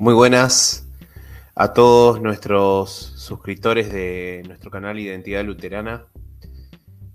Muy 0.00 0.14
buenas 0.14 0.86
a 1.56 1.72
todos 1.72 2.22
nuestros 2.22 2.88
suscriptores 3.16 3.92
de 3.92 4.44
nuestro 4.46 4.70
canal 4.70 4.96
Identidad 4.96 5.44
Luterana. 5.44 6.06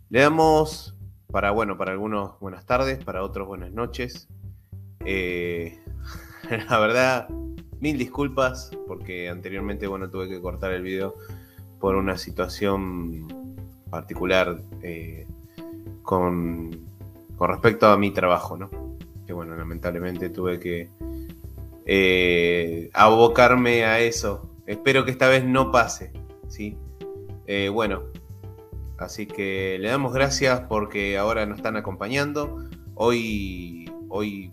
Le 0.10 0.20
damos 0.20 0.94
para, 1.32 1.52
bueno, 1.52 1.78
para 1.78 1.94
algunos 1.94 2.38
buenas 2.42 2.66
tardes, 2.66 3.02
para 3.02 3.24
otros 3.24 3.48
buenas 3.48 3.72
noches. 3.72 4.28
Eh, 5.06 5.80
la 6.70 6.78
verdad, 6.78 7.30
mil 7.80 7.98
disculpas 7.98 8.72
porque 8.86 9.30
anteriormente, 9.30 9.88
bueno, 9.88 10.10
tuve 10.10 10.28
que 10.28 10.42
cortar 10.42 10.74
el 10.74 10.84
video 10.84 11.16
por 11.80 11.96
una 11.96 12.18
situación 12.18 13.56
particular 13.90 14.60
eh, 14.82 15.26
con, 16.02 16.70
con 17.38 17.50
respecto 17.50 17.88
a 17.88 17.98
mi 17.98 18.12
trabajo, 18.12 18.58
¿no? 18.58 18.70
Que 19.26 19.32
bueno, 19.32 19.56
lamentablemente 19.56 20.28
tuve 20.30 20.60
que 20.60 20.90
eh, 21.86 22.90
abocarme 22.94 23.86
a 23.86 24.00
eso. 24.00 24.50
Espero 24.66 25.06
que 25.06 25.12
esta 25.12 25.28
vez 25.28 25.44
no 25.44 25.72
pase, 25.72 26.14
¿sí? 26.48 26.78
Eh, 27.48 27.70
bueno, 27.70 28.04
así 28.98 29.28
que 29.28 29.78
le 29.80 29.90
damos 29.90 30.14
gracias 30.14 30.62
porque 30.70 31.18
ahora 31.18 31.46
nos 31.46 31.58
están 31.58 31.76
acompañando. 31.76 32.70
Hoy, 32.96 33.92
hoy, 34.10 34.52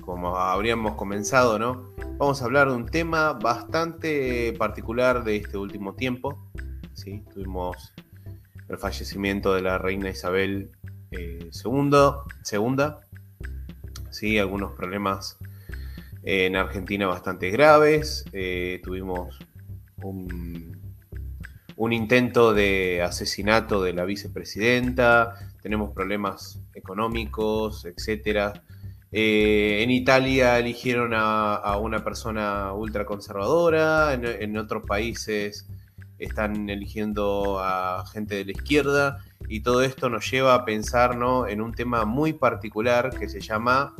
como 0.00 0.36
habríamos 0.36 0.94
comenzado, 0.94 1.58
¿no? 1.58 1.90
Vamos 2.20 2.42
a 2.42 2.44
hablar 2.44 2.68
de 2.68 2.74
un 2.74 2.86
tema 2.86 3.32
bastante 3.32 4.52
particular 4.58 5.24
de 5.24 5.36
este 5.36 5.56
último 5.56 5.94
tiempo. 5.94 6.50
¿sí? 6.92 7.24
Tuvimos 7.32 7.94
el 8.68 8.76
fallecimiento 8.76 9.54
de 9.54 9.62
la 9.62 9.78
reina 9.78 10.10
Isabel 10.10 10.70
II, 11.10 11.18
eh, 11.18 11.48
segunda, 11.50 12.98
¿sí? 14.10 14.38
algunos 14.38 14.72
problemas 14.72 15.38
en 16.22 16.56
Argentina 16.56 17.06
bastante 17.06 17.50
graves. 17.50 18.24
Eh, 18.32 18.80
tuvimos 18.84 19.38
un, 20.02 20.78
intento 21.92 22.52
de 22.52 23.02
asesinato 23.02 23.82
de 23.82 23.92
la 23.92 24.04
vicepresidenta. 24.04 25.34
Tenemos 25.62 25.92
problemas 25.92 26.60
económicos, 26.74 27.86
etc. 27.86 28.58
Eh, 29.12 29.82
en 29.82 29.90
Italia 29.90 30.58
eligieron 30.58 31.12
a, 31.14 31.76
una 31.78 32.04
persona 32.04 32.72
ultraconservadora. 32.72 34.14
En, 34.14 34.24
en 34.24 34.56
otros 34.58 34.84
países 34.86 35.66
están 36.18 36.68
eligiendo 36.68 37.58
a 37.60 38.04
gente 38.12 38.36
de 38.36 38.44
la 38.44 38.52
izquierda. 38.52 39.18
Y 39.48 39.60
todo 39.60 39.82
esto 39.82 40.10
nos 40.10 40.30
lleva 40.30 40.54
a 40.54 40.64
pensar 40.64 41.18
en 41.48 41.60
un 41.60 41.72
tema 41.72 42.04
muy 42.04 42.34
particular 42.34 43.10
que 43.18 43.28
se 43.28 43.40
llama 43.40 43.94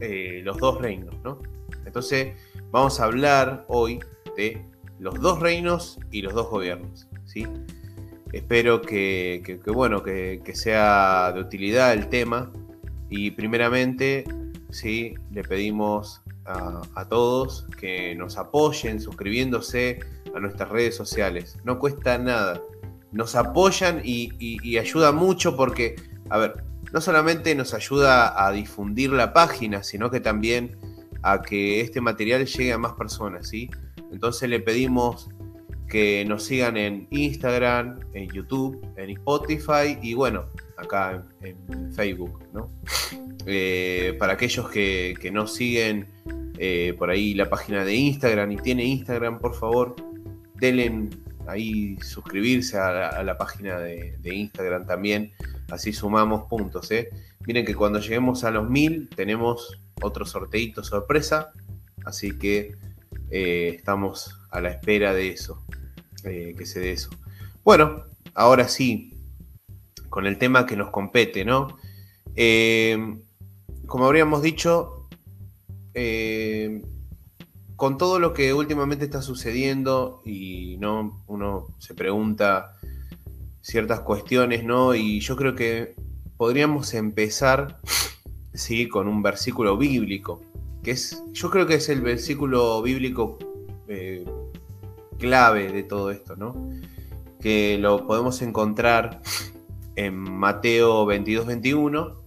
eh, 0.00 0.40
los 0.44 0.58
dos 0.58 0.80
reinos, 0.80 1.14
¿no? 1.22 1.40
Entonces 1.86 2.34
vamos 2.70 3.00
a 3.00 3.04
hablar 3.04 3.64
hoy 3.68 4.00
de 4.36 4.64
los 4.98 5.20
dos 5.20 5.40
reinos 5.40 5.98
y 6.10 6.22
los 6.22 6.34
dos 6.34 6.48
gobiernos, 6.50 7.08
¿sí? 7.24 7.46
Espero 8.32 8.82
que, 8.82 9.60
bueno, 9.66 10.02
que, 10.02 10.40
sea 10.54 11.30
de 11.32 11.40
utilidad 11.40 11.92
el 11.92 12.08
tema 12.08 12.50
y 13.08 13.30
primeramente, 13.30 14.24
¿sí? 14.70 15.14
Le 15.30 15.44
pedimos 15.44 16.20
a, 16.44 17.06
todos 17.08 17.66
que 17.78 18.14
nos 18.16 18.36
apoyen 18.36 19.00
suscribiéndose 19.00 20.00
a 20.34 20.40
nuestras 20.40 20.68
redes 20.68 20.96
sociales. 20.96 21.58
No 21.64 21.78
cuesta 21.78 22.18
nada. 22.18 22.60
Nos 23.12 23.36
apoyan 23.36 24.00
y, 24.02 24.32
y 24.38 24.78
ayuda 24.78 25.12
mucho 25.12 25.56
porque, 25.56 25.94
a 26.28 26.38
ver, 26.38 26.64
no 26.94 27.00
solamente 27.00 27.56
nos 27.56 27.74
ayuda 27.74 28.46
a 28.46 28.52
difundir 28.52 29.10
la 29.10 29.32
página, 29.32 29.82
sino 29.82 30.12
que 30.12 30.20
también 30.20 30.76
a 31.24 31.42
que 31.42 31.80
este 31.80 32.00
material 32.00 32.46
llegue 32.46 32.72
a 32.72 32.78
más 32.78 32.92
personas, 32.92 33.48
¿sí? 33.48 33.68
Entonces 34.12 34.48
le 34.48 34.60
pedimos 34.60 35.28
que 35.88 36.24
nos 36.24 36.44
sigan 36.44 36.76
en 36.76 37.08
Instagram, 37.10 37.98
en 38.12 38.30
YouTube, 38.30 38.80
en 38.96 39.10
Spotify 39.10 39.98
y 40.02 40.14
bueno, 40.14 40.46
acá 40.76 41.24
en, 41.42 41.92
Facebook, 41.92 42.38
¿no? 42.52 42.70
Eh, 43.44 44.14
para 44.20 44.34
aquellos 44.34 44.68
que, 44.68 45.30
no 45.32 45.48
siguen 45.48 46.06
eh, 46.58 46.94
por 46.96 47.10
ahí 47.10 47.34
la 47.34 47.50
página 47.50 47.84
de 47.84 47.92
Instagram 47.92 48.52
y 48.52 48.56
tiene 48.58 48.84
Instagram, 48.84 49.40
por 49.40 49.56
favor, 49.56 49.96
denle 50.54 51.08
ahí 51.48 51.96
suscribirse 52.02 52.78
a 52.78 53.20
la, 53.24 53.36
página 53.36 53.80
de 53.80 54.16
Instagram 54.22 54.86
también 54.86 55.32
Así 55.70 55.92
sumamos 55.92 56.48
puntos. 56.48 56.90
¿eh? 56.90 57.10
Miren 57.46 57.64
que 57.64 57.74
cuando 57.74 57.98
lleguemos 58.00 58.44
a 58.44 58.50
los 58.50 58.68
1000 58.68 59.08
tenemos 59.14 59.78
otro 60.02 60.26
sorteito 60.26 60.84
sorpresa. 60.84 61.52
Así 62.04 62.38
que 62.38 62.76
eh, 63.30 63.74
estamos 63.76 64.40
a 64.50 64.60
la 64.60 64.70
espera 64.70 65.14
de 65.14 65.30
eso. 65.30 65.64
Eh, 66.24 66.54
que 66.56 66.66
se 66.66 66.80
dé 66.80 66.92
eso. 66.92 67.10
Bueno, 67.64 68.04
ahora 68.34 68.68
sí, 68.68 69.18
con 70.08 70.26
el 70.26 70.38
tema 70.38 70.66
que 70.66 70.76
nos 70.76 70.90
compete, 70.90 71.44
¿no? 71.44 71.78
como 73.86 74.06
habríamos 74.06 74.42
dicho, 74.42 75.08
con 77.76 77.98
todo 77.98 78.18
lo 78.18 78.32
que 78.32 78.52
últimamente 78.54 79.04
está 79.04 79.22
sucediendo 79.22 80.22
y 80.24 80.76
no 80.78 81.22
uno 81.26 81.68
se 81.78 81.94
pregunta 81.94 82.76
ciertas 83.64 84.00
cuestiones, 84.00 84.62
¿no? 84.62 84.94
Y 84.94 85.20
yo 85.20 85.36
creo 85.36 85.54
que 85.54 85.96
podríamos 86.36 86.92
empezar, 86.92 87.80
sí, 88.52 88.88
con 88.88 89.08
un 89.08 89.22
versículo 89.22 89.78
bíblico, 89.78 90.42
que 90.82 90.90
es, 90.90 91.24
yo 91.32 91.50
creo 91.50 91.66
que 91.66 91.76
es 91.76 91.88
el 91.88 92.02
versículo 92.02 92.82
bíblico 92.82 93.38
eh, 93.88 94.22
clave 95.18 95.72
de 95.72 95.82
todo 95.82 96.10
esto, 96.10 96.36
¿no? 96.36 96.54
Que 97.40 97.78
lo 97.78 98.06
podemos 98.06 98.42
encontrar 98.42 99.22
en 99.96 100.14
Mateo 100.14 101.06
22, 101.06 101.46
21, 101.46 102.20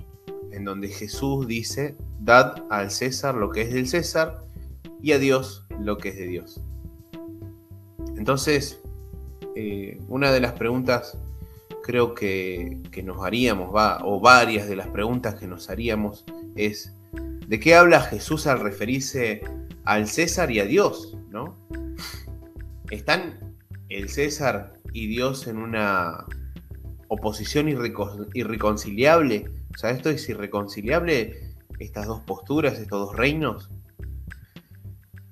en 0.51 0.65
donde 0.65 0.87
Jesús 0.87 1.45
dice, 1.45 1.95
dad 2.19 2.63
al 2.71 2.89
César 2.89 3.35
lo 3.35 3.51
que 3.51 3.61
es 3.61 3.71
del 3.71 3.87
César 3.87 4.41
y 5.03 5.11
a 5.11 5.19
Dios 5.19 5.67
lo 5.79 5.99
que 5.99 6.09
es 6.09 6.15
de 6.15 6.25
Dios. 6.25 6.61
Entonces, 8.15 8.81
eh, 9.55 9.99
una 10.07 10.31
de 10.31 10.39
las 10.39 10.53
preguntas 10.53 11.19
creo 11.87 12.13
que, 12.13 12.81
nos 13.01 13.23
haríamos, 13.23 13.73
va, 13.73 14.01
o 14.03 14.19
varias 14.19 14.67
de 14.67 14.75
las 14.75 14.89
preguntas 14.89 15.35
que 15.35 15.47
nos 15.47 15.69
haríamos, 15.69 16.25
es 16.57 16.93
¿de 17.47 17.59
qué 17.61 17.75
habla 17.75 18.01
Jesús 18.01 18.45
al 18.45 18.59
referirse 18.59 19.41
al 19.85 20.07
César 20.07 20.51
y 20.51 20.59
a 20.59 20.65
Dios? 20.65 21.17
¿no? 21.29 21.57
¿Están 22.91 23.55
el 23.87 24.09
César 24.09 24.73
y 24.91 25.07
Dios 25.07 25.47
en 25.47 25.57
una 25.57 26.25
oposición 27.07 27.69
irreconciliable? 27.69 29.49
O 29.73 29.77
sea, 29.77 29.91
¿esto 29.91 30.09
es 30.09 30.27
irreconciliable? 30.27 31.55
¿Estas 31.79 32.05
dos 32.07 32.19
posturas, 32.23 32.79
estos 32.79 33.07
dos 33.07 33.15
reinos? 33.15 33.69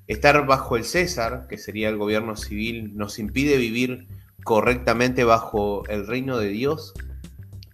Estar 0.07 0.45
bajo 0.45 0.77
el 0.77 0.85
César, 0.85 1.47
que 1.49 1.57
sería 1.57 1.89
el 1.89 1.97
gobierno 1.97 2.37
civil, 2.37 2.95
nos 2.95 3.19
impide 3.19 3.57
vivir 3.57 4.07
correctamente 4.45 5.23
bajo 5.23 5.85
el 5.89 6.07
reino 6.07 6.37
de 6.37 6.49
Dios? 6.49 6.93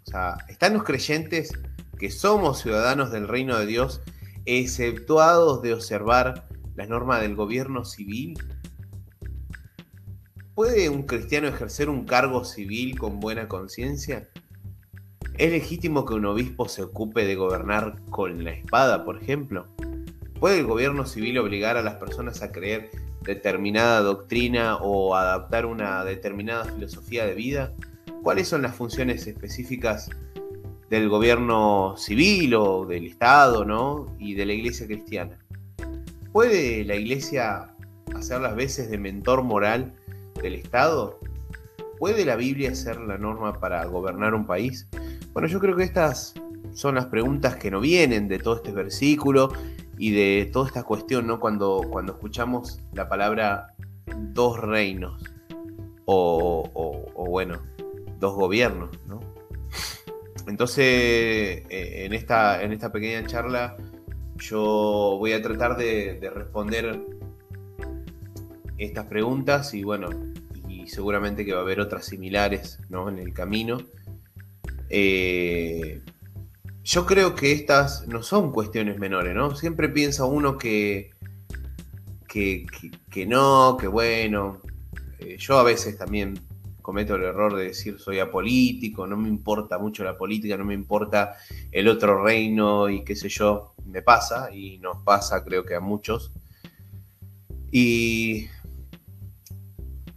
O 0.08 0.10
sea, 0.10 0.38
¿están 0.48 0.74
los 0.74 0.84
creyentes 0.84 1.52
que 2.00 2.10
somos 2.10 2.62
ciudadanos 2.62 3.12
del 3.12 3.28
reino 3.28 3.60
de 3.60 3.68
Dios 3.68 4.02
exceptuados 4.46 5.62
de 5.62 5.74
observar 5.74 6.48
las 6.76 6.88
normas 6.88 7.22
del 7.22 7.36
gobierno 7.36 7.84
civil? 7.84 8.34
¿Puede 10.56 10.90
un 10.90 11.04
cristiano 11.04 11.50
ejercer 11.50 11.90
un 11.90 12.06
cargo 12.06 12.46
civil 12.46 12.98
con 12.98 13.20
buena 13.20 13.50
conciencia? 13.50 14.30
¿Es 15.38 15.52
legítimo 15.52 16.06
que 16.06 16.14
un 16.14 16.26
obispo 16.26 16.70
se 16.70 16.84
ocupe 16.84 17.26
de 17.26 17.36
gobernar 17.36 18.02
con 18.10 18.46
la 18.46 18.52
espada, 18.52 19.04
por 19.04 19.22
ejemplo? 19.22 19.68
¿Puede 20.40 20.60
el 20.60 20.68
gobierno 20.68 21.06
civil 21.06 21.38
obligar 21.38 21.76
a 21.76 21.82
las 21.82 21.96
personas 21.96 22.42
a 22.42 22.52
creer 22.54 22.92
determinada 23.22 24.02
doctrina 24.02 24.78
o 24.78 25.16
adaptar 25.16 25.66
una 25.66 26.04
determinada 26.04 26.66
filosofía 26.66 27.26
de 27.26 27.36
vida? 27.36 27.74
¿Cuáles 28.24 28.48
son 28.48 28.62
las 28.62 28.76
funciones 28.76 29.26
específicas 29.28 30.10
del 30.92 31.08
gobierno 31.08 31.96
civil 31.96 32.54
o 32.56 32.86
del 32.86 33.08
Estado, 33.08 33.64
¿no? 33.64 34.14
Y 34.20 34.34
de 34.34 34.46
la 34.46 34.54
iglesia 34.54 34.86
cristiana. 34.88 35.40
¿Puede 36.34 36.84
la 36.84 36.96
iglesia 36.96 37.74
hacer 38.14 38.42
las 38.42 38.56
veces 38.56 38.92
de 38.92 38.98
mentor 38.98 39.42
moral 39.44 39.94
del 40.42 40.56
Estado? 40.56 41.18
¿Puede 41.98 42.26
la 42.26 42.36
Biblia 42.36 42.76
ser 42.76 43.00
la 43.00 43.18
norma 43.18 43.60
para 43.60 43.86
gobernar 43.86 44.34
un 44.34 44.46
país? 44.46 44.88
Bueno, 45.32 45.48
yo 45.48 45.60
creo 45.60 45.78
que 45.78 45.84
estas 45.84 46.34
son 46.74 46.96
las 46.96 47.06
preguntas 47.06 47.56
que 47.56 47.72
no 47.72 47.80
vienen 47.80 48.28
de 48.28 48.40
todo 48.40 48.58
este 48.58 48.72
versículo 48.72 49.54
y 50.02 50.10
de 50.10 50.50
toda 50.52 50.66
esta 50.66 50.82
cuestión, 50.82 51.28
¿no? 51.28 51.40
Cuando, 51.40 51.84
cuando 51.88 52.14
escuchamos 52.14 52.80
la 52.92 53.08
palabra 53.08 53.68
dos 54.34 54.60
reinos 54.60 55.24
o, 56.06 57.06
bueno, 57.30 57.62
dos 58.20 58.34
gobiernos, 58.34 58.90
¿no? 59.06 59.20
Entonces, 60.48 60.86
eh, 61.70 62.06
en, 62.06 62.14
esta, 62.14 62.64
en 62.64 62.74
esta 62.74 62.92
pequeña 62.92 63.28
charla 63.28 63.78
yo 64.38 65.18
voy 65.20 65.34
a 65.34 65.42
tratar 65.44 65.78
de, 65.78 66.20
responder 66.34 67.00
estas 68.80 69.06
preguntas 69.06 69.76
y 69.76 69.84
bueno, 69.84 70.10
y 70.68 70.88
seguramente 70.88 71.46
que 71.46 71.54
va 71.54 71.60
a 71.60 71.62
haber 71.62 71.80
otras 71.80 72.06
similares 72.06 72.80
¿no? 72.90 73.08
en 73.08 73.20
el 73.20 73.34
camino. 73.34 73.78
Eh, 74.90 76.02
yo 76.84 77.06
creo 77.06 77.36
que 77.36 77.52
estas 77.52 78.08
no 78.08 78.24
son 78.24 78.52
cuestiones 78.52 78.98
menores, 78.98 79.36
¿no? 79.36 79.56
Siempre 79.56 79.90
piensa 79.90 80.26
uno 80.26 80.58
que, 80.58 81.12
que, 82.28 83.26
no, 83.28 83.78
que 83.80 83.88
bueno. 83.88 84.62
Eh, 85.20 85.38
yo 85.38 85.60
a 85.60 85.64
veces 85.64 85.98
también 85.98 86.40
cometo 86.82 87.16
el 87.16 87.24
error 87.24 87.56
de 87.56 87.66
decir 87.66 88.00
soy 88.00 88.20
apolítico, 88.20 89.06
no 89.06 89.16
me 89.16 89.30
importa 89.30 89.78
mucho 89.78 90.04
la 90.04 90.18
política, 90.18 90.58
no 90.58 90.66
me 90.66 90.74
importa 90.74 91.36
el 91.72 91.88
otro 91.88 92.24
reino 92.24 92.90
y 92.90 93.04
qué 93.04 93.16
sé 93.16 93.30
yo, 93.30 93.76
me 93.86 94.02
pasa 94.02 94.52
y 94.52 94.80
nos 94.80 95.04
pasa 95.04 95.44
creo 95.44 95.64
que 95.64 95.76
a 95.76 95.80
muchos. 95.80 96.32
Y 97.72 98.48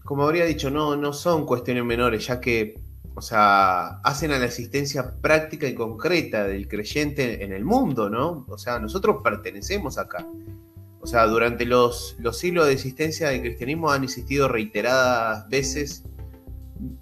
como 0.04 0.24
habría 0.24 0.44
dicho, 0.44 0.70
no, 0.70 0.96
no 0.96 1.12
son 1.12 1.46
cuestiones 1.46 1.84
menores, 1.84 2.26
ya 2.26 2.40
que, 2.40 2.80
o 3.14 3.22
sea, 3.22 4.00
hacen 4.00 4.32
a 4.32 4.38
la 4.38 4.46
existencia 4.46 5.14
práctica 5.20 5.68
y 5.68 5.74
concreta 5.74 6.44
del 6.44 6.66
creyente 6.66 7.44
en 7.44 7.52
el 7.52 7.64
mundo, 7.64 8.10
¿no? 8.10 8.44
O 8.48 8.58
sea, 8.58 8.78
nosotros 8.80 9.18
pertenecemos 9.22 9.98
acá. 9.98 10.26
O 11.00 11.06
sea, 11.06 11.26
durante 11.26 11.64
los, 11.64 12.16
los 12.18 12.38
siglos 12.38 12.66
de 12.66 12.72
existencia 12.72 13.28
del 13.28 13.40
cristianismo 13.42 13.90
han 13.90 14.04
existido 14.04 14.48
reiteradas 14.48 15.48
veces, 15.48 16.02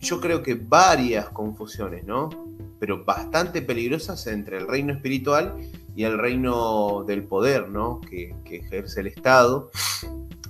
yo 0.00 0.20
creo 0.20 0.42
que 0.42 0.54
varias 0.54 1.30
confusiones, 1.30 2.04
¿no? 2.04 2.28
Pero 2.78 3.04
bastante 3.04 3.62
peligrosas 3.62 4.26
entre 4.26 4.58
el 4.58 4.68
reino 4.68 4.92
espiritual 4.92 5.56
y 5.96 6.04
el 6.04 6.18
reino 6.18 7.04
del 7.06 7.24
poder, 7.24 7.68
¿no? 7.68 8.00
Que, 8.00 8.34
ejerce 8.44 9.00
el 9.00 9.06
Estado 9.06 9.70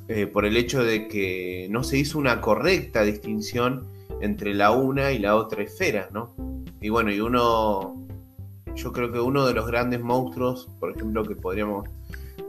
eh, 0.08 0.26
por 0.26 0.44
el 0.44 0.56
hecho 0.56 0.82
de 0.82 1.06
que 1.06 1.68
no 1.70 1.84
se 1.84 1.98
hizo 1.98 2.18
una 2.18 2.40
correcta 2.40 3.02
distinción 3.02 3.86
entre 4.22 4.54
la 4.54 4.70
una 4.70 5.10
y 5.10 5.18
la 5.18 5.34
otra 5.34 5.64
esfera, 5.64 6.08
¿no? 6.12 6.34
Y 6.80 6.88
bueno, 6.88 7.12
y 7.12 7.20
uno, 7.20 8.06
yo 8.74 8.92
creo 8.92 9.12
que 9.12 9.18
uno 9.18 9.44
de 9.46 9.52
los 9.52 9.66
grandes 9.66 10.00
monstruos, 10.00 10.70
por 10.78 10.92
ejemplo, 10.92 11.24
que 11.24 11.34
podríamos 11.34 11.88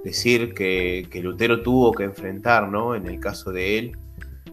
decir 0.03 0.53
que, 0.53 1.09
Lutero 1.23 1.63
tuvo 1.63 1.91
que 1.91 2.03
enfrentar, 2.03 2.69
¿no? 2.69 2.93
En 2.93 3.07
el 3.07 3.19
caso 3.19 3.51
de 3.51 3.79
él, 3.79 3.97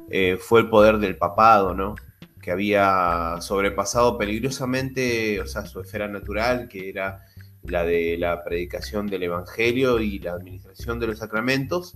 eh, 0.08 0.38
fue 0.40 0.60
el 0.60 0.70
poder 0.70 0.98
del 0.98 1.18
papado, 1.18 1.74
¿no? 1.74 1.94
Que 2.40 2.52
había 2.52 3.36
sobrepasado 3.40 4.16
peligrosamente, 4.16 5.40
o 5.42 5.46
sea, 5.46 5.66
su 5.66 5.80
esfera 5.80 6.08
natural, 6.08 6.68
que 6.68 6.88
era 6.88 7.20
la 7.64 7.84
de 7.84 8.16
la 8.16 8.42
predicación 8.42 9.06
del 9.08 9.24
Evangelio 9.24 10.00
y 10.00 10.20
la 10.20 10.32
administración 10.32 10.98
de 10.98 11.08
los 11.08 11.18
sacramentos, 11.18 11.94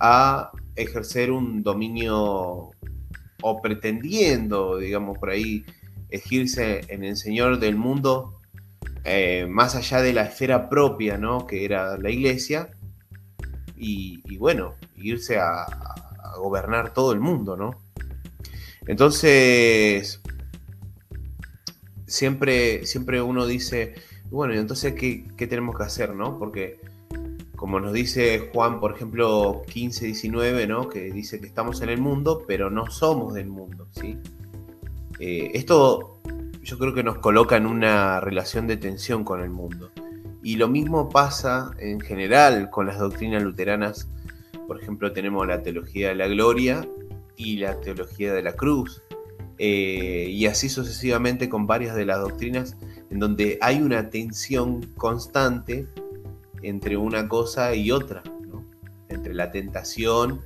a 0.00 0.50
ejercer 0.74 1.30
un 1.30 1.62
dominio 1.62 2.72
o 3.42 3.60
pretendiendo, 3.60 4.78
digamos, 4.78 5.18
por 5.18 5.30
ahí, 5.30 5.64
elegirse 6.10 6.82
en 6.88 7.04
el 7.04 7.16
Señor 7.16 7.58
del 7.58 7.76
mundo, 7.76 8.40
eh, 9.04 9.46
más 9.48 9.76
allá 9.76 10.02
de 10.02 10.12
la 10.12 10.22
esfera 10.22 10.68
propia, 10.68 11.18
¿no? 11.18 11.46
Que 11.46 11.64
era 11.64 11.96
la 11.98 12.10
iglesia, 12.10 12.70
y, 13.76 14.36
bueno, 14.38 14.74
irse 14.96 15.38
a, 15.38 15.66
gobernar 16.38 16.92
todo 16.92 17.12
el 17.12 17.20
mundo, 17.20 17.56
¿no? 17.56 17.80
Entonces, 18.86 20.20
siempre, 22.06 22.84
siempre 22.84 23.22
uno 23.22 23.46
dice, 23.46 23.94
bueno, 24.30 24.52
entonces, 24.52 24.92
¿qué, 24.94 25.26
¿qué, 25.36 25.46
tenemos 25.46 25.76
que 25.76 25.84
hacer, 25.84 26.14
no? 26.14 26.38
Porque 26.38 26.78
como 27.56 27.80
nos 27.80 27.92
dice 27.92 28.50
Juan, 28.52 28.80
por 28.80 28.94
ejemplo, 28.94 29.62
15, 29.68 30.06
19, 30.06 30.66
¿no? 30.66 30.88
que 30.88 31.10
dice 31.10 31.40
que 31.40 31.46
estamos 31.46 31.80
en 31.80 31.88
el 31.88 32.00
mundo, 32.00 32.44
pero 32.46 32.70
no 32.70 32.90
somos 32.90 33.34
del 33.34 33.48
mundo. 33.48 33.88
¿sí? 33.92 34.18
Eh, 35.18 35.50
esto 35.54 36.20
yo 36.62 36.78
creo 36.78 36.94
que 36.94 37.02
nos 37.02 37.18
coloca 37.18 37.56
en 37.56 37.66
una 37.66 38.20
relación 38.20 38.66
de 38.66 38.76
tensión 38.76 39.24
con 39.24 39.40
el 39.40 39.50
mundo. 39.50 39.90
Y 40.42 40.56
lo 40.56 40.68
mismo 40.68 41.08
pasa 41.08 41.70
en 41.78 42.00
general 42.00 42.70
con 42.70 42.86
las 42.86 42.98
doctrinas 42.98 43.42
luteranas. 43.42 44.08
Por 44.66 44.80
ejemplo, 44.80 45.12
tenemos 45.12 45.46
la 45.46 45.62
teología 45.62 46.08
de 46.10 46.14
la 46.16 46.28
gloria 46.28 46.86
y 47.36 47.56
la 47.56 47.80
teología 47.80 48.32
de 48.32 48.42
la 48.42 48.52
cruz. 48.52 49.02
Eh, 49.58 50.26
y 50.28 50.46
así 50.46 50.68
sucesivamente 50.68 51.48
con 51.48 51.66
varias 51.66 51.96
de 51.96 52.04
las 52.04 52.20
doctrinas 52.20 52.76
en 53.10 53.18
donde 53.18 53.58
hay 53.62 53.80
una 53.80 54.10
tensión 54.10 54.82
constante 54.96 55.86
entre 56.66 56.96
una 56.96 57.28
cosa 57.28 57.74
y 57.76 57.92
otra, 57.92 58.24
entre 59.08 59.34
la 59.34 59.52
tentación 59.52 60.40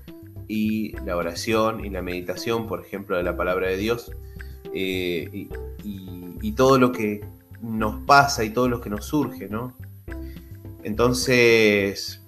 y 0.49 0.93
la 1.07 1.17
oración 1.17 1.83
y 1.83 1.89
la 1.89 2.03
meditación, 2.03 2.67
por 2.67 2.85
ejemplo, 2.85 3.17
de 3.17 3.23
la 3.23 3.37
palabra 3.39 3.69
de 3.69 3.79
Dios, 3.79 4.13
eh, 4.75 5.49
y, 5.83 6.53
todo 6.53 6.79
lo 6.79 6.93
que 6.93 7.25
nos 7.63 8.05
pasa 8.05 8.45
y 8.45 8.51
todo 8.51 8.69
lo 8.69 8.83
que 8.83 8.91
nos 8.91 9.07
surge, 9.07 9.49
¿no? 9.49 9.75
Entonces, 10.83 12.23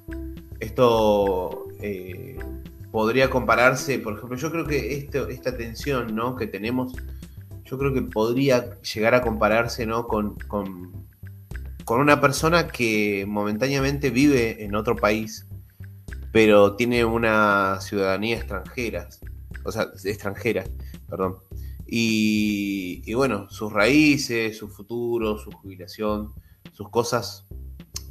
esto 0.59 1.67
eh, 1.81 2.39
podría 2.91 3.29
compararse, 3.29 3.99
por 3.99 4.15
ejemplo, 4.15 4.39
yo 4.39 4.51
creo 4.51 4.67
que 4.67 5.07
esta 5.29 5.57
tensión 5.57 6.15
¿no? 6.15 6.35
que 6.35 6.47
tenemos, 6.47 6.95
yo 7.65 7.77
creo 7.77 7.93
que 7.93 8.01
podría 8.01 8.81
llegar 8.81 9.15
a 9.15 9.21
compararse 9.21 9.85
¿no? 9.85 10.07
con 10.07 10.39
con 11.85 12.01
una 12.01 12.21
persona 12.21 12.69
que 12.69 13.25
momentáneamente 13.27 14.11
vive 14.11 14.65
en 14.65 14.75
otro 14.75 14.97
país, 14.97 15.47
pero 16.33 16.77
tiene 16.77 17.05
una 17.05 17.81
ciudadanía 17.81 18.37
extranjera, 18.37 19.09
o 19.65 19.73
sea, 19.73 19.89
extranjera, 20.05 20.65
perdón. 21.09 21.39
Y, 21.95 23.13
bueno, 23.13 23.51
sus 23.51 23.71
raíces, 23.71 24.57
su 24.57 24.69
futuro, 24.69 25.37
su 25.37 25.51
jubilación, 25.51 26.33
sus 26.73 26.89
cosas, 26.89 27.47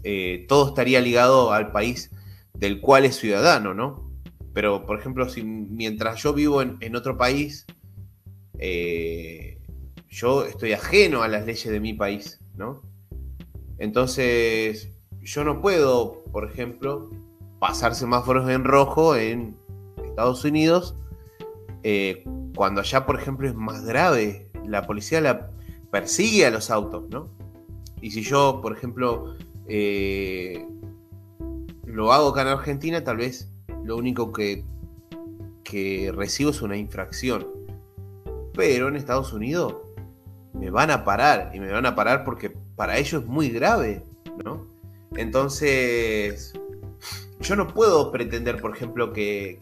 eh, 0.04 0.46
todo 0.48 0.70
estaría 0.70 1.02
ligado 1.02 1.52
al 1.52 1.72
país 1.72 2.12
del 2.54 2.80
cual 2.80 3.06
es 3.06 3.16
ciudadano, 3.16 3.74
¿no? 3.74 4.12
Pero, 4.54 4.86
por 4.86 5.00
ejemplo, 5.00 5.28
si 5.30 5.44
mientras 5.44 6.22
yo 6.22 6.32
vivo 6.34 6.62
en, 6.62 6.96
otro 6.96 7.18
país, 7.18 7.66
eh, 8.60 9.58
yo 10.10 10.46
estoy 10.46 10.74
ajeno 10.74 11.24
a 11.24 11.28
las 11.28 11.48
leyes 11.48 11.72
de 11.72 11.80
mi 11.80 11.94
país, 11.94 12.40
¿no? 12.56 12.84
Entonces, 13.82 14.92
yo 15.24 15.44
no 15.44 15.60
puedo, 15.60 16.24
por 16.32 16.48
ejemplo, 16.48 17.10
pasar 17.58 17.96
semáforos 17.96 18.48
en 18.48 18.64
rojo 18.64 19.16
en 19.16 19.58
Estados 20.06 20.46
Unidos 20.46 20.96
eh, 21.82 22.24
cuando 22.56 22.82
allá, 22.82 23.08
por 23.08 23.20
ejemplo, 23.20 23.48
es 23.48 23.56
más 23.56 23.84
grave. 23.84 24.52
La 24.68 24.86
policía 24.86 25.20
la 25.20 25.50
persigue 25.90 26.46
a 26.46 26.52
los 26.52 26.70
autos, 26.70 27.10
¿no? 27.10 27.28
Y 28.02 28.12
si 28.12 28.22
yo, 28.22 28.60
por 28.62 28.78
ejemplo, 28.78 29.36
eh, 29.68 30.64
lo 31.84 32.14
hago 32.14 32.30
acá 32.30 32.44
en 32.44 32.50
Argentina, 32.50 33.04
tal 33.04 33.18
vez 33.18 33.52
lo 33.84 33.98
único 33.98 34.32
que, 34.32 34.64
que 35.64 36.14
recibo 36.16 36.52
es 36.52 36.62
una 36.62 36.78
infracción. 36.78 37.48
Pero 38.54 38.90
en 38.90 38.96
Estados 38.96 39.34
Unidos 39.34 39.78
me 40.54 40.70
van 40.70 40.92
a 40.92 41.04
parar 41.04 41.50
y 41.56 41.60
me 41.60 41.72
van 41.72 41.88
a 41.88 41.96
parar 41.96 42.24
porque 42.24 42.54
para 42.82 42.98
ellos 42.98 43.22
es 43.22 43.30
muy 43.30 43.50
grave, 43.50 44.04
¿no? 44.44 44.66
Entonces, 45.16 46.52
yo 47.40 47.56
no 47.56 47.68
puedo 47.68 48.12
pretender, 48.12 48.60
por 48.60 48.76
ejemplo, 48.76 49.14
que, 49.14 49.60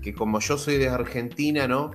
que, 0.00 0.14
como 0.14 0.40
yo 0.40 0.56
soy 0.56 0.78
de 0.78 0.88
Argentina, 0.88 1.68
¿no? 1.68 1.90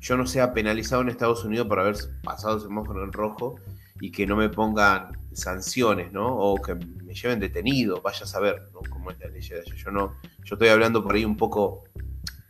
Yo 0.00 0.16
no 0.16 0.24
sea 0.28 0.52
penalizado 0.52 1.02
en 1.02 1.08
Estados 1.08 1.44
Unidos 1.44 1.66
por 1.66 1.80
haber 1.80 1.96
pasado 2.22 2.60
semáforo 2.60 3.02
en 3.02 3.12
rojo 3.12 3.56
y 4.00 4.12
que 4.12 4.24
no 4.24 4.36
me 4.36 4.48
pongan 4.48 5.18
sanciones, 5.32 6.12
¿no? 6.12 6.28
O 6.28 6.62
que 6.62 6.76
me 6.76 7.14
lleven 7.14 7.40
detenido, 7.40 8.02
vaya 8.02 8.22
a 8.22 8.28
saber, 8.28 8.68
¿no? 8.72 8.82
Cómo 8.88 9.10
es 9.10 9.18
la 9.18 9.26
ley 9.30 9.40
de 9.40 9.62
allá. 9.62 9.74
Yo 9.74 9.90
no, 9.90 10.14
yo 10.44 10.54
estoy 10.54 10.68
hablando 10.68 11.02
por 11.02 11.16
ahí 11.16 11.24
un 11.24 11.36
poco 11.36 11.82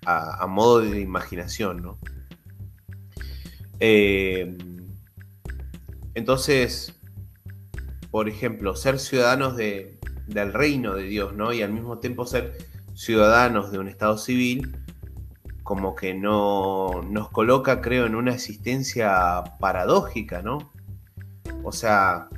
a, 0.05 0.45
a 0.45 0.47
modo 0.47 0.81
de 0.81 1.01
imaginación, 1.01 1.81
¿no? 1.81 1.99
Eh, 3.81 4.55
entonces, 6.15 6.95
por 8.11 8.29
ejemplo, 8.29 8.77
ser 8.77 8.99
ciudadanos 8.99 9.57
del 9.57 10.53
reino 10.53 10.95
de 10.95 11.05
Dios, 11.05 11.35
¿no? 11.35 11.53
Y 11.53 11.63
al 11.63 11.73
mismo 11.73 11.99
tiempo 11.99 12.27
ser 12.27 12.59
ciudadanos 12.95 13.73
de 13.73 13.79
un 13.79 13.89
Estado 13.89 14.19
civil, 14.19 14.77
como 15.63 15.95
que 15.95 16.13
no 16.13 17.03
nos 17.09 17.31
coloca, 17.31 17.81
creo, 17.81 18.07
en 18.07 18.15
una 18.15 18.35
existencia 18.35 19.43
paradójica, 19.61 20.43
¿no? 20.43 20.71
O 21.63 21.73
sea, 21.73 22.29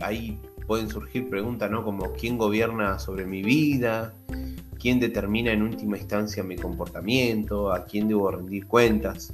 ahí 0.00 0.40
pueden 0.66 0.88
surgir 0.88 1.28
preguntas, 1.28 1.70
¿no? 1.70 1.84
Como 1.84 2.12
quién 2.12 2.38
gobierna 2.38 2.98
sobre 2.98 3.26
mi 3.26 3.42
vida, 3.42 4.14
quién 4.80 4.98
determina 4.98 5.52
en 5.52 5.62
última 5.62 5.98
instancia 5.98 6.42
mi 6.42 6.56
comportamiento, 6.56 7.72
a 7.72 7.84
quién 7.84 8.08
debo 8.08 8.30
rendir 8.30 8.66
cuentas. 8.66 9.32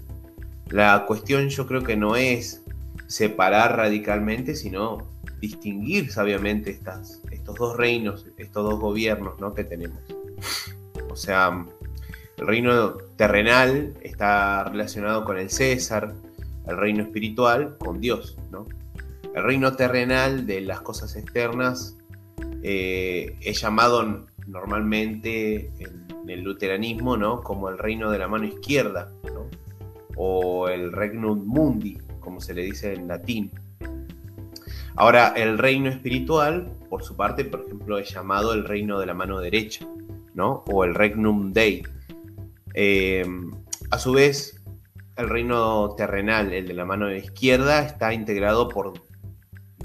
La 0.68 1.04
cuestión 1.06 1.48
yo 1.48 1.66
creo 1.66 1.82
que 1.82 1.96
no 1.96 2.16
es 2.16 2.64
separar 3.06 3.76
radicalmente, 3.76 4.54
sino 4.54 5.06
distinguir 5.40 6.10
sabiamente 6.10 6.70
estas, 6.70 7.22
estos 7.30 7.54
dos 7.56 7.76
reinos, 7.76 8.26
estos 8.36 8.64
dos 8.64 8.80
gobiernos 8.80 9.38
¿no? 9.40 9.54
que 9.54 9.64
tenemos. 9.64 10.00
O 11.10 11.16
sea, 11.16 11.66
el 12.38 12.46
reino 12.46 12.94
terrenal 13.16 13.94
está 14.02 14.64
relacionado 14.64 15.24
con 15.24 15.38
el 15.38 15.48
César, 15.50 16.14
el 16.66 16.76
reino 16.76 17.02
espiritual 17.02 17.76
con 17.78 18.00
Dios, 18.00 18.36
¿no? 18.50 18.66
El 19.34 19.42
reino 19.44 19.74
terrenal 19.74 20.46
de 20.46 20.60
las 20.62 20.80
cosas 20.80 21.16
externas 21.16 21.96
eh, 22.62 23.36
es 23.40 23.60
llamado 23.60 24.26
normalmente 24.46 25.70
en, 25.78 26.06
el 26.28 26.42
luteranismo, 26.42 27.16
¿no? 27.16 27.40
Como 27.40 27.68
el 27.68 27.78
reino 27.78 28.10
de 28.10 28.18
la 28.18 28.26
mano 28.26 28.46
izquierda, 28.46 29.12
¿no? 29.32 29.46
O 30.16 30.68
el 30.68 30.92
regnum 30.92 31.44
mundi, 31.46 31.98
como 32.26 32.40
se 32.40 32.54
le 32.54 32.64
dice 32.64 32.92
en 32.92 33.06
latín. 33.06 33.52
Ahora, 34.96 35.32
el 35.36 35.58
reino 35.58 35.88
espiritual, 35.88 36.72
por 36.90 37.04
su 37.04 37.14
parte, 37.14 37.44
por 37.44 37.60
ejemplo, 37.60 37.98
es 37.98 38.12
llamado 38.12 38.52
el 38.52 38.64
reino 38.64 38.98
de 38.98 39.06
la 39.06 39.14
mano 39.14 39.38
derecha, 39.38 39.86
¿no? 40.34 40.64
O 40.66 40.82
el 40.82 40.96
regnum 40.96 41.52
dei. 41.52 41.84
Eh, 42.74 43.24
a 43.92 43.98
su 44.00 44.10
vez, 44.10 44.60
el 45.16 45.28
reino 45.28 45.94
terrenal, 45.96 46.52
el 46.52 46.66
de 46.66 46.74
la 46.74 46.84
mano 46.84 47.14
izquierda, 47.14 47.86
está 47.86 48.12
integrado 48.12 48.68
por 48.68 48.94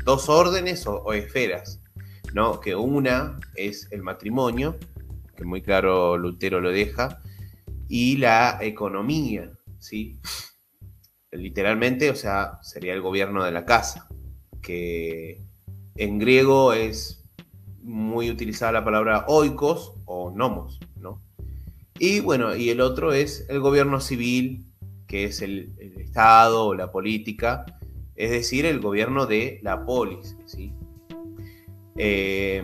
dos 0.03 0.27
órdenes 0.27 0.87
o, 0.87 1.13
esferas, 1.13 1.79
¿no? 2.33 2.59
Que 2.59 2.75
una 2.75 3.39
es 3.53 3.87
el 3.91 4.01
matrimonio, 4.01 4.77
que 5.35 5.45
muy 5.45 5.61
claro 5.61 6.17
Lutero 6.17 6.59
lo 6.59 6.71
deja, 6.71 7.21
y 7.87 8.17
la 8.17 8.57
economía, 8.61 9.51
¿sí? 9.77 10.17
Literalmente, 11.31 12.09
o 12.09 12.15
sea, 12.15 12.59
sería 12.61 12.93
el 12.93 13.01
gobierno 13.01 13.43
de 13.43 13.51
la 13.51 13.65
casa, 13.65 14.07
que 14.61 15.41
en 15.95 16.19
griego 16.19 16.73
es 16.73 17.23
muy 17.83 18.29
utilizada 18.29 18.73
la 18.73 18.83
palabra 18.83 19.25
oikos 19.27 19.93
o 20.05 20.31
nomos, 20.31 20.79
¿no? 20.97 21.21
Y 21.99 22.19
bueno, 22.19 22.55
y 22.55 22.69
el 22.69 22.81
otro 22.81 23.13
es 23.13 23.45
el 23.49 23.59
gobierno 23.59 23.99
civil, 23.99 24.65
que 25.07 25.25
es 25.25 25.41
el, 25.41 25.73
Estado 25.97 26.65
o 26.65 26.73
la 26.73 26.91
política, 26.91 27.65
es 28.15 28.31
decir, 28.31 28.65
el 28.65 28.79
gobierno 28.79 29.25
de 29.25 29.59
la 29.61 29.85
polis. 29.85 30.35
¿sí? 30.45 30.73
Eh, 31.97 32.63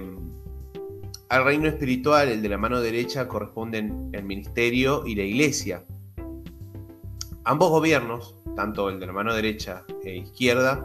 al 1.29 1.43
reino 1.43 1.67
espiritual, 1.67 2.29
el 2.29 2.41
de 2.41 2.49
la 2.49 2.57
mano 2.57 2.81
derecha, 2.81 3.27
corresponden 3.27 4.09
el 4.13 4.23
ministerio 4.23 5.05
y 5.05 5.15
la 5.15 5.23
iglesia. 5.23 5.83
Ambos 7.43 7.69
gobiernos, 7.69 8.36
tanto 8.57 8.89
el 8.89 8.99
de 8.99 9.05
la 9.05 9.13
mano 9.13 9.35
derecha 9.35 9.85
e 10.03 10.17
izquierda, 10.17 10.83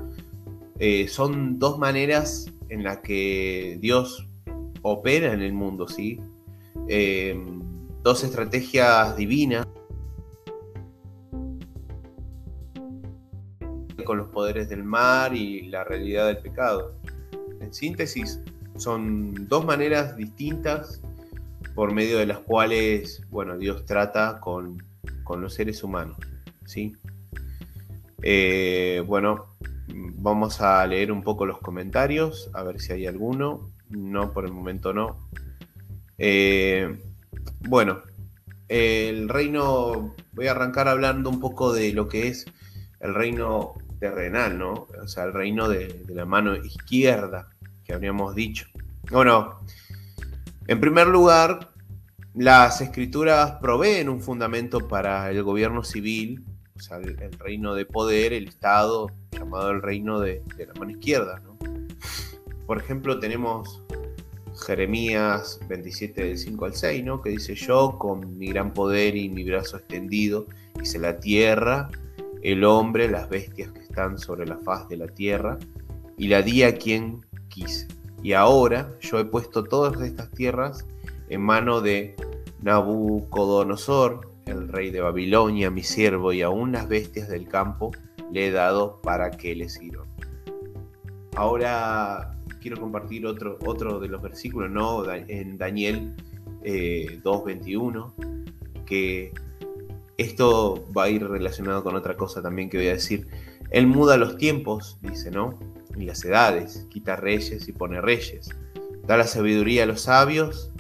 eh, 0.78 1.08
son 1.08 1.58
dos 1.58 1.78
maneras 1.78 2.52
en 2.68 2.84
las 2.84 2.98
que 2.98 3.78
Dios 3.80 4.28
opera 4.82 5.32
en 5.32 5.40
el 5.40 5.54
mundo, 5.54 5.88
¿sí? 5.88 6.20
Eh, 6.86 7.34
dos 8.02 8.24
estrategias 8.24 9.16
divinas 9.16 9.66
con 14.04 14.18
los 14.18 14.28
poderes 14.28 14.68
del 14.68 14.84
mar 14.84 15.34
y 15.34 15.62
la 15.62 15.82
realidad 15.82 16.26
del 16.26 16.38
pecado. 16.38 16.94
En 17.60 17.72
síntesis, 17.72 18.38
son 18.76 19.48
dos 19.48 19.64
maneras 19.64 20.14
distintas 20.16 21.00
por 21.74 21.94
medio 21.94 22.18
de 22.18 22.26
las 22.26 22.40
cuales, 22.40 23.22
bueno, 23.30 23.56
Dios 23.56 23.86
trata 23.86 24.40
con, 24.40 24.82
los 25.40 25.54
seres 25.54 25.82
humanos, 25.82 26.18
¿sí? 26.66 26.94
Eh, 28.22 29.02
bueno, 29.06 29.56
vamos 29.88 30.60
a 30.60 30.86
leer 30.86 31.10
un 31.12 31.22
poco 31.22 31.46
los 31.46 31.58
comentarios, 31.58 32.50
a 32.54 32.62
ver 32.62 32.80
si 32.80 32.92
hay 32.92 33.06
alguno. 33.06 33.68
No, 33.90 34.32
por 34.32 34.44
el 34.44 34.52
momento 34.52 34.94
no. 34.94 35.28
Eh, 36.18 36.98
bueno, 37.68 38.02
el 38.68 39.28
reino, 39.28 40.14
voy 40.32 40.46
a 40.46 40.52
arrancar 40.52 40.88
hablando 40.88 41.28
un 41.28 41.40
poco 41.40 41.72
de 41.72 41.92
lo 41.92 42.08
que 42.08 42.28
es 42.28 42.46
el 43.00 43.14
reino 43.14 43.74
terrenal, 43.98 44.58
¿no? 44.58 44.88
O 45.02 45.08
sea, 45.08 45.24
el 45.24 45.32
reino 45.32 45.68
de, 45.68 46.04
la 46.08 46.24
mano 46.24 46.56
izquierda, 46.56 47.50
que 47.84 47.92
habríamos 47.92 48.34
dicho. 48.34 48.66
Bueno, 49.10 49.60
en 50.66 50.80
primer 50.80 51.08
lugar, 51.08 51.70
las 52.34 52.80
escrituras 52.80 53.58
proveen 53.60 54.08
un 54.08 54.20
fundamento 54.20 54.88
para 54.88 55.30
el 55.30 55.42
gobierno 55.42 55.84
civil, 55.84 56.44
sea, 56.82 56.98
el, 56.98 57.16
reino 57.38 57.74
de 57.74 57.86
poder, 57.86 58.32
el 58.32 58.48
Estado, 58.48 59.10
llamado 59.30 59.70
el 59.70 59.82
reino 59.82 60.20
de, 60.20 60.42
la 60.58 60.74
mano 60.78 60.90
izquierda. 60.90 61.40
Por 62.66 62.78
ejemplo, 62.78 63.18
tenemos 63.18 63.82
Jeremías 64.66 65.60
27 65.68 66.24
del 66.24 66.38
5 66.38 66.64
al 66.64 66.74
6, 66.74 67.04
¿no? 67.04 67.22
Que 67.22 67.30
dice 67.30 67.54
yo, 67.54 67.98
con 67.98 68.38
mi 68.38 68.48
gran 68.48 68.72
poder 68.72 69.16
y 69.16 69.28
mi 69.28 69.44
brazo 69.44 69.78
extendido, 69.78 70.46
hice 70.80 70.98
la 70.98 71.18
tierra, 71.18 71.90
el 72.42 72.64
hombre, 72.64 73.08
las 73.08 73.28
bestias 73.28 73.72
que 73.72 73.80
están 73.80 74.18
sobre 74.18 74.46
la 74.46 74.58
faz 74.58 74.88
de 74.88 74.96
la 74.96 75.06
tierra, 75.06 75.58
y 76.16 76.28
la 76.28 76.42
di 76.42 76.62
a 76.62 76.76
quien 76.76 77.24
quise. 77.48 77.88
Y 78.22 78.34
ahora 78.34 78.92
yo 79.00 79.18
he 79.18 79.24
puesto 79.24 79.64
todas 79.64 80.00
estas 80.00 80.30
tierras 80.30 80.84
en 81.28 81.40
mano 81.40 81.80
de 81.80 82.14
Nabucodonosor, 82.62 84.31
el 84.52 84.68
rey 84.68 84.90
de 84.90 85.00
Babilonia, 85.00 85.70
mi 85.70 85.82
siervo, 85.82 86.32
y 86.32 86.42
aún 86.42 86.72
las 86.72 86.88
bestias 86.88 87.28
del 87.28 87.48
campo 87.48 87.90
le 88.30 88.48
he 88.48 88.50
dado 88.50 89.00
para 89.02 89.30
que 89.30 89.54
le 89.54 89.68
sirvan. 89.68 90.06
Ahora 91.34 92.34
quiero 92.60 92.80
compartir 92.80 93.26
otro, 93.26 93.58
otro 93.64 93.98
de 93.98 94.08
los 94.08 94.22
versículos, 94.22 94.70
¿no? 94.70 95.04
En 95.10 95.58
Daniel 95.58 96.14
2.21, 96.62 98.12
eh, 98.16 98.82
que 98.86 99.32
esto 100.16 100.86
va 100.96 101.04
a 101.04 101.08
ir 101.08 101.26
relacionado 101.26 101.82
con 101.82 101.96
otra 101.96 102.16
cosa 102.16 102.42
también 102.42 102.70
que 102.70 102.78
voy 102.78 102.88
a 102.88 102.92
decir. 102.92 103.26
Él 103.70 103.86
muda 103.86 104.16
los 104.16 104.36
tiempos, 104.36 104.98
dice, 105.02 105.30
¿no? 105.30 105.58
Y 105.96 106.04
las 106.04 106.24
edades, 106.24 106.86
quita 106.90 107.16
reyes 107.16 107.68
y 107.68 107.72
pone 107.72 108.00
reyes. 108.00 108.50
Da 109.06 109.16
la 109.16 109.26
sabiduría 109.26 109.82
a 109.82 109.86
los 109.86 110.02
sabios 110.02 110.70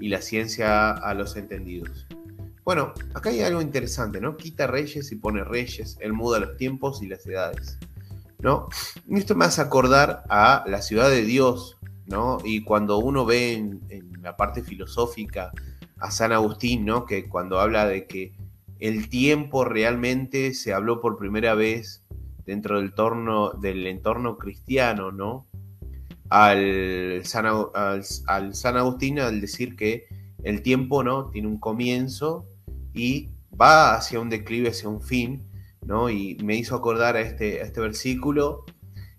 y 0.00 0.08
la 0.08 0.20
ciencia 0.20 0.90
a 0.90 1.14
los 1.14 1.36
entendidos. 1.36 2.06
Bueno, 2.70 2.94
acá 3.14 3.30
hay 3.30 3.40
algo 3.40 3.60
interesante, 3.60 4.20
¿no? 4.20 4.36
Quita 4.36 4.68
reyes 4.68 5.10
y 5.10 5.16
pone 5.16 5.42
reyes. 5.42 5.98
Él 5.98 6.12
muda 6.12 6.38
los 6.38 6.56
tiempos 6.56 7.02
y 7.02 7.08
las 7.08 7.26
edades, 7.26 7.80
¿no? 8.38 8.68
Y 9.08 9.18
esto 9.18 9.34
me 9.34 9.44
hace 9.44 9.60
acordar 9.60 10.22
a 10.28 10.62
la 10.68 10.80
ciudad 10.80 11.10
de 11.10 11.24
Dios, 11.24 11.78
¿no? 12.06 12.38
Y 12.44 12.62
cuando 12.62 12.98
uno 12.98 13.26
ve 13.26 13.54
en, 13.54 14.12
la 14.22 14.36
parte 14.36 14.62
filosófica 14.62 15.50
a 15.98 16.12
San 16.12 16.30
Agustín, 16.30 16.84
¿no? 16.84 17.06
Que 17.06 17.28
cuando 17.28 17.58
habla 17.58 17.88
de 17.88 18.06
que 18.06 18.34
el 18.78 19.08
tiempo 19.08 19.64
realmente 19.64 20.54
se 20.54 20.72
habló 20.72 21.00
por 21.00 21.18
primera 21.18 21.56
vez 21.56 22.04
dentro 22.46 22.80
del 22.80 23.86
entorno 23.88 24.38
cristiano, 24.38 25.10
¿no? 25.10 25.44
Al 26.28 27.22
San, 27.24 27.46
al, 27.74 28.54
San 28.54 28.76
Agustín 28.76 29.18
al 29.18 29.40
decir 29.40 29.74
que 29.74 30.06
el 30.44 30.62
tiempo, 30.62 31.02
¿no? 31.02 31.30
Tiene 31.30 31.48
un 31.48 31.58
comienzo 31.58 32.46
y 32.94 33.30
va 33.60 33.94
hacia 33.94 34.20
un 34.20 34.30
declive, 34.30 34.70
hacia 34.70 34.88
un 34.88 35.00
fin, 35.00 35.42
¿no? 35.82 36.10
Y 36.10 36.36
me 36.42 36.56
hizo 36.56 36.74
acordar 36.74 37.16
a 37.16 37.20
este, 37.20 37.60
a 37.60 37.64
este 37.64 37.80
versículo 37.80 38.64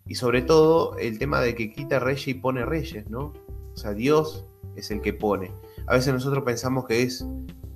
y 0.06 0.16
sobre 0.16 0.42
todo 0.42 0.98
el 0.98 1.20
tema 1.20 1.42
de 1.42 1.56
que 1.56 1.72
quita 1.72 2.00
reyes 2.00 2.28
y 2.28 2.34
pone 2.34 2.66
reyes, 2.66 3.10
¿no? 3.10 3.34
O 3.74 3.78
sea, 3.78 3.94
Dios 3.94 4.46
es 4.76 4.92
el 4.92 5.02
que 5.02 5.14
pone. 5.14 5.52
A 5.88 5.94
veces 5.94 6.14
nosotros 6.14 6.44
pensamos 6.44 6.86
que 6.86 7.04
es 7.04 7.26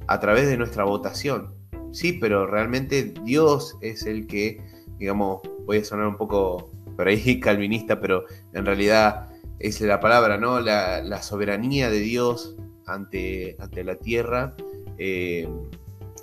a 0.07 0.19
través 0.19 0.47
de 0.47 0.57
nuestra 0.57 0.83
votación, 0.83 1.53
sí, 1.91 2.13
pero 2.13 2.45
realmente 2.45 3.13
Dios 3.23 3.77
es 3.81 4.05
el 4.05 4.27
que, 4.27 4.61
digamos, 4.97 5.41
voy 5.65 5.77
a 5.77 5.85
sonar 5.85 6.07
un 6.07 6.17
poco 6.17 6.71
por 6.95 7.07
ahí 7.07 7.39
calvinista, 7.41 7.99
pero 7.99 8.25
en 8.53 8.65
realidad 8.65 9.29
es 9.59 9.79
la 9.81 9.99
palabra, 9.99 10.37
¿no? 10.37 10.59
La, 10.59 11.21
soberanía 11.21 11.89
de 11.89 11.99
Dios 11.99 12.55
ante, 12.85 13.55
ante 13.59 13.83
la 13.83 13.95
tierra 13.95 14.55
eh, 14.97 15.47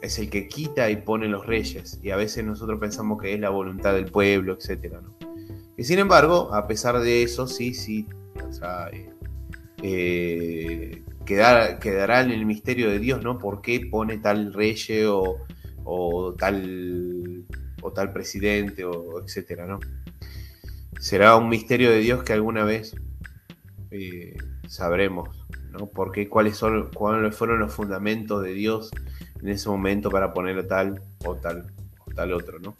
es 0.02 0.18
el 0.18 0.28
que 0.28 0.48
quita 0.48 0.90
y 0.90 0.96
pone 0.96 1.28
los 1.28 1.46
reyes. 1.46 1.98
Y 2.02 2.10
a 2.10 2.16
veces 2.16 2.44
nosotros 2.44 2.78
pensamos 2.80 3.22
que 3.22 3.32
es 3.32 3.40
la 3.40 3.50
voluntad 3.50 3.94
del 3.94 4.06
pueblo, 4.06 4.58
etc. 4.60 4.96
Y 5.76 5.84
sin 5.84 6.00
embargo, 6.00 6.52
a 6.52 6.66
pesar 6.66 6.98
de 7.00 7.22
eso, 7.22 7.46
sí, 7.46 7.72
sí, 7.72 8.06
o 8.34 8.88
eh, 8.92 9.10
eh, 9.82 11.02
quedará 11.24 12.20
en 12.20 12.32
el 12.32 12.44
misterio 12.44 12.90
de 12.90 12.98
Dios, 12.98 13.22
¿no? 13.22 13.38
¿Por 13.38 13.62
qué 13.62 13.86
pone 13.90 14.18
tal 14.18 14.52
rey 14.52 14.76
o, 15.06 15.38
o 15.84 16.34
tal, 16.34 17.44
o 17.80 17.92
tal 17.92 18.12
presidente, 18.12 18.84
o, 18.84 19.22
etcétera, 19.24 19.66
¿no? 19.66 19.78
Será 20.98 21.36
un 21.36 21.48
misterio 21.48 21.90
de 21.90 22.00
Dios 22.00 22.24
que 22.24 22.32
alguna 22.32 22.64
vez 22.64 22.94
eh, 23.92 24.36
sabremos, 24.66 25.46
¿no? 25.70 25.86
Porque 25.86 26.28
cuáles, 26.28 26.56
son, 26.56 26.90
cuáles 26.92 27.36
fueron 27.36 27.60
los 27.60 27.72
fundamentos 27.72 28.42
de 28.42 28.52
Dios 28.52 28.90
en 29.42 29.48
ese 29.48 29.68
momento 29.68 30.10
para 30.10 30.32
poner 30.32 30.66
tal 30.66 31.02
o 31.24 31.34
tal 31.34 31.66
o 32.06 32.10
tal 32.14 32.32
otro, 32.32 32.58
¿no? 32.60 32.76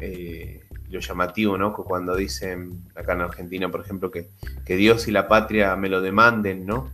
Eh, 0.00 0.64
lo 0.90 1.00
llamativo, 1.00 1.58
¿no? 1.58 1.72
Cuando 1.72 2.16
dicen 2.16 2.84
acá 2.94 3.12
en 3.12 3.22
Argentina, 3.22 3.70
por 3.70 3.80
ejemplo, 3.82 4.10
que, 4.10 4.28
que 4.64 4.76
Dios 4.76 5.08
y 5.08 5.12
la 5.12 5.28
patria 5.28 5.76
me 5.76 5.88
lo 5.88 6.00
demanden, 6.00 6.66
¿no? 6.66 6.90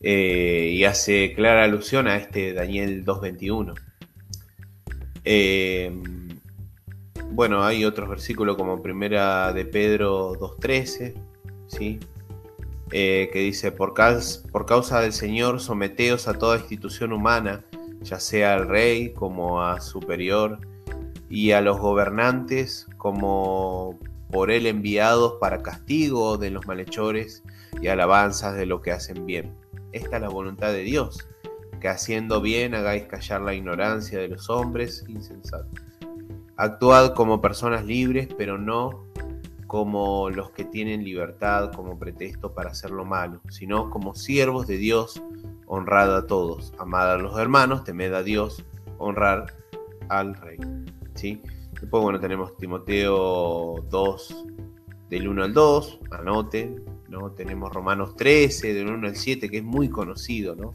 eh, 0.00 0.70
y 0.74 0.84
hace 0.84 1.32
clara 1.34 1.64
alusión 1.64 2.06
a 2.06 2.16
este 2.16 2.52
Daniel 2.52 3.04
2.21. 3.04 3.74
Eh, 5.24 5.92
bueno, 7.30 7.64
hay 7.64 7.84
otros 7.84 8.08
versículos 8.08 8.56
como 8.56 8.82
primera 8.82 9.52
de 9.52 9.64
Pedro 9.64 10.32
2.13, 10.34 11.14
¿sí? 11.66 12.00
Eh, 12.90 13.28
que 13.32 13.40
dice, 13.40 13.70
por 13.70 13.94
por 14.50 14.66
causa 14.66 15.00
del 15.00 15.12
Señor, 15.12 15.60
someteos 15.60 16.26
a 16.26 16.34
toda 16.34 16.58
institución 16.58 17.12
humana, 17.12 17.64
ya 18.00 18.18
sea 18.18 18.54
al 18.54 18.68
rey 18.68 19.12
como 19.12 19.62
a 19.62 19.80
superior, 19.80 20.58
y 21.28 21.52
a 21.52 21.60
los 21.60 21.78
gobernantes 21.78 22.86
como 22.96 23.98
por 24.30 24.50
él 24.50 24.66
enviados 24.66 25.34
para 25.40 25.62
castigo 25.62 26.38
de 26.38 26.50
los 26.50 26.66
malhechores 26.66 27.42
y 27.80 27.88
alabanzas 27.88 28.56
de 28.56 28.66
lo 28.66 28.80
que 28.80 28.92
hacen 28.92 29.26
bien. 29.26 29.54
Esta 29.92 30.16
es 30.16 30.22
la 30.22 30.28
voluntad 30.28 30.72
de 30.72 30.82
Dios, 30.82 31.26
que 31.80 31.88
haciendo 31.88 32.40
bien 32.40 32.74
hagáis 32.74 33.04
callar 33.04 33.40
la 33.42 33.54
ignorancia 33.54 34.18
de 34.18 34.28
los 34.28 34.50
hombres 34.50 35.04
insensatos. 35.08 35.80
Actuad 36.56 37.14
como 37.14 37.40
personas 37.40 37.84
libres, 37.84 38.28
pero 38.36 38.58
no 38.58 39.06
como 39.68 40.30
los 40.30 40.50
que 40.50 40.64
tienen 40.64 41.04
libertad 41.04 41.70
como 41.72 41.96
pretexto 41.96 42.52
para 42.52 42.70
hacer 42.70 42.90
lo 42.90 43.04
malo, 43.04 43.40
sino 43.50 43.90
como 43.90 44.16
siervos 44.16 44.66
de 44.66 44.78
Dios, 44.78 45.22
honrad 45.66 46.16
a 46.16 46.26
todos, 46.26 46.72
amad 46.78 47.12
a 47.12 47.18
los 47.18 47.38
hermanos, 47.38 47.84
temed 47.84 48.12
a 48.14 48.24
Dios, 48.24 48.64
honrar 48.98 49.54
al 50.08 50.34
rey. 50.34 50.58
¿sí? 51.14 51.40
Después, 51.80 52.02
bueno, 52.02 52.18
tenemos 52.18 52.56
Timoteo 52.56 53.84
2, 53.88 54.46
del 55.10 55.28
1 55.28 55.44
al 55.44 55.52
2, 55.52 56.00
anoten, 56.10 56.82
¿no? 57.08 57.30
Tenemos 57.32 57.72
Romanos 57.72 58.16
13, 58.16 58.74
del 58.74 58.88
1 58.88 59.08
al 59.08 59.16
7, 59.16 59.48
que 59.50 59.58
es 59.58 59.64
muy 59.64 59.88
conocido, 59.88 60.56
¿no? 60.56 60.74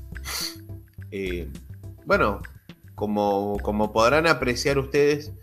Eh, 1.12 1.52
bueno, 2.06 2.42
como, 2.96 3.58
como, 3.62 3.92
podrán 3.92 4.28
apreciar 4.28 4.78
ustedes, 4.78 5.34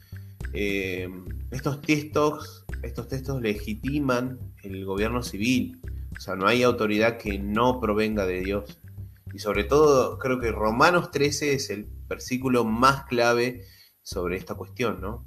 eh, 0.53 1.09
estos 1.51 1.81
textos, 1.81 2.65
estos 2.83 3.09
textos 3.09 3.41
legitiman 3.41 4.39
el 4.63 4.85
gobierno 4.85 5.23
civil. 5.23 5.81
O 6.17 6.21
sea, 6.21 6.35
no 6.37 6.47
hay 6.47 6.63
autoridad 6.63 7.19
que 7.19 7.39
no 7.39 7.81
provenga 7.81 8.27
de 8.27 8.41
Dios. 8.41 8.79
Y 9.33 9.39
sobre 9.39 9.65
todo, 9.65 10.19
creo 10.19 10.41
que 10.41 10.51
Romanos 10.51 11.11
13 11.11 11.55
es 11.55 11.71
el 11.71 11.87
versículo 12.09 12.65
más 12.65 13.05
clave 13.05 13.65
sobre 14.03 14.37
esta 14.37 14.55
cuestión, 14.55 15.01
¿no? 15.01 15.25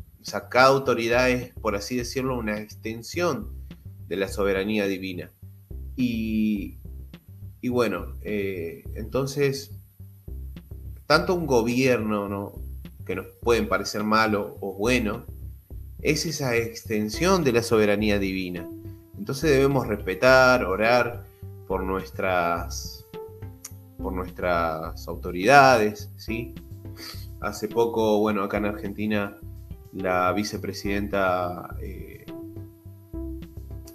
Cada 0.50 0.68
autoridad 0.68 1.30
es, 1.30 1.54
por 1.54 1.76
así 1.76 1.98
decirlo, 1.98 2.38
una 2.38 2.60
extensión 2.60 3.50
de 4.08 4.18
la 4.18 4.28
soberanía 4.28 4.88
divina. 4.88 5.32
Y, 5.96 6.80
y 7.62 7.70
bueno, 7.70 8.16
eh, 8.22 8.84
entonces, 8.96 9.72
tanto 11.06 11.36
un 11.36 11.46
gobierno, 11.46 12.30
¿no? 12.30 12.63
Que 13.06 13.16
nos 13.16 13.28
pueden 13.42 13.68
parecer 13.68 14.04
malo 14.04 14.58
o 14.62 14.74
bueno, 14.74 15.26
es 16.02 16.26
esa 16.26 16.56
extensión 16.56 17.44
de 17.44 17.54
la 17.54 17.64
soberanía 17.64 18.20
divina. 18.20 18.68
Entonces 19.18 19.52
debemos 19.52 19.88
respetar, 19.88 20.66
orar 20.66 21.24
por 21.68 21.84
nuestras, 21.84 23.06
por 23.98 24.14
nuestras 24.14 25.08
autoridades, 25.08 26.12
¿sí? 26.18 26.54
Hace 27.40 27.68
poco, 27.68 28.20
bueno, 28.20 28.44
acá 28.44 28.58
en 28.58 28.66
Argentina, 28.66 29.38
la 29.94 30.32
vicepresidenta 30.34 31.76
eh, 31.82 32.26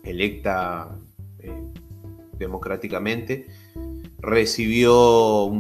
electa 0.04 0.96
eh, 1.40 1.62
democráticamente 2.38 3.46
recibió 4.18 5.50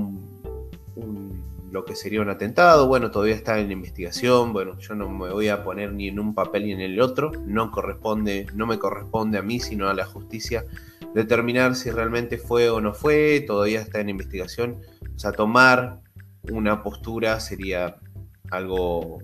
lo 1.70 1.84
que 1.84 1.94
sería 1.94 2.20
un 2.20 2.30
atentado. 2.30 2.86
Bueno, 2.88 3.10
todavía 3.10 3.34
está 3.34 3.58
en 3.58 3.70
investigación. 3.70 4.52
Bueno, 4.52 4.78
yo 4.78 4.94
no 4.94 5.08
me 5.08 5.30
voy 5.30 5.48
a 5.48 5.62
poner 5.62 5.92
ni 5.92 6.08
en 6.08 6.18
un 6.18 6.34
papel 6.34 6.64
ni 6.64 6.72
en 6.72 6.80
el 6.80 7.00
otro. 7.00 7.32
No 7.46 7.70
corresponde, 7.70 8.46
no 8.54 8.66
me 8.66 8.78
corresponde 8.78 9.38
a 9.38 9.42
mí, 9.42 9.60
sino 9.60 9.88
a 9.88 9.94
la 9.94 10.06
justicia 10.06 10.64
determinar 11.14 11.74
si 11.74 11.90
realmente 11.90 12.38
fue 12.38 12.70
o 12.70 12.80
no 12.80 12.94
fue. 12.94 13.44
Todavía 13.46 13.80
está 13.80 14.00
en 14.00 14.08
investigación. 14.08 14.78
O 15.14 15.18
sea, 15.18 15.32
tomar 15.32 16.00
una 16.50 16.82
postura 16.82 17.40
sería 17.40 17.96
algo 18.50 19.18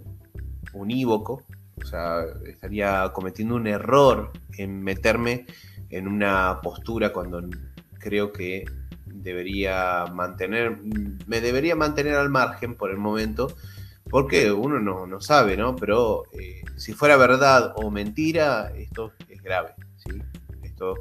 unívoco, 0.72 1.42
o 1.80 1.86
sea, 1.86 2.24
estaría 2.46 3.10
cometiendo 3.12 3.54
un 3.54 3.66
error 3.66 4.32
en 4.58 4.82
meterme 4.82 5.46
en 5.90 6.08
una 6.08 6.60
postura 6.62 7.12
cuando 7.12 7.42
creo 7.98 8.32
que 8.32 8.64
debería 9.06 10.06
mantener, 10.12 10.78
me 11.26 11.40
debería 11.40 11.76
mantener 11.76 12.14
al 12.14 12.30
margen 12.30 12.74
por 12.74 12.90
el 12.90 12.98
momento, 12.98 13.54
porque 14.10 14.52
uno 14.52 14.78
no, 14.80 15.20
sabe, 15.20 15.56
¿no? 15.56 15.76
Pero 15.76 16.24
eh, 16.32 16.62
si 16.76 16.92
fuera 16.92 17.16
verdad 17.16 17.72
o 17.76 17.90
mentira, 17.90 18.70
esto 18.76 19.12
es 19.28 19.42
grave, 19.42 19.74
¿sí? 19.96 20.22
Esto 20.62 20.94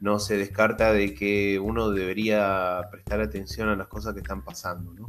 no 0.00 0.18
se 0.18 0.36
descarta 0.36 0.92
de 0.92 1.14
que 1.14 1.58
uno 1.58 1.90
debería 1.90 2.82
prestar 2.90 3.20
atención 3.20 3.68
a 3.68 3.76
las 3.76 3.88
cosas 3.88 4.14
que 4.14 4.20
están 4.20 4.42
pasando, 4.42 4.92
¿no? 4.94 5.08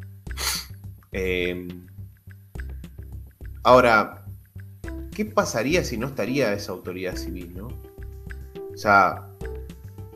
Em, 1.11 1.87
ahora, 3.63 4.25
¿qué 5.13 5.25
pasaría 5.25 5.83
si 5.83 5.97
no 5.97 6.07
estaría 6.07 6.53
esa 6.53 6.71
autoridad 6.71 7.15
civil, 7.15 7.53
no? 7.55 7.67
O 8.73 8.77
sea, 8.77 9.28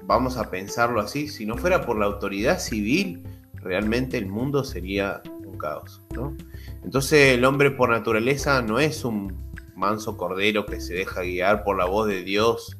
vamos 0.05 0.37
a 0.37 0.49
pensarlo 0.49 0.99
así, 1.01 1.27
si 1.27 1.45
no 1.45 1.57
fuera 1.57 1.85
por 1.85 1.97
la 1.97 2.05
autoridad 2.05 2.59
civil, 2.59 3.23
realmente 3.55 4.17
el 4.17 4.27
mundo 4.27 4.63
sería 4.63 5.21
un 5.45 5.57
caos, 5.57 6.01
¿no? 6.15 6.35
Entonces 6.83 7.35
el 7.35 7.45
hombre 7.45 7.71
por 7.71 7.89
naturaleza 7.89 8.61
no 8.61 8.79
es 8.79 9.05
un 9.05 9.35
manso 9.75 10.17
cordero 10.17 10.65
que 10.65 10.79
se 10.79 10.93
deja 10.93 11.21
guiar 11.21 11.63
por 11.63 11.77
la 11.77 11.85
voz 11.85 12.07
de 12.07 12.23
Dios 12.23 12.77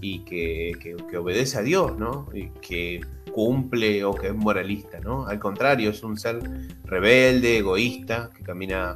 y 0.00 0.20
que, 0.20 0.72
que 0.80 1.16
obedece 1.16 1.58
a 1.58 1.62
Dios, 1.62 1.96
¿no? 1.98 2.28
Y 2.32 2.48
que 2.60 3.00
cumple 3.32 4.04
o 4.04 4.14
que 4.14 4.28
es 4.28 4.34
moralista, 4.34 5.00
¿no? 5.00 5.26
Al 5.26 5.38
contrario, 5.38 5.90
es 5.90 6.02
un 6.02 6.16
ser 6.16 6.38
rebelde, 6.84 7.58
egoísta, 7.58 8.30
que 8.36 8.44
camina 8.44 8.94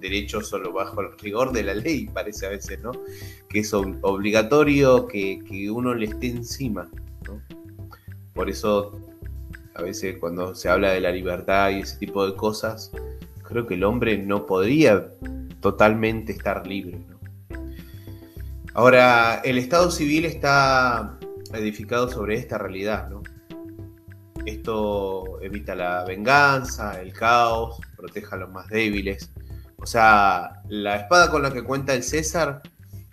derecho 0.00 0.42
solo 0.42 0.72
bajo 0.72 1.00
el 1.00 1.18
rigor 1.18 1.52
de 1.52 1.62
la 1.62 1.74
ley, 1.74 2.06
parece 2.12 2.46
a 2.46 2.50
veces, 2.50 2.80
¿no? 2.80 2.92
Que 3.48 3.60
es 3.60 3.72
obligatorio 3.72 5.06
que, 5.06 5.70
uno 5.70 5.94
le 5.94 6.06
esté 6.06 6.28
encima. 6.28 6.88
Por 8.34 8.50
eso, 8.50 9.00
a 9.74 9.82
veces 9.82 10.18
cuando 10.18 10.54
se 10.54 10.68
habla 10.68 10.90
de 10.90 11.00
la 11.00 11.12
libertad 11.12 11.70
y 11.70 11.80
ese 11.80 11.98
tipo 11.98 12.26
de 12.26 12.34
cosas, 12.34 12.90
creo 13.42 13.66
que 13.66 13.74
el 13.74 13.84
hombre 13.84 14.18
no 14.18 14.46
podría 14.46 15.12
totalmente 15.60 16.32
estar 16.32 16.66
libre. 16.66 17.00
Ahora, 18.74 19.40
el 19.44 19.56
Estado 19.56 19.90
civil 19.90 20.24
está 20.24 21.18
edificado 21.52 22.10
sobre 22.10 22.34
esta 22.34 22.58
realidad, 22.58 23.08
¿no? 23.08 23.22
Esto 24.44 25.40
evita 25.40 25.74
la 25.74 26.04
venganza, 26.04 27.00
el 27.00 27.12
caos, 27.12 27.78
protege 27.96 28.34
a 28.34 28.38
los 28.38 28.50
más 28.50 28.68
débiles. 28.68 29.30
O 29.76 29.86
sea, 29.86 30.62
la 30.68 30.96
espada 30.96 31.30
con 31.30 31.42
la 31.42 31.52
que 31.52 31.62
cuenta 31.62 31.94
el 31.94 32.02
César, 32.02 32.60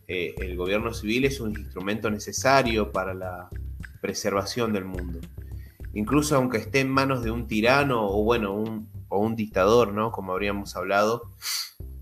eh, 0.08 0.34
el 0.40 0.58
gobierno 0.58 0.94
civil 0.94 1.26
es 1.26 1.40
un 1.40 1.52
instrumento 1.58 2.10
necesario 2.10 2.92
para 2.92 3.14
la 3.14 3.50
preservación 4.02 4.74
del 4.74 4.86
mundo. 4.86 5.20
Incluso 5.94 6.36
aunque 6.36 6.58
esté 6.58 6.80
en 6.82 6.90
manos 6.90 7.24
de 7.24 7.32
un 7.32 7.48
tirano 7.48 8.08
o 8.10 8.24
bueno, 8.24 8.54
un, 8.54 8.90
o 9.10 9.20
un 9.20 9.36
dictador, 9.36 9.94
¿no? 9.94 10.12
Como 10.12 10.32
habríamos 10.32 10.76
hablado, 10.76 11.32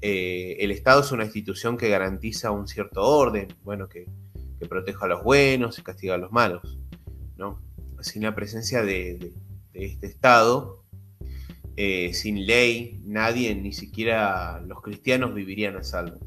eh, 0.01 0.57
el 0.59 0.71
Estado 0.71 1.01
es 1.01 1.11
una 1.11 1.25
institución 1.25 1.77
que 1.77 1.89
garantiza 1.89 2.51
un 2.51 2.67
cierto 2.67 3.03
orden, 3.03 3.47
bueno, 3.63 3.89
que, 3.89 4.05
que 4.59 4.65
proteja 4.67 5.05
a 5.05 5.09
los 5.09 5.23
buenos 5.23 5.77
y 5.79 5.83
castiga 5.83 6.15
a 6.15 6.17
los 6.17 6.31
malos, 6.31 6.77
¿no? 7.37 7.59
sin 8.01 8.23
la 8.23 8.35
presencia 8.35 8.83
de, 8.83 9.33
este 9.73 10.07
Estado, 10.07 10.83
eh, 11.77 12.13
sin 12.13 12.45
ley, 12.45 13.01
nadie, 13.05 13.55
ni 13.55 13.71
siquiera 13.71 14.59
los 14.61 14.81
cristianos 14.81 15.33
vivirían 15.33 15.77
a 15.77 15.83
salvo. 15.83 16.19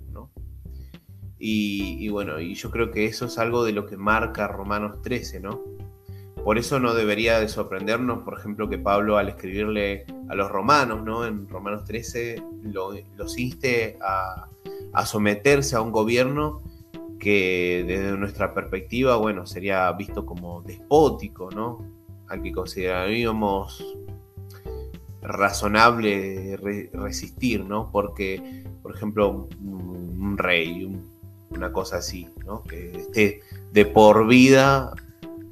Y, 1.45 2.09
bueno, 2.09 2.39
y 2.39 2.55
yo 2.55 2.71
creo 2.71 2.93
que 2.93 3.05
eso 3.05 3.27
es 3.27 3.37
algo 3.37 3.65
de 3.65 3.73
lo 3.73 3.85
que 3.85 3.97
marca 3.97 4.47
Romanos 4.47 5.03
13, 5.03 5.41
¿no? 5.41 5.61
Por 6.45 6.57
eso 6.57 6.79
no 6.79 6.95
debería 6.95 7.41
de 7.41 7.49
sorprendernos, 7.49 8.23
por 8.23 8.39
ejemplo, 8.39 8.69
que 8.69 8.79
Pablo 8.79 9.19
al 9.19 9.29
escribirle 9.29 10.07
a 10.29 10.37
los 10.37 10.49
romanos, 10.53 11.03
¿no? 11.03 11.27
En 11.27 11.49
Romanos 11.49 11.83
13 11.85 12.41
lo, 12.63 12.93
los 13.17 13.37
inste 13.41 13.99
a, 14.01 14.51
someterse 15.05 15.75
a 15.75 15.81
un 15.81 15.91
gobierno 15.91 16.63
que 17.19 17.85
desde 17.89 18.17
nuestra 18.17 18.55
perspectiva, 18.55 19.17
bueno, 19.17 19.45
sería 19.45 19.91
visto 19.91 20.25
como 20.25 20.63
despótico, 20.63 21.51
¿no? 21.51 21.85
Al 22.29 22.41
que 22.41 22.53
consideraríamos 22.53 23.85
razonable 25.23 26.57
resistir, 26.93 27.65
¿no? 27.65 27.91
Porque, 27.91 28.65
por 28.81 28.95
ejemplo, 28.95 29.49
un, 29.61 30.39
rey, 30.39 30.89
una 31.55 31.73
cosa 31.73 31.99
así, 31.99 32.29
¿no? 32.45 32.63
Que 32.65 32.91
esté 32.93 33.41
de 33.73 33.87
por 33.87 34.27
vida 34.27 34.93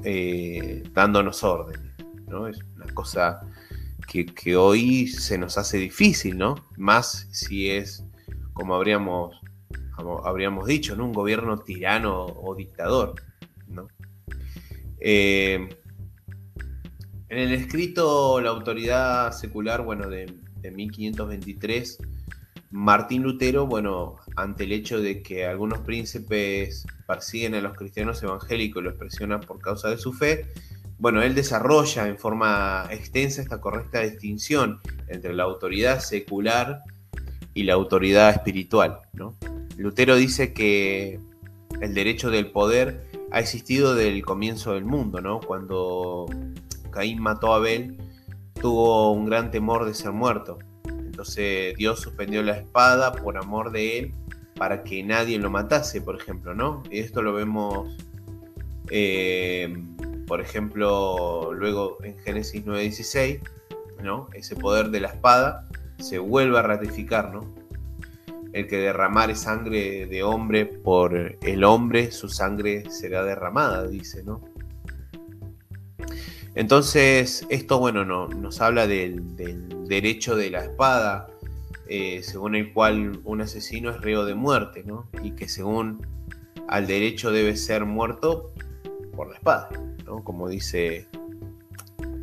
eh, 0.05 0.83
dándonos 0.93 1.43
órdenes. 1.45 1.91
¿no? 2.27 2.47
Es 2.47 2.59
una 2.77 2.87
cosa 2.95 3.41
que, 4.07 4.57
hoy 4.57 5.07
se 5.07 5.39
nos 5.39 5.57
hace 5.57 5.79
difícil, 5.79 6.37
¿no? 6.37 6.57
Más 6.77 7.29
si 7.31 7.71
es, 7.71 8.05
como 8.53 8.75
habríamos, 8.75 9.41
habríamos 10.25 10.67
dicho, 10.67 10.97
¿no? 10.97 11.05
Un 11.05 11.13
gobierno 11.13 11.59
tirano 11.59 12.27
o 12.27 12.55
dictador, 12.57 13.15
¿no? 13.69 13.87
Eh, 14.99 15.69
en 17.29 17.39
el 17.39 17.53
escrito 17.53 18.41
La 18.41 18.51
autoridad 18.51 19.31
secular, 19.33 19.85
bueno, 19.85 20.09
de, 20.09 20.35
de 20.57 20.71
1523, 20.73 21.99
Martín 22.71 23.23
Lutero, 23.23 23.67
bueno, 23.67 24.17
ante 24.43 24.65
el 24.65 24.73
hecho 24.73 25.01
de 25.01 25.23
que 25.23 25.47
algunos 25.47 25.81
príncipes 25.81 26.87
persiguen 27.07 27.55
a 27.55 27.61
los 27.61 27.77
cristianos 27.77 28.23
evangélicos 28.23 28.83
y 28.83 28.85
los 28.85 28.95
presionan 28.95 29.41
por 29.41 29.61
causa 29.61 29.89
de 29.91 29.99
su 29.99 30.13
fe, 30.13 30.47
bueno, 30.99 31.23
él 31.23 31.35
desarrolla 31.35 32.09
en 32.09 32.19
forma 32.19 32.87
extensa 32.91 33.41
esta 33.41 33.61
correcta 33.61 34.01
distinción 34.01 34.81
entre 35.09 35.33
la 35.33 35.45
autoridad 35.45 36.01
secular 36.01 36.83
y 37.55 37.63
la 37.63 37.75
autoridad 37.75 38.31
espiritual. 38.31 39.01
¿no? 39.15 39.37
Lutero 39.77 40.17
dice 40.17 40.53
que 40.53 41.19
el 41.81 41.95
derecho 41.95 42.31
del 42.31 42.51
poder 42.51 43.09
ha 43.33 43.41
existido 43.41 43.95
desde 43.95 44.13
el 44.13 44.25
comienzo 44.25 44.75
del 44.75 44.85
mundo, 44.85 45.21
¿no? 45.21 45.41
Cuando 45.41 46.27
Caín 46.91 47.23
mató 47.23 47.55
a 47.55 47.57
Abel, 47.57 47.97
tuvo 48.61 49.13
un 49.13 49.25
gran 49.25 49.51
temor 49.51 49.87
de 49.87 49.95
ser 49.95 50.13
muerto. 50.13 50.59
Entonces 51.21 51.77
Dios 51.77 52.01
suspendió 52.01 52.43
la 52.43 52.57
espada 52.57 53.13
por 53.13 53.37
amor 53.37 53.73
de 53.73 53.99
él 53.99 54.15
para 54.57 54.83
que 54.83 55.03
nadie 55.03 55.39
lo 55.39 55.51
matase, 55.51 56.01
por 56.01 56.17
ejemplo, 56.17 56.55
¿no? 56.55 56.83
Y 56.91 57.01
esto 57.01 57.21
lo 57.21 57.35
vemos, 57.35 57.95
eh, 58.89 59.85
por 60.27 60.41
ejemplo, 60.41 61.53
luego 61.53 61.99
en 62.05 62.19
Génesis 62.21 62.65
9:16, 62.65 63.41
¿no? 64.03 64.29
Ese 64.33 64.57
poder 64.57 64.89
de 64.89 65.01
la 65.01 65.09
espada 65.09 65.69
se 65.99 66.19
vuelve 66.19 66.59
a 66.59 66.63
ratificar, 66.63 67.35
¿no? 67.35 67.55
El 68.55 68.67
que 68.67 68.79
derramare 68.79 69.35
sangre 69.35 70.07
de 70.07 70.23
hombre 70.23 70.65
por 70.65 71.37
el 71.43 71.65
hombre, 71.65 72.13
su 72.13 72.31
sangre 72.31 72.91
será 72.91 73.25
derramada, 73.25 73.87
dice, 73.87 74.25
¿no? 74.25 74.41
Entonces, 76.55 77.47
esto, 77.49 77.79
bueno, 77.79 78.05
no, 78.05 78.29
nos 78.29 78.61
habla 78.61 78.87
del, 78.87 79.23
derecho 79.87 80.37
de 80.37 80.51
la 80.51 80.65
espada, 80.65 81.29
eh, 81.89 82.23
según 82.23 82.57
el 82.57 82.73
cual 82.73 83.21
un 83.25 83.41
asesino 83.41 83.91
es 83.91 84.01
reo 84.01 84.25
de 84.25 84.35
muerte, 84.35 84.83
¿no? 84.85 85.09
Y 85.23 85.33
que 85.33 85.49
según 85.49 86.07
al 86.69 86.87
derecho 86.87 87.31
debe 87.31 87.57
ser 87.57 87.85
muerto 87.85 88.53
por 89.15 89.29
la 89.29 89.37
espada, 89.37 89.69
¿no? 90.05 90.23
Como 90.25 90.49
dice 90.49 91.09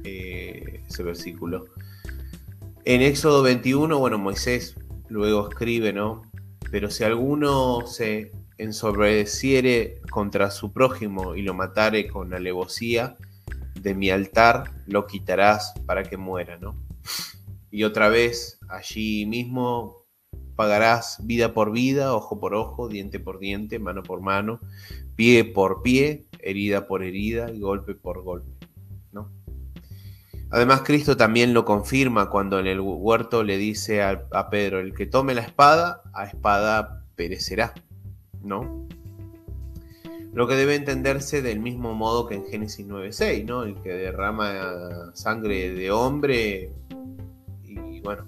eh, 0.03 0.83
ese 0.87 1.03
versículo. 1.03 1.65
En 2.83 3.01
Éxodo 3.01 3.43
21, 3.43 3.97
bueno, 3.99 4.17
Moisés 4.17 4.75
luego 5.09 5.49
escribe, 5.49 5.93
¿no? 5.93 6.21
Pero 6.71 6.89
si 6.89 7.03
alguno 7.03 7.85
se 7.87 8.31
ensobreciere 8.57 10.01
contra 10.09 10.51
su 10.51 10.71
prójimo 10.71 11.35
y 11.35 11.41
lo 11.41 11.53
matare 11.53 12.07
con 12.07 12.33
alevosía, 12.33 13.17
de 13.81 13.95
mi 13.95 14.09
altar 14.09 14.71
lo 14.85 15.07
quitarás 15.07 15.73
para 15.85 16.03
que 16.03 16.17
muera, 16.17 16.57
¿no? 16.57 16.75
Y 17.71 17.83
otra 17.83 18.09
vez, 18.09 18.59
allí 18.69 19.25
mismo 19.25 20.07
pagarás 20.55 21.19
vida 21.23 21.53
por 21.53 21.71
vida, 21.71 22.13
ojo 22.15 22.39
por 22.39 22.55
ojo, 22.55 22.87
diente 22.87 23.19
por 23.19 23.39
diente, 23.39 23.79
mano 23.79 24.03
por 24.03 24.21
mano, 24.21 24.59
pie 25.15 25.45
por 25.45 25.81
pie, 25.83 26.25
herida 26.39 26.87
por 26.87 27.03
herida 27.03 27.51
y 27.51 27.59
golpe 27.59 27.93
por 27.93 28.23
golpe, 28.23 28.51
¿no? 29.11 29.31
Además, 30.49 30.81
Cristo 30.83 31.17
también 31.17 31.53
lo 31.53 31.65
confirma 31.65 32.29
cuando 32.29 32.59
en 32.59 32.67
el 32.67 32.79
huerto 32.79 33.43
le 33.43 33.57
dice 33.57 34.01
a, 34.01 34.27
a 34.31 34.49
Pedro, 34.49 34.79
el 34.79 34.93
que 34.93 35.05
tome 35.05 35.35
la 35.35 35.41
espada, 35.41 36.01
a 36.13 36.25
espada 36.25 37.05
perecerá, 37.15 37.73
¿no? 38.41 38.87
Lo 40.33 40.47
que 40.47 40.55
debe 40.55 40.75
entenderse 40.75 41.41
del 41.41 41.59
mismo 41.59 41.93
modo 41.93 42.27
que 42.27 42.35
en 42.35 42.45
Génesis 42.45 42.85
9.6, 42.85 43.45
¿no? 43.45 43.63
El 43.63 43.81
que 43.81 43.89
derrama 43.89 45.11
sangre 45.13 45.71
de 45.71 45.91
hombre 45.91 46.71
y 47.63 48.01
bueno, 48.01 48.25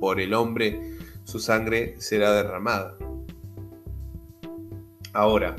por 0.00 0.20
el 0.20 0.32
hombre 0.34 0.96
su 1.24 1.38
sangre 1.40 1.96
será 2.00 2.32
derramada. 2.32 2.96
Ahora, 5.12 5.56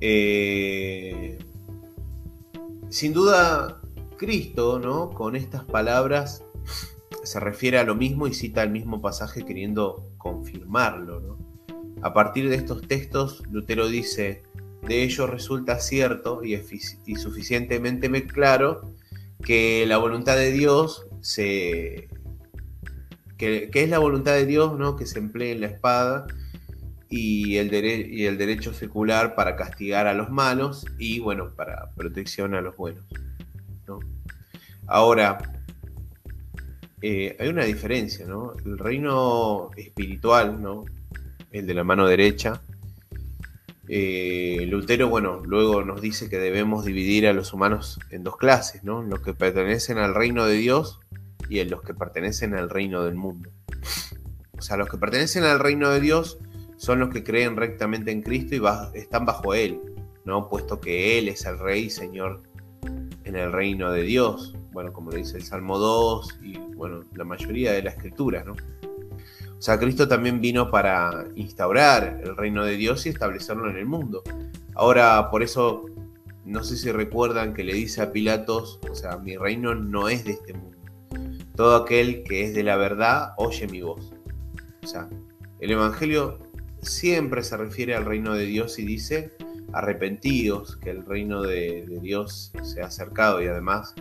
eh, 0.00 1.38
sin 2.88 3.12
duda, 3.12 3.80
Cristo, 4.16 4.78
¿no? 4.78 5.10
Con 5.10 5.36
estas 5.36 5.64
palabras 5.64 6.44
se 7.22 7.40
refiere 7.40 7.78
a 7.78 7.84
lo 7.84 7.94
mismo 7.94 8.26
y 8.26 8.34
cita 8.34 8.62
el 8.62 8.70
mismo 8.70 9.00
pasaje 9.00 9.44
queriendo 9.44 10.10
confirmarlo, 10.18 11.20
¿no? 11.20 11.37
A 12.02 12.12
partir 12.12 12.48
de 12.48 12.56
estos 12.56 12.82
textos, 12.82 13.42
Lutero 13.50 13.88
dice, 13.88 14.42
de 14.86 15.02
ello 15.02 15.26
resulta 15.26 15.80
cierto 15.80 16.42
y, 16.44 16.56
suficientemente 17.16 18.08
claro 18.26 18.92
que 19.42 19.84
la 19.86 19.98
voluntad 19.98 20.36
de 20.36 20.52
Dios 20.52 21.06
se... 21.20 22.08
Que, 23.36 23.70
es 23.72 23.88
la 23.88 23.98
voluntad 23.98 24.32
de 24.32 24.46
Dios 24.46 24.76
¿no? 24.76 24.96
que 24.96 25.06
se 25.06 25.20
emplee 25.20 25.52
en 25.52 25.60
la 25.60 25.68
espada 25.68 26.26
y 27.08 27.56
el, 27.56 27.72
y 28.12 28.26
el 28.26 28.36
derecho 28.36 28.74
secular 28.74 29.36
para 29.36 29.54
castigar 29.54 30.08
a 30.08 30.14
los 30.14 30.30
malos 30.30 30.84
y 30.98 31.20
bueno, 31.20 31.54
para 31.54 31.90
protección 31.94 32.54
a 32.54 32.60
los 32.60 32.76
buenos. 32.76 33.04
Ahora, 34.86 35.38
eh, 37.00 37.36
hay 37.38 37.48
una 37.48 37.64
diferencia, 37.64 38.26
¿no? 38.26 38.54
El 38.64 38.78
reino 38.78 39.70
espiritual, 39.76 40.60
¿no? 40.60 40.84
El 41.52 41.66
de 41.66 41.74
la 41.74 41.84
mano 41.84 42.06
derecha. 42.06 42.60
Eh, 43.88 44.66
Lutero, 44.68 45.08
bueno, 45.08 45.40
luego 45.44 45.82
nos 45.82 46.00
dice 46.00 46.28
que 46.28 46.38
debemos 46.38 46.84
dividir 46.84 47.26
a 47.26 47.32
los 47.32 47.52
humanos 47.52 47.98
en 48.10 48.22
dos 48.22 48.36
clases, 48.36 48.84
¿no? 48.84 49.02
Los 49.02 49.20
que 49.20 49.32
pertenecen 49.32 49.98
al 49.98 50.14
reino 50.14 50.44
de 50.46 50.56
Dios 50.56 51.00
y 51.48 51.64
los 51.64 51.82
que 51.82 51.94
pertenecen 51.94 52.54
al 52.54 52.68
reino 52.68 53.04
del 53.04 53.14
mundo. 53.14 53.50
O 54.58 54.62
sea, 54.62 54.76
los 54.76 54.88
que 54.88 54.98
pertenecen 54.98 55.44
al 55.44 55.58
reino 55.58 55.88
de 55.90 56.00
Dios 56.00 56.38
son 56.76 57.00
los 57.00 57.08
que 57.08 57.24
creen 57.24 57.56
rectamente 57.56 58.10
en 58.10 58.22
Cristo 58.22 58.54
y 58.54 58.98
están 58.98 59.24
bajo 59.24 59.54
Él, 59.54 59.80
¿no? 60.24 60.48
Puesto 60.48 60.80
que 60.80 61.18
Él 61.18 61.28
es 61.28 61.46
el 61.46 61.58
Rey 61.58 61.84
y 61.84 61.90
Señor 61.90 62.42
en 63.24 63.36
el 63.36 63.52
reino 63.52 63.90
de 63.90 64.02
Dios. 64.02 64.54
Bueno, 64.72 64.92
como 64.92 65.10
lo 65.10 65.16
dice 65.16 65.36
el 65.36 65.44
Salmo 65.44 65.78
2 65.78 66.40
y, 66.42 66.58
bueno, 66.58 67.04
la 67.14 67.24
mayoría 67.24 67.72
de 67.72 67.82
la 67.82 67.90
escritura, 67.90 68.44
¿no? 68.44 68.54
O 69.58 69.62
sea, 69.62 69.78
Cristo 69.78 70.06
también 70.06 70.40
vino 70.40 70.70
para 70.70 71.26
instaurar 71.34 72.20
el 72.22 72.36
reino 72.36 72.64
de 72.64 72.76
Dios 72.76 73.04
y 73.06 73.08
establecerlo 73.08 73.68
en 73.68 73.76
el 73.76 73.86
mundo. 73.86 74.22
Ahora, 74.74 75.30
por 75.30 75.42
eso, 75.42 75.86
no 76.44 76.62
sé 76.62 76.76
si 76.76 76.92
recuerdan 76.92 77.54
que 77.54 77.64
le 77.64 77.74
dice 77.74 78.00
a 78.00 78.12
Pilatos, 78.12 78.78
o 78.88 78.94
sea, 78.94 79.18
mi 79.18 79.36
reino 79.36 79.74
no 79.74 80.08
es 80.08 80.24
de 80.24 80.32
este 80.32 80.54
mundo. 80.54 80.78
Todo 81.56 81.74
aquel 81.74 82.22
que 82.22 82.44
es 82.44 82.54
de 82.54 82.62
la 82.62 82.76
verdad 82.76 83.32
oye 83.36 83.66
mi 83.66 83.82
voz. 83.82 84.12
O 84.84 84.86
sea, 84.86 85.08
el 85.58 85.72
Evangelio 85.72 86.38
siempre 86.80 87.42
se 87.42 87.56
refiere 87.56 87.96
al 87.96 88.04
reino 88.04 88.34
de 88.34 88.46
Dios 88.46 88.78
y 88.78 88.84
dice, 88.84 89.32
arrepentidos, 89.72 90.76
que 90.76 90.90
el 90.90 91.04
reino 91.04 91.42
de, 91.42 91.84
Dios 92.00 92.52
se 92.62 92.80
ha 92.80 92.86
acercado 92.86 93.42
y 93.42 93.48
además, 93.48 93.94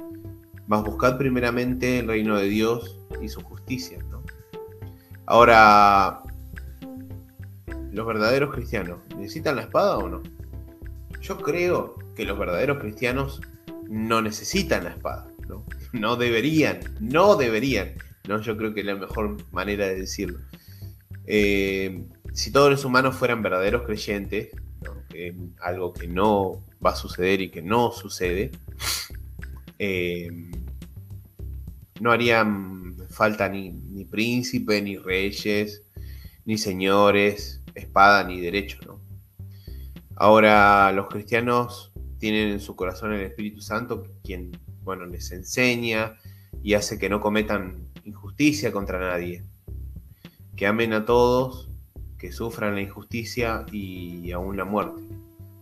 más 0.67 0.83
buscad 0.83 1.17
primeramente 1.17 1.99
el 1.99 2.07
reino 2.07 2.37
de 2.37 2.47
Dios 2.47 2.99
y 3.21 3.29
su 3.29 3.41
justicia. 3.41 3.97
Ahora, 5.27 6.23
¿los 7.91 8.07
verdaderos 8.07 8.53
cristianos 8.53 8.99
necesitan 9.17 9.57
la 9.57 9.63
espada 9.63 9.97
o 9.97 10.07
no? 10.07 10.23
Yo 11.21 11.37
creo 11.37 11.95
que 12.15 12.25
los 12.25 12.39
verdaderos 12.39 12.79
cristianos 12.79 13.41
no 13.89 14.21
necesitan 14.21 14.85
la 14.85 14.91
espada, 14.91 15.27
¿no? 15.47 15.65
No 15.91 16.15
deberían, 16.15 16.79
no 16.99 17.35
deberían. 17.35 17.93
¿no? 18.27 18.41
Yo 18.41 18.57
creo 18.57 18.73
que 18.73 18.81
es 18.81 18.85
la 18.85 18.95
mejor 18.95 19.37
manera 19.51 19.87
de 19.87 19.95
decirlo. 19.95 20.39
Eh, 21.25 22.05
si 22.33 22.51
todos 22.51 22.69
los 22.69 22.85
humanos 22.85 23.15
fueran 23.15 23.41
verdaderos 23.41 23.83
creyentes, 23.83 24.49
algo 25.61 25.93
que 25.93 26.07
no 26.07 26.63
va 26.85 26.91
a 26.91 26.95
suceder 26.95 27.41
y 27.41 27.49
que 27.49 27.61
no 27.61 27.91
sucede, 27.91 28.51
eh, 29.79 30.29
no 31.99 32.12
harían 32.12 32.95
falta 33.10 33.49
ni, 33.49 33.71
ni 33.71 34.05
príncipe, 34.05 34.81
ni 34.81 34.97
reyes, 34.97 35.83
ni 36.45 36.57
señores, 36.57 37.62
espada, 37.75 38.23
ni 38.23 38.39
derecho, 38.39 38.79
¿no? 38.86 39.01
Ahora 40.15 40.91
los 40.93 41.07
cristianos 41.07 41.91
tienen 42.17 42.49
en 42.49 42.60
su 42.60 42.75
corazón 42.75 43.13
el 43.13 43.21
Espíritu 43.21 43.62
Santo, 43.62 44.03
quien, 44.23 44.57
bueno, 44.83 45.05
les 45.05 45.31
enseña 45.31 46.17
y 46.63 46.73
hace 46.73 46.97
que 46.97 47.10
no 47.10 47.21
cometan 47.21 47.88
injusticia 48.03 48.71
contra 48.71 48.99
nadie, 48.99 49.43
que 50.55 50.65
amen 50.65 50.93
a 50.93 51.05
todos, 51.05 51.69
que 52.17 52.31
sufran 52.31 52.73
la 52.73 52.81
injusticia 52.81 53.65
y 53.71 54.31
aún 54.31 54.57
la 54.57 54.65
muerte. 54.65 55.03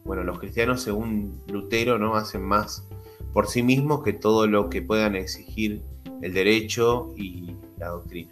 Bueno, 0.06 0.24
los 0.24 0.40
cristianos, 0.40 0.84
según 0.84 1.42
Lutero, 1.48 1.98
¿no? 1.98 2.16
hacen 2.16 2.44
más 2.44 2.88
por 3.34 3.48
sí 3.48 3.64
mismos 3.64 4.04
que 4.04 4.14
todo 4.14 4.48
lo 4.48 4.70
que 4.70 4.82
puedan 4.82 5.16
exigir 5.16 5.82
el 6.22 6.34
derecho 6.34 7.14
y 7.16 7.56
la 7.78 7.90
doctrina. 7.90 8.32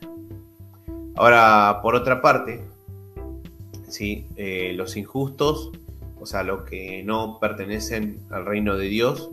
Ahora, 1.16 1.80
por 1.82 1.96
otra 1.96 2.22
parte, 2.22 2.64
¿sí? 3.88 4.26
Eh, 4.36 4.74
los 4.76 4.98
injustos, 4.98 5.72
o 6.20 6.26
sea, 6.26 6.44
los 6.44 6.64
que 6.64 7.04
no 7.04 7.40
pertenecen 7.40 8.20
al 8.30 8.46
reino 8.46 8.78
de 8.78 8.88
Dios, 8.88 9.30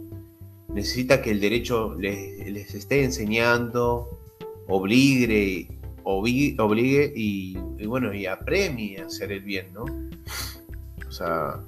necesita 0.68 1.22
que 1.22 1.30
el 1.30 1.40
derecho 1.40 1.94
les, 1.98 2.74
esté 2.74 3.04
enseñando, 3.04 4.18
obligue, 4.68 5.68
obligue, 6.02 7.12
y, 7.16 7.56
y, 7.78 7.86
bueno, 7.86 8.12
y 8.12 8.26
apremie 8.26 9.00
a 9.00 9.06
hacer 9.06 9.32
el 9.32 9.40
bien, 9.40 9.72
¿no? 9.72 9.84
O 11.08 11.12
sea, 11.12 11.60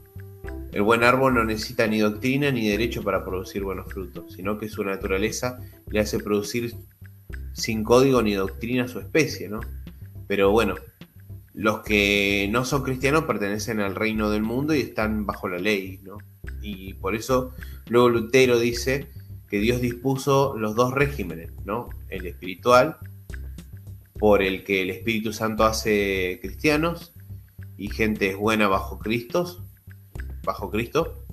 el 0.72 0.82
buen 0.82 1.04
árbol 1.04 1.34
no 1.34 1.44
necesita 1.44 1.86
ni 1.86 2.00
doctrina 2.00 2.50
ni 2.50 2.66
derecho 2.66 3.02
para 3.02 3.24
producir 3.24 3.62
buenos 3.62 3.92
frutos, 3.92 4.32
sino 4.32 4.58
que 4.58 4.68
su 4.68 4.82
naturaleza 4.82 5.58
le 5.90 6.00
hace 6.00 6.18
producir 6.18 6.74
sin 7.52 7.84
código 7.84 8.22
ni 8.22 8.32
doctrina 8.32 8.88
su 8.88 8.98
especie, 8.98 9.50
¿no? 9.50 9.60
Pero 10.26 10.50
bueno, 10.50 10.74
los 11.52 11.80
que 11.80 12.48
no 12.50 12.64
son 12.64 12.82
cristianos 12.82 13.24
pertenecen 13.24 13.80
al 13.80 13.94
reino 13.94 14.30
del 14.30 14.42
mundo 14.42 14.74
y 14.74 14.80
están 14.80 15.26
bajo 15.26 15.46
la 15.48 15.58
ley, 15.58 16.00
¿no? 16.02 16.16
Y 16.62 16.94
por 16.94 17.14
eso 17.14 17.52
luego 17.88 18.08
Lutero 18.08 18.58
dice 18.58 19.08
que 19.50 19.58
Dios 19.58 19.82
dispuso 19.82 20.56
los 20.56 20.74
dos 20.74 20.94
regímenes, 20.94 21.52
¿no? 21.66 21.90
El 22.08 22.26
espiritual, 22.26 22.96
por 24.18 24.42
el 24.42 24.64
que 24.64 24.80
el 24.80 24.88
Espíritu 24.88 25.34
Santo 25.34 25.64
hace 25.64 26.38
cristianos 26.40 27.12
y 27.76 27.90
gente 27.90 28.34
buena 28.34 28.68
bajo 28.68 28.98
Cristo, 28.98 29.66
bajo 30.44 30.70
Cristo, 30.70 31.24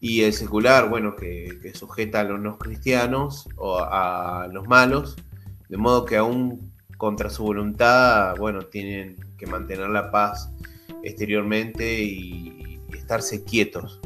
y 0.00 0.22
el 0.22 0.32
secular, 0.32 0.88
bueno, 0.88 1.14
que, 1.14 1.72
sujeta 1.74 2.20
a 2.20 2.24
los 2.24 2.40
no 2.40 2.58
cristianos 2.58 3.48
o 3.56 3.78
a 3.78 4.48
los 4.50 4.66
malos, 4.66 5.16
de 5.68 5.76
modo 5.76 6.04
que 6.04 6.16
aún 6.16 6.72
contra 6.96 7.30
su 7.30 7.44
voluntad, 7.44 8.34
bueno, 8.36 8.62
tienen 8.62 9.16
que 9.36 9.46
mantener 9.46 9.88
la 9.90 10.10
paz 10.10 10.50
exteriormente 11.02 12.02
y, 12.02 12.80
estarse 12.92 13.44
quietos. 13.44 14.00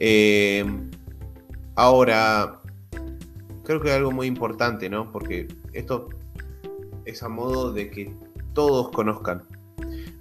Eh, 0.00 0.64
ahora, 1.74 2.60
creo 3.64 3.80
que 3.80 3.88
es 3.88 3.94
algo 3.94 4.10
muy 4.10 4.26
importante, 4.26 4.88
¿no? 4.88 5.10
Porque 5.10 5.48
esto 5.72 6.08
es 7.04 7.22
a 7.22 7.28
modo 7.28 7.72
de 7.72 7.90
que 7.90 8.14
todos 8.54 8.90
conozcan. 8.90 9.42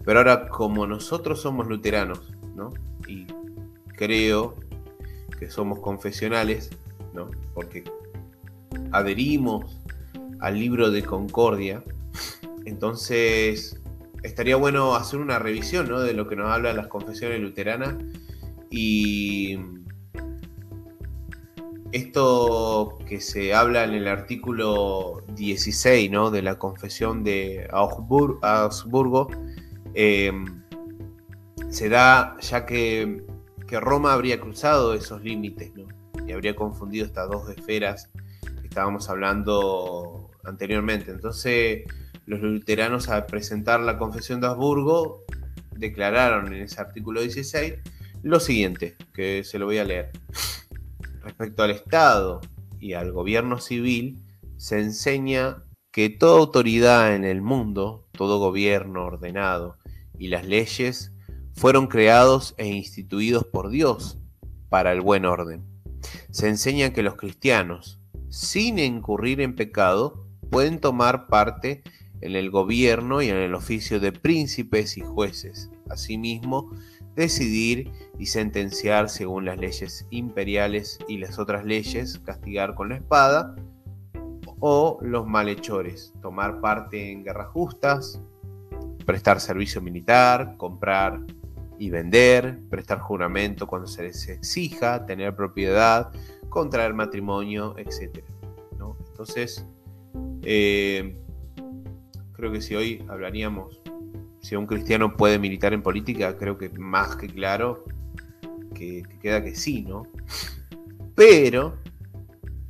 Pero 0.04 0.20
ahora, 0.20 0.48
como 0.50 0.88
nosotros 0.88 1.42
somos 1.42 1.68
luteranos, 1.68 2.32
¿no? 2.56 2.74
Y 3.08 3.28
creo 3.96 4.56
que 5.38 5.50
somos 5.50 5.80
confesionales, 5.80 6.70
¿no? 7.14 7.30
Porque 7.54 7.84
adherimos 8.92 9.80
al 10.40 10.60
libro 10.60 10.92
de 10.92 11.04
Concordia, 11.04 11.84
entonces 12.66 13.82
estaría 14.24 14.56
bueno 14.56 14.96
hacer 14.96 15.20
una 15.20 15.40
revisión 15.40 15.90
¿no? 15.90 16.00
de 16.00 16.14
lo 16.14 16.28
que 16.28 16.36
nos 16.36 16.52
habla 16.52 16.74
las 16.74 16.88
confesiones 16.88 17.40
luteranas 17.40 17.96
y 18.70 19.58
esto 21.92 23.00
que 23.08 23.20
se 23.20 23.54
habla 23.54 23.84
en 23.84 23.94
el 23.94 24.08
artículo 24.08 25.24
16 25.36 26.10
¿no? 26.12 26.32
de 26.32 26.42
la 26.42 26.58
confesión 26.58 27.24
de 27.24 27.68
Augsburgo 27.72 29.30
eh, 29.94 30.32
se 31.70 31.90
da 31.90 32.38
ya 32.42 32.66
que, 32.66 33.24
Roma 33.72 34.12
habría 34.12 34.42
cruzado 34.42 34.94
esos 34.94 35.24
límites 35.24 35.72
y 36.28 36.32
habría 36.34 36.58
confundido 36.58 37.06
estas 37.06 37.30
dos 37.30 37.50
esferas 37.50 38.10
que 38.42 38.68
estábamos 38.68 39.10
hablando 39.10 40.30
anteriormente. 40.44 41.12
Entonces, 41.12 41.84
los 42.26 42.42
luteranos 42.42 43.08
al 43.08 43.28
presentar 43.28 43.80
la 43.80 43.98
confesión 43.98 44.42
de 44.42 44.48
Habsburgo 44.48 45.24
declararon 45.78 46.54
en 46.54 46.64
ese 46.64 46.82
artículo 46.82 47.22
16 47.22 47.76
lo 48.24 48.42
siguiente, 48.42 48.98
que 49.14 49.46
se 49.46 49.58
lo 49.58 49.68
voy 49.68 49.78
a 49.78 49.86
leer. 49.86 50.12
Respecto 51.24 51.64
al 51.64 51.72
Estado 51.72 52.42
y 52.78 52.92
al 52.92 53.14
gobierno 53.14 53.62
civil, 53.62 54.20
se 54.58 54.82
enseña 54.82 55.64
que 55.92 56.10
toda 56.10 56.40
autoridad 56.40 57.16
en 57.16 57.24
el 57.24 57.42
mundo, 57.42 58.06
todo 58.12 58.38
gobierno 58.38 59.06
ordenado 59.06 59.78
y 60.22 60.28
las 60.28 60.46
leyes 60.46 61.12
fueron 61.52 61.88
creados 61.88 62.54
e 62.60 62.68
instituidos 62.68 63.44
por 63.44 63.72
Dios 63.72 64.20
para 64.70 64.92
el 64.92 65.02
buen 65.02 65.26
orden. 65.26 65.66
Se 66.30 66.48
enseña 66.48 66.94
que 66.94 67.02
los 67.02 67.16
cristianos, 67.16 68.00
sin 68.30 68.78
incurrir 68.78 69.42
en 69.42 69.56
pecado, 69.56 70.28
pueden 70.52 70.80
tomar 70.80 71.26
parte 71.26 71.82
en 72.22 72.36
el 72.36 72.52
gobierno 72.52 73.24
y 73.24 73.30
en 73.30 73.38
el 73.38 73.56
oficio 73.56 74.00
de 74.00 74.12
príncipes 74.12 74.96
y 74.96 75.02
jueces. 75.02 75.72
Asimismo, 75.90 76.70
decidir 77.16 77.92
y 78.20 78.28
sentenciar 78.28 79.10
según 79.10 79.46
las 79.46 79.58
leyes 79.58 80.06
imperiales 80.12 81.00
y 81.08 81.18
las 81.18 81.40
otras 81.40 81.66
leyes, 81.66 82.20
castigar 82.20 82.76
con 82.76 82.90
la 82.90 82.98
espada, 82.98 83.56
o 84.60 85.00
los 85.02 85.26
malhechores, 85.26 86.14
tomar 86.22 86.62
parte 86.62 87.12
en 87.12 87.24
guerras 87.24 87.48
justas, 87.48 88.22
prestar 89.06 89.40
servicio 89.40 89.82
militar, 89.82 90.56
comprar 90.58 91.20
y 91.78 91.90
vender, 91.90 92.60
prestar 92.70 93.00
juramento 93.00 93.68
cuando 93.68 93.88
se 93.88 94.04
les 94.04 94.28
exija, 94.28 95.06
tener 95.06 95.36
propiedad, 95.36 96.12
contraer 96.50 96.94
matrimonio, 96.94 97.76
etc. 97.78 98.24
Entonces, 99.12 99.66
eh, 100.44 101.16
creo 102.34 102.52
que 102.52 102.62
si 102.62 102.76
hoy 102.76 103.06
hablaríamos, 103.08 103.82
si 104.42 104.56
un 104.56 104.66
cristiano 104.66 105.16
puede 105.16 105.38
militar 105.38 105.74
en 105.74 105.84
política, 105.84 106.38
creo 106.38 106.58
que 106.58 106.70
más 106.70 107.16
que 107.16 107.28
claro 107.28 107.86
que, 108.74 109.04
queda 109.22 109.44
que 109.44 109.56
sí, 109.56 109.84
¿no? 109.84 110.08
Pero, 111.16 111.78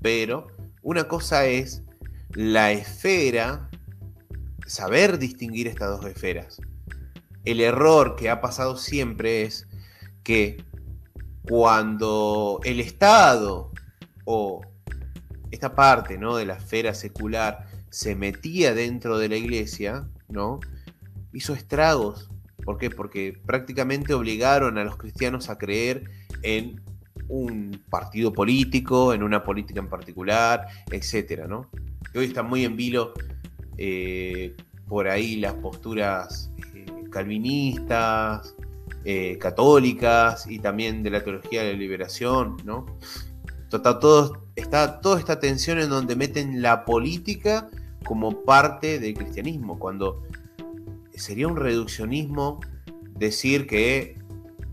pero, 0.01 0.47
una 0.81 1.05
cosa 1.07 1.45
es 1.45 1.83
la 2.33 2.73
esfera, 2.73 3.69
saber 4.71 5.19
distinguir 5.19 5.67
estas 5.67 5.89
dos 5.89 6.09
esferas. 6.09 6.61
El 7.43 7.59
error 7.59 8.15
que 8.15 8.29
ha 8.29 8.39
pasado 8.39 8.77
siempre 8.77 9.43
es 9.43 9.67
que 10.23 10.63
cuando 11.41 12.61
el 12.63 12.79
Estado 12.79 13.69
o 14.23 14.61
esta 15.51 15.75
parte 15.75 16.17
¿no? 16.17 16.37
de 16.37 16.45
la 16.45 16.53
esfera 16.53 16.93
secular 16.93 17.67
se 17.89 18.15
metía 18.15 18.73
dentro 18.73 19.17
de 19.17 19.27
la 19.27 19.35
iglesia, 19.35 20.07
¿no? 20.29 20.61
hizo 21.33 21.53
estragos. 21.53 22.29
¿Por 22.63 22.77
qué? 22.77 22.89
Porque 22.89 23.37
prácticamente 23.45 24.13
obligaron 24.13 24.77
a 24.77 24.85
los 24.85 24.95
cristianos 24.95 25.49
a 25.49 25.57
creer 25.57 26.05
en 26.43 26.81
un 27.27 27.83
partido 27.89 28.31
político, 28.31 29.13
en 29.13 29.21
una 29.21 29.43
política 29.43 29.81
en 29.81 29.89
particular, 29.89 30.65
etc. 30.91 31.45
¿no? 31.49 31.69
hoy 32.15 32.25
está 32.25 32.41
muy 32.41 32.63
en 32.63 32.77
vilo 32.77 33.13
eh, 33.83 34.55
por 34.87 35.07
ahí 35.07 35.37
las 35.37 35.55
posturas 35.55 36.51
eh, 36.75 36.85
calvinistas, 37.09 38.53
eh, 39.03 39.39
católicas 39.39 40.45
y 40.47 40.59
también 40.59 41.01
de 41.01 41.09
la 41.09 41.23
teología 41.23 41.63
de 41.63 41.73
la 41.73 41.79
liberación, 41.79 42.57
¿no? 42.63 42.85
Está, 43.71 43.97
todo, 43.97 44.45
está 44.55 45.01
toda 45.01 45.17
esta 45.17 45.39
tensión 45.39 45.79
en 45.79 45.89
donde 45.89 46.15
meten 46.15 46.61
la 46.61 46.85
política 46.85 47.71
como 48.03 48.43
parte 48.43 48.99
del 48.99 49.15
cristianismo, 49.15 49.79
cuando 49.79 50.21
sería 51.15 51.47
un 51.47 51.55
reduccionismo 51.55 52.59
decir 53.17 53.65
que 53.65 54.15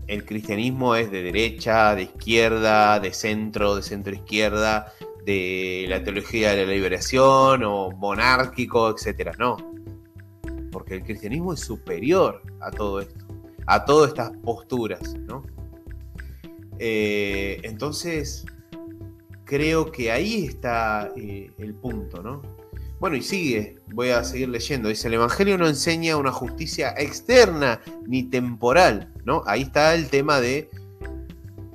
el 0.05 0.23
cristianismo 0.23 0.93
es 0.93 1.09
de 1.09 1.23
derecha, 1.23 1.95
de 1.95 2.03
izquierda, 2.03 2.99
de 2.99 3.11
centro, 3.11 3.75
de 3.75 3.81
centro 3.81 4.13
izquierda, 4.13 4.93
de 5.29 5.85
la 5.87 6.03
teología 6.03 6.55
de 6.55 6.65
la 6.65 6.71
liberación 6.71 7.63
o 7.63 7.91
monárquico, 7.91 8.89
etc. 8.89 9.35
No, 9.37 9.57
porque 10.71 10.95
el 10.95 11.03
cristianismo 11.03 11.53
es 11.53 11.59
superior 11.59 12.41
a 12.59 12.71
todo 12.71 13.01
esto, 13.01 13.25
a 13.67 13.85
todas 13.85 14.09
estas 14.09 14.35
posturas, 14.37 15.13
¿no? 15.27 15.43
Eh, 16.79 17.59
entonces, 17.61 18.43
creo 19.45 19.91
que 19.91 20.11
ahí 20.11 20.45
está 20.45 21.11
eh, 21.15 21.51
el 21.59 21.75
punto, 21.75 22.23
¿no? 22.23 22.41
Bueno, 22.99 23.15
y 23.15 23.21
sigue, 23.21 23.75
voy 23.93 24.09
a 24.09 24.23
seguir 24.23 24.49
leyendo. 24.49 24.89
Dice, 24.89 25.09
el 25.09 25.13
Evangelio 25.13 25.59
no 25.59 25.67
enseña 25.67 26.17
una 26.17 26.31
justicia 26.31 26.95
externa 26.97 27.81
ni 28.07 28.23
temporal, 28.23 29.13
¿no? 29.25 29.43
Ahí 29.45 29.61
está 29.61 29.93
el 29.93 30.09
tema 30.09 30.39
de 30.41 30.71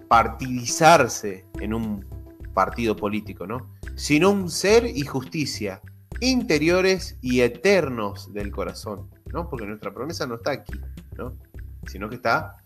partidizarse 0.09 1.45
en 1.61 1.73
un 1.73 2.14
partido 2.55 2.97
político, 2.97 3.47
¿no? 3.47 3.75
Sino 3.97 4.31
un 4.31 4.51
ser 4.51 4.87
y 4.87 5.03
justicia 5.03 5.83
interiores 6.21 7.19
y 7.21 7.41
eternos 7.41 8.33
del 8.33 8.51
corazón, 8.51 9.11
¿no? 9.33 9.49
Porque 9.49 9.67
nuestra 9.67 9.93
promesa 9.93 10.27
no 10.27 10.37
está 10.37 10.53
aquí, 10.53 10.81
¿no? 11.19 11.33
Sino 11.87 12.09
que 12.09 12.17
está 12.17 12.57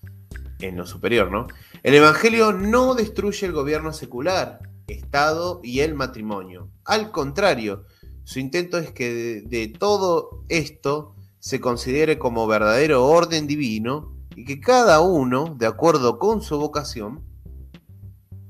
en 0.60 0.76
lo 0.76 0.86
superior, 0.86 1.30
¿no? 1.30 1.46
El 1.82 1.94
Evangelio 1.94 2.52
no 2.52 2.94
destruye 2.94 3.46
el 3.46 3.52
gobierno 3.52 3.92
secular, 3.92 4.60
Estado 4.86 5.60
y 5.62 5.80
el 5.80 5.94
matrimonio. 5.94 6.70
Al 6.84 7.10
contrario, 7.10 7.84
su 8.24 8.40
intento 8.40 8.78
es 8.78 8.90
que 8.92 9.42
de, 9.44 9.68
todo 9.68 10.44
esto 10.48 11.14
se 11.38 11.60
considere 11.60 12.18
como 12.18 12.46
verdadero 12.46 13.04
orden 13.06 13.46
divino 13.46 14.14
y 14.34 14.44
que 14.44 14.60
cada 14.60 15.00
uno, 15.00 15.56
de 15.58 15.66
acuerdo 15.66 16.18
con 16.18 16.42
su 16.42 16.58
vocación, 16.58 17.22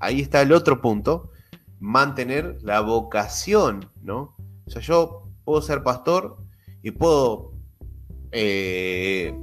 ahí 0.01 0.21
está 0.21 0.43
el 0.43 0.53
otro 0.53 0.81
punto, 0.81 1.31
mantener 1.81 2.59
la 2.63 2.81
vocación, 2.81 3.91
¿no? 4.03 4.37
O 4.67 4.71
sea, 4.71 4.83
yo 4.83 5.23
puedo 5.45 5.63
ser 5.63 5.83
pastor 5.83 6.37
y 6.83 6.91
puedo 6.91 7.53
eh, 8.33 9.35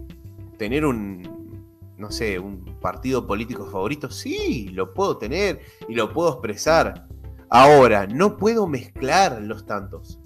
tener 0.58 0.86
un, 0.86 1.66
no 1.98 2.12
sé, 2.12 2.40
un 2.40 2.80
partido 2.80 3.26
político 3.26 3.66
favorito, 3.66 4.10
sí, 4.10 4.70
lo 4.70 4.94
puedo 4.94 5.18
tener 5.18 5.62
y 5.88 5.96
lo 5.96 6.14
puedo 6.14 6.30
expresar. 6.30 7.08
Ahora, 7.50 8.08
no 8.08 8.38
puedo 8.38 8.68
mezclar 8.68 9.42
los 9.42 9.66
tantos. 9.66 10.20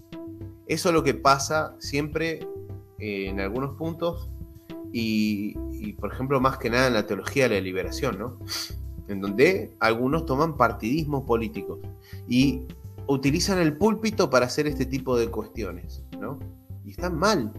Eso 0.67 0.89
es 0.89 0.95
lo 0.95 1.03
que 1.03 1.13
pasa 1.13 1.75
siempre 1.79 2.39
eh, 2.99 3.27
en 3.27 3.39
algunos 3.39 3.75
puntos 3.75 4.29
y, 4.91 5.55
y, 5.71 5.93
por 5.93 6.13
ejemplo, 6.13 6.39
más 6.39 6.57
que 6.57 6.69
nada 6.69 6.87
en 6.87 6.93
la 6.93 7.05
teología 7.05 7.47
de 7.47 7.55
la 7.55 7.61
liberación, 7.61 8.19
¿no? 8.19 8.39
En 9.09 9.19
donde 9.19 9.75
algunos 9.79 10.25
toman 10.25 10.55
partidismos 10.55 11.23
políticos 11.25 11.79
y 12.27 12.65
utilizan 13.07 13.57
el 13.57 13.75
púlpito 13.75 14.29
para 14.29 14.45
hacer 14.45 14.67
este 14.67 14.85
tipo 14.85 15.17
de 15.17 15.29
cuestiones, 15.29 16.03
¿no? 16.19 16.39
Y 16.85 16.91
están 16.91 17.17
mal. 17.17 17.51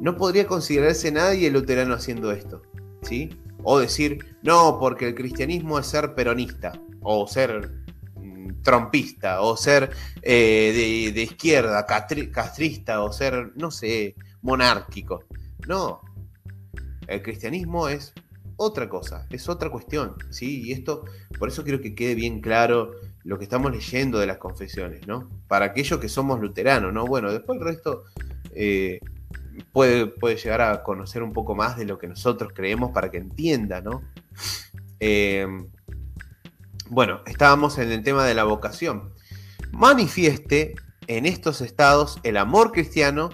No 0.00 0.16
podría 0.16 0.46
considerarse 0.46 1.12
nadie 1.12 1.50
luterano 1.50 1.94
haciendo 1.94 2.32
esto, 2.32 2.62
¿sí? 3.02 3.30
O 3.62 3.78
decir, 3.78 4.36
no, 4.42 4.78
porque 4.80 5.08
el 5.08 5.14
cristianismo 5.14 5.78
es 5.78 5.86
ser 5.86 6.14
peronista, 6.14 6.80
o 7.02 7.26
ser 7.26 7.70
mm, 8.16 8.62
trompista, 8.62 9.42
o 9.42 9.56
ser 9.56 9.90
eh, 10.22 11.12
de, 11.14 11.22
izquierda, 11.22 11.84
castrista, 11.84 13.02
o 13.02 13.12
ser, 13.12 13.52
no 13.56 13.70
sé, 13.70 14.14
monárquico. 14.40 15.24
No, 15.66 16.00
el 17.08 17.22
cristianismo 17.22 17.88
es 17.88 18.14
otra 18.56 18.88
cosa, 18.88 19.26
es 19.30 19.48
otra 19.48 19.70
cuestión, 19.70 20.14
¿sí? 20.30 20.62
Y 20.62 20.72
esto, 20.72 21.04
por 21.38 21.48
eso 21.48 21.62
quiero 21.62 21.80
que 21.80 21.94
quede 21.94 22.14
bien 22.14 22.40
claro 22.40 22.92
lo 23.24 23.38
que 23.38 23.44
estamos 23.44 23.70
leyendo 23.70 24.18
de 24.18 24.26
las 24.26 24.38
confesiones, 24.38 25.06
¿no? 25.06 25.28
Para 25.48 25.66
aquellos 25.66 26.00
que 26.00 26.08
somos 26.08 26.40
luteranos, 26.40 26.92
¿no? 26.92 27.06
Bueno, 27.06 27.32
después 27.32 27.58
el 27.58 27.64
resto 27.64 28.04
eh, 28.54 29.00
puede, 29.72 30.06
puede, 30.06 30.36
llegar 30.36 30.62
a 30.62 30.82
conocer 30.82 31.22
un 31.22 31.32
poco 31.32 31.54
más 31.54 31.76
de 31.76 31.84
lo 31.84 31.98
que 31.98 32.08
nosotros 32.08 32.52
creemos 32.54 32.92
para 32.92 33.10
que 33.10 33.18
entienda, 33.18 33.80
¿no? 33.80 34.02
Eh, 35.00 35.46
bueno, 36.88 37.20
estábamos 37.26 37.78
en 37.78 37.90
el 37.90 38.02
tema 38.02 38.24
de 38.24 38.34
la 38.34 38.44
vocación. 38.44 39.12
Manifieste 39.72 40.76
en 41.08 41.26
estos 41.26 41.60
estados 41.60 42.18
el 42.22 42.36
amor 42.36 42.72
cristiano 42.72 43.30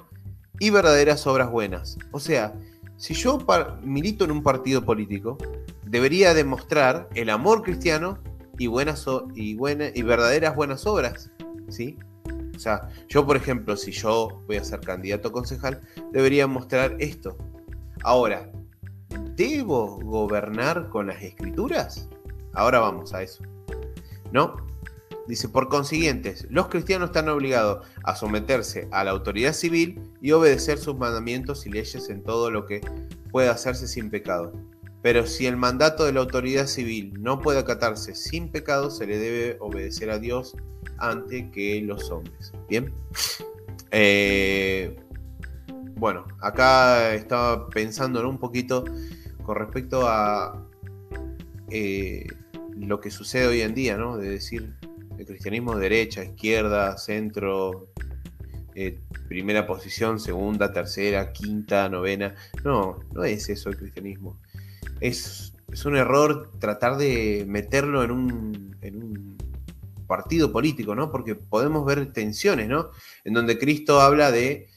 y 0.59 0.71
verdaderas 0.71 1.27
obras 1.27 1.51
buenas. 1.51 1.99
O 2.13 2.21
sea, 2.21 2.55
si 3.03 3.15
yo 3.15 3.45
milito 3.83 4.25
en 4.25 4.31
un 4.31 4.45
partido 4.45 4.85
político, 4.85 5.37
debería 5.85 6.35
demostrar 6.35 7.09
el 7.17 7.31
amor 7.31 7.63
cristiano 7.63 8.19
y, 8.57 8.69
buenas 8.69 9.05
y, 9.35 9.57
y 9.59 10.03
verdaderas 10.03 10.55
buenas 10.55 10.87
obras, 10.87 11.29
¿sí? 11.69 11.99
O 12.55 12.59
sea, 12.61 12.89
yo 13.09 13.27
por 13.27 13.37
ejemplo, 13.37 13.77
si 13.77 13.91
yo 13.91 14.41
voy 14.47 14.55
a 14.55 14.63
ser 14.63 14.79
candidato 14.83 15.31
a 15.31 15.33
concejal, 15.33 15.81
debería 16.13 16.47
mostrar 16.47 16.95
esto. 17.01 17.37
Ahora, 18.05 18.53
¿debo 19.35 19.99
gobernar 19.99 20.89
con 20.89 21.09
las 21.09 21.21
escrituras? 21.25 22.09
Ahora 22.53 22.79
vamos 22.79 23.13
a 23.15 23.25
eso. 23.25 23.43
¿No? 24.31 24.55
Dice, 25.29 25.49
por 25.49 25.69
consiguiente, 25.69 26.35
los 26.51 26.69
cristianos 26.69 27.11
están 27.11 27.29
obligados 27.29 27.87
a 28.03 28.17
someterse 28.17 28.89
a 28.91 29.05
la 29.05 29.13
autoridad 29.13 29.53
civil 29.53 30.01
y 30.21 30.33
obedecer 30.33 30.79
sus 30.79 30.97
mandamientos 30.97 31.65
y 31.67 31.71
leyes 31.71 32.09
en 32.11 32.23
todo 32.23 32.51
lo 32.51 32.67
que 32.67 32.81
pueda 33.31 33.53
hacerse 33.53 33.87
sin 33.87 34.11
pecado. 34.11 34.53
Pero 35.01 35.27
si 35.27 35.47
el 35.47 35.57
mandato 35.57 36.05
de 36.05 36.13
la 36.13 36.21
autoridad 36.21 36.67
civil 36.67 37.15
no 37.21 37.41
puede 37.41 37.59
acatarse 37.59 38.15
sin 38.15 38.51
pecado, 38.51 38.91
se 38.91 39.07
le 39.07 39.19
debe 39.19 39.57
obedecer 39.61 40.11
a 40.11 40.19
Dios 40.19 40.57
ante 40.99 41.51
que 41.51 41.81
los 41.83 42.11
hombres. 42.11 42.53
Bien. 42.69 42.93
Eh, 43.91 44.97
bueno, 45.97 46.25
acá 46.41 47.15
estaba 47.15 47.69
pensando 47.69 48.29
un 48.29 48.39
poquito 48.39 48.85
con 49.45 49.57
respecto 49.57 50.09
a 50.09 50.67
eh, 51.71 52.27
lo 52.77 53.01
que 53.01 53.11
sucede 53.11 53.47
hoy 53.47 53.61
en 53.61 53.75
día, 53.75 53.97
¿no? 53.97 54.17
De 54.17 54.29
decir 54.29 54.75
el 55.23 55.29
cristianismo 55.29 55.77
derecha, 55.77 56.23
izquierda, 56.25 56.97
centro, 56.99 57.89
eh, 58.75 58.99
primera 59.29 59.67
posición, 59.67 60.21
segunda, 60.21 60.73
tercera, 60.73 61.33
quinta, 61.33 61.89
novena. 61.89 62.35
No, 62.65 62.99
no 63.13 63.25
es 63.25 63.49
eso 63.49 63.69
el 63.71 63.77
cristianismo 63.77 64.37
es, 65.03 65.53
un 65.85 65.97
error 65.97 66.51
tratar 66.59 66.97
de 66.97 67.45
meterlo 67.49 68.05
en 68.05 68.11
un, 68.11 68.77
en 68.83 69.03
un 69.03 69.39
partido 70.07 70.53
político, 70.53 70.95
¿no? 70.95 71.11
Porque 71.11 71.35
podemos 71.35 71.85
ver 71.85 72.13
tensiones, 72.13 72.69
¿no? 72.69 72.91
En 73.25 73.35
donde 73.35 73.59
Cristo 73.59 74.01
habla 74.01 74.31
de 74.31 74.69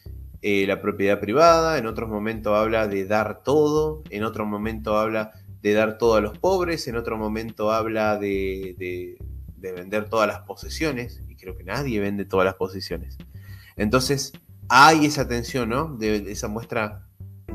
eh, 0.41 0.65
la 0.65 0.81
propiedad 0.81 1.19
privada, 1.19 1.77
en 1.77 1.86
otros 1.86 2.10
momentos 2.10 2.53
habla 2.55 2.88
de 2.88 3.05
dar 3.05 3.43
todo, 3.43 4.03
en 4.10 4.23
otro 4.23 4.45
momento 4.45 4.97
habla 4.97 5.31
de 5.62 5.73
dar 5.73 5.97
todo 5.97 6.15
a 6.15 6.21
los 6.21 6.38
pobres, 6.38 6.88
en 6.88 6.95
otro 6.95 7.17
momento 7.17 7.71
habla 7.71 8.17
de, 8.17 9.17
vender 9.58 10.10
todas 10.10 10.28
las 10.28 10.39
posesiones, 10.41 11.22
y 11.28 11.36
creo 11.36 11.58
que 11.58 11.63
nadie 11.63 12.00
vende 12.00 12.26
todas 12.26 12.46
las 12.46 12.56
posesiones. 12.56 13.18
Entonces, 13.76 14.34
hay 14.70 15.06
esa 15.06 15.28
tensión, 15.28 15.70
¿no? 15.70 15.96
De, 15.96 16.32
esa 16.32 16.48
muestra 16.48 17.08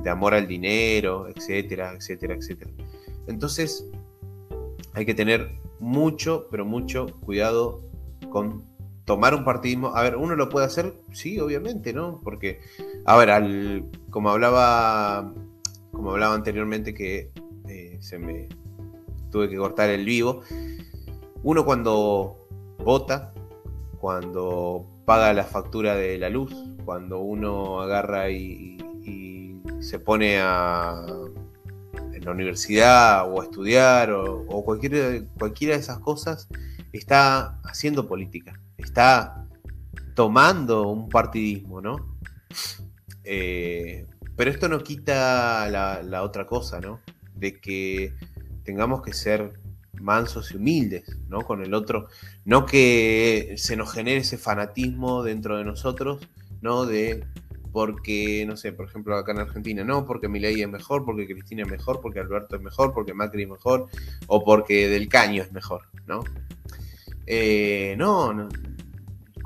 de 0.02 0.10
amor 0.10 0.34
al 0.34 0.46
dinero, 0.46 1.28
etcétera, 1.28 1.94
etcétera, 1.94 2.34
etcétera. 2.34 2.70
Entonces, 3.26 3.86
hay 4.94 5.06
que 5.06 5.14
tener 5.14 5.50
mucho, 5.78 6.46
pero 6.50 6.64
mucho 6.64 7.06
cuidado 7.20 7.82
con 8.30 8.64
tomar 9.04 9.34
un 9.34 9.44
partidismo. 9.44 9.94
A 9.94 10.02
ver, 10.02 10.16
uno 10.16 10.36
lo 10.36 10.48
puede 10.48 10.66
hacer, 10.66 10.94
sí, 11.12 11.40
obviamente, 11.40 11.92
¿no? 11.92 12.20
Porque, 12.22 12.60
a 13.04 13.16
ver, 13.16 13.30
al, 13.30 13.84
como 14.10 14.30
hablaba, 14.30 15.34
como 15.90 16.12
hablaba 16.12 16.34
anteriormente 16.34 16.94
que 16.94 17.30
eh, 17.68 17.98
se 18.00 18.18
me 18.18 18.48
tuve 19.30 19.48
que 19.48 19.56
cortar 19.56 19.90
el 19.90 20.04
vivo. 20.04 20.42
Uno 21.42 21.64
cuando 21.64 22.48
vota, 22.78 23.32
cuando 23.98 24.86
paga 25.04 25.32
la 25.32 25.44
factura 25.44 25.94
de 25.96 26.18
la 26.18 26.28
luz, 26.28 26.54
cuando 26.84 27.20
uno 27.20 27.80
agarra 27.80 28.30
y 28.30 28.78
se 29.80 29.98
pone 29.98 30.38
a, 30.38 31.04
en 32.12 32.24
la 32.24 32.30
universidad 32.30 33.30
o 33.30 33.40
a 33.40 33.44
estudiar 33.44 34.12
o, 34.12 34.64
cualquier, 34.64 35.26
cualquiera 35.38 35.74
de 35.74 35.80
esas 35.80 35.98
cosas, 35.98 36.48
está 36.92 37.58
haciendo 37.64 38.06
política, 38.06 38.60
está 38.76 39.46
tomando 40.14 40.88
un 40.88 41.08
partidismo, 41.08 41.80
¿no? 41.80 42.16
Eh, 43.24 44.06
pero 44.36 44.50
esto 44.50 44.68
no 44.68 44.82
quita 44.82 45.68
la, 45.70 46.02
la, 46.02 46.22
otra 46.22 46.46
cosa, 46.46 46.80
¿no? 46.80 47.00
De 47.34 47.60
que 47.60 48.14
tengamos 48.64 49.02
que 49.02 49.12
ser 49.12 49.59
mansos 50.00 50.52
y 50.52 50.56
humildes, 50.56 51.04
¿no? 51.28 51.42
Con 51.42 51.62
el 51.62 51.74
otro, 51.74 52.08
no 52.44 52.66
que 52.66 53.54
se 53.56 53.76
nos 53.76 53.92
genere 53.92 54.18
ese 54.18 54.38
fanatismo 54.38 55.22
dentro 55.22 55.58
de 55.58 55.64
nosotros, 55.64 56.26
¿no? 56.60 56.86
De 56.86 57.24
porque, 57.72 58.44
no 58.46 58.56
sé, 58.56 58.72
por 58.72 58.86
ejemplo, 58.86 59.16
acá 59.16 59.32
en 59.32 59.38
Argentina, 59.38 59.84
no, 59.84 60.04
porque 60.04 60.28
Milei 60.28 60.60
es 60.60 60.68
mejor, 60.68 61.04
porque 61.04 61.26
Cristina 61.26 61.62
es 61.62 61.68
mejor, 61.68 62.00
porque 62.00 62.18
Alberto 62.18 62.56
es 62.56 62.62
mejor, 62.62 62.92
porque 62.92 63.14
Macri 63.14 63.44
es 63.44 63.48
mejor, 63.48 63.86
o 64.26 64.44
porque 64.44 64.88
Del 64.88 65.08
Caño 65.08 65.42
es 65.42 65.52
mejor, 65.52 65.82
¿no? 66.06 66.24
Eh, 67.26 67.94
no, 67.96 68.32
no, 68.32 68.48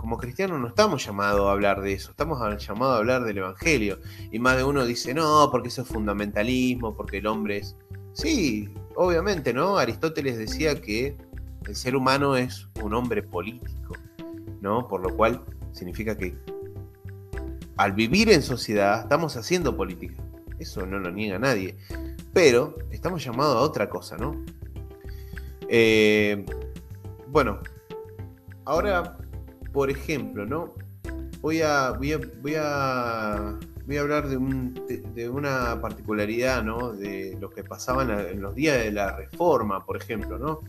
como 0.04 0.18
cristianos 0.18 0.60
no 0.60 0.68
estamos 0.68 1.04
llamados 1.06 1.48
a 1.48 1.52
hablar 1.52 1.80
de 1.80 1.94
eso, 1.94 2.10
estamos 2.10 2.38
llamados 2.62 2.94
a 2.94 2.98
hablar 2.98 3.24
del 3.24 3.38
Evangelio. 3.38 4.00
Y 4.30 4.38
más 4.38 4.58
de 4.58 4.62
uno 4.62 4.84
dice, 4.84 5.14
no, 5.14 5.48
porque 5.50 5.68
eso 5.68 5.80
es 5.80 5.88
fundamentalismo, 5.88 6.94
porque 6.94 7.18
el 7.18 7.26
hombre 7.26 7.56
es... 7.56 7.74
Sí, 8.12 8.68
obviamente, 8.96 9.52
¿no? 9.52 9.78
Aristóteles 9.78 10.38
decía 10.38 10.80
que 10.80 11.16
el 11.66 11.76
ser 11.76 11.96
humano 11.96 12.36
es 12.36 12.68
un 12.82 12.94
hombre 12.94 13.22
político, 13.22 13.94
¿no? 14.60 14.86
Por 14.88 15.02
lo 15.02 15.16
cual 15.16 15.42
significa 15.72 16.16
que 16.16 16.36
al 17.76 17.92
vivir 17.92 18.30
en 18.30 18.42
sociedad 18.42 19.02
estamos 19.02 19.36
haciendo 19.36 19.76
política. 19.76 20.22
Eso 20.58 20.86
no 20.86 20.98
lo 20.98 21.10
niega 21.10 21.38
nadie. 21.38 21.76
Pero 22.32 22.76
estamos 22.90 23.24
llamados 23.24 23.56
a 23.56 23.60
otra 23.60 23.88
cosa, 23.88 24.16
¿no? 24.16 24.44
Eh, 25.68 26.44
bueno, 27.28 27.60
ahora, 28.64 29.18
por 29.72 29.90
ejemplo, 29.90 30.46
¿no? 30.46 30.74
Voy 31.40 31.62
a, 31.62 31.90
voy 31.90 32.12
a, 32.12 32.20
voy 32.40 32.54
a 32.56 33.58
hablar 33.98 34.28
de, 34.28 35.28
una 35.28 35.80
particularidad, 35.80 36.62
¿no? 36.62 36.92
De 36.92 37.36
lo 37.40 37.50
que 37.50 37.62
pasaba 37.62 38.02
en, 38.02 38.40
los 38.40 38.54
días 38.54 38.78
de 38.78 38.90
la 38.90 39.16
reforma, 39.16 39.84
por 39.84 39.96
ejemplo. 39.96 40.62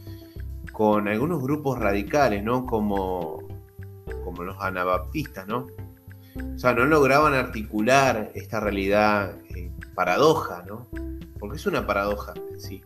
Con 0.72 1.08
algunos 1.08 1.42
grupos 1.42 1.80
radicales, 1.80 2.44
¿no? 2.44 2.66
Como, 2.66 3.40
como 4.24 4.44
los 4.44 4.58
anabaptistas, 4.60 5.48
¿no? 5.48 5.68
O 6.36 6.60
sea, 6.60 6.74
no 6.74 6.86
lograban 6.86 7.34
articular 7.34 8.32
esta 8.36 8.60
realidad 8.60 9.38
eh, 9.56 9.72
paradoja, 9.94 10.64
¿no? 10.68 10.90
Porque 11.40 11.56
es 11.56 11.66
una 11.66 11.88
paradoja 11.88 12.34
en 12.52 12.60
sí. 12.60 12.82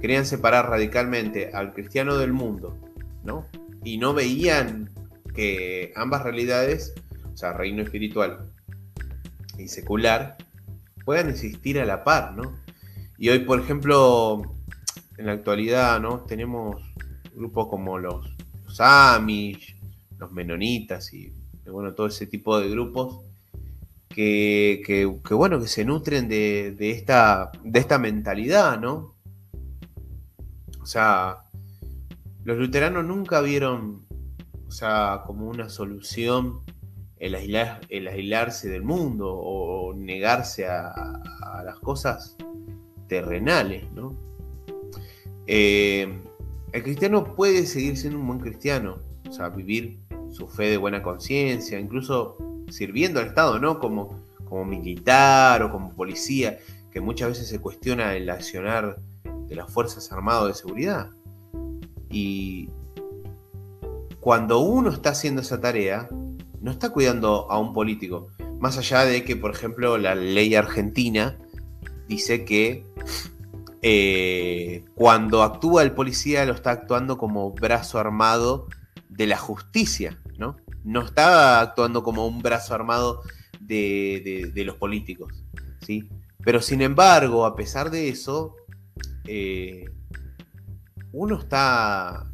Querían 0.00 0.24
separar 0.24 0.70
radicalmente 0.70 1.50
al 1.52 1.74
cristiano 1.74 2.16
del 2.16 2.32
mundo, 2.32 2.78
¿no? 3.22 3.46
Y 3.84 3.98
no 3.98 4.14
veían 4.14 4.90
que 5.34 5.92
ambas 5.94 6.22
realidades, 6.22 6.94
o 7.32 7.36
sea, 7.36 7.52
reino 7.52 7.82
espiritual 7.82 8.50
y 9.58 9.68
secular, 9.68 10.36
puedan 11.04 11.30
existir 11.30 11.78
a 11.80 11.84
la 11.84 12.04
par, 12.04 12.34
¿no? 12.34 12.54
Y 13.18 13.28
hoy, 13.30 13.40
por 13.40 13.60
ejemplo, 13.60 14.42
en 15.16 15.26
la 15.26 15.32
actualidad, 15.32 16.00
¿no? 16.00 16.20
Tenemos 16.20 16.82
grupos 17.34 17.68
como 17.68 17.98
los, 17.98 18.34
los 18.64 18.80
Amish, 18.80 19.76
los 20.18 20.32
Menonitas 20.32 21.12
y, 21.14 21.32
bueno, 21.66 21.94
todo 21.94 22.06
ese 22.06 22.26
tipo 22.26 22.58
de 22.58 22.68
grupos 22.68 23.20
que, 24.08 24.82
que, 24.84 25.34
bueno, 25.34 25.60
que 25.60 25.66
se 25.66 25.84
nutren 25.84 26.28
de, 26.28 26.74
de, 26.76 26.90
esta, 26.90 27.52
de 27.62 27.78
esta 27.78 27.98
mentalidad, 27.98 28.80
¿no? 28.80 29.14
O 30.80 30.86
sea, 30.86 31.38
los 32.44 32.56
luteranos 32.58 33.04
nunca 33.04 33.40
vieron, 33.40 34.06
o 34.66 34.70
sea, 34.70 35.22
como 35.26 35.48
una 35.48 35.68
solución 35.68 36.60
el, 37.18 37.34
aislarse 37.34 38.68
del 38.68 38.82
mundo 38.82 39.32
o 39.32 39.94
negarse 39.94 40.66
a, 40.66 41.22
las 41.64 41.78
cosas 41.78 42.36
terrenales, 43.08 43.90
¿no? 43.92 44.14
Eh, 45.46 46.20
el 46.72 46.82
cristiano 46.82 47.34
puede 47.34 47.66
seguir 47.66 47.96
siendo 47.96 48.18
un 48.18 48.26
buen 48.26 48.40
cristiano, 48.40 48.98
o 49.28 49.32
sea, 49.32 49.48
vivir 49.48 49.98
su 50.30 50.48
fe 50.48 50.64
de 50.64 50.76
buena 50.76 51.02
conciencia, 51.02 51.78
incluso 51.78 52.36
sirviendo 52.68 53.20
al 53.20 53.28
Estado, 53.28 53.58
¿no? 53.58 53.78
Como, 53.78 54.22
como 54.44 54.64
militar 54.64 55.62
o 55.62 55.70
como 55.70 55.94
policía, 55.94 56.58
que 56.90 57.00
muchas 57.00 57.30
veces 57.30 57.48
se 57.48 57.60
cuestiona 57.60 58.14
el 58.14 58.28
accionar 58.28 58.98
de 59.48 59.54
las 59.54 59.72
Fuerzas 59.72 60.12
Armadas 60.12 60.48
de 60.48 60.54
Seguridad. 60.54 61.10
Y 62.10 62.68
cuando 64.20 64.60
uno 64.60 64.90
está 64.90 65.10
haciendo 65.10 65.40
esa 65.40 65.60
tarea, 65.60 66.08
no 66.66 66.72
está 66.72 66.90
cuidando 66.90 67.48
a 67.48 67.60
un 67.60 67.72
político. 67.72 68.26
Más 68.58 68.76
allá 68.76 69.04
de 69.04 69.22
que, 69.22 69.36
por 69.36 69.52
ejemplo, 69.52 69.98
la 69.98 70.16
ley 70.16 70.56
argentina 70.56 71.38
dice 72.08 72.44
que 72.44 72.84
eh, 73.82 74.84
cuando 74.96 75.44
actúa 75.44 75.84
el 75.84 75.92
policía 75.92 76.44
lo 76.44 76.54
está 76.54 76.72
actuando 76.72 77.18
como 77.18 77.52
brazo 77.52 78.00
armado 78.00 78.66
de 79.08 79.28
la 79.28 79.38
justicia, 79.38 80.18
¿no? 80.38 80.56
No 80.82 81.02
está 81.02 81.60
actuando 81.60 82.02
como 82.02 82.26
un 82.26 82.42
brazo 82.42 82.74
armado 82.74 83.22
de, 83.60 84.50
los 84.66 84.74
políticos, 84.74 85.44
¿sí? 85.82 86.08
Pero 86.42 86.60
sin 86.60 86.82
embargo, 86.82 87.46
a 87.46 87.54
pesar 87.54 87.92
de 87.92 88.08
eso, 88.08 88.56
eh, 89.24 89.88
uno 91.12 91.38
está 91.38 92.26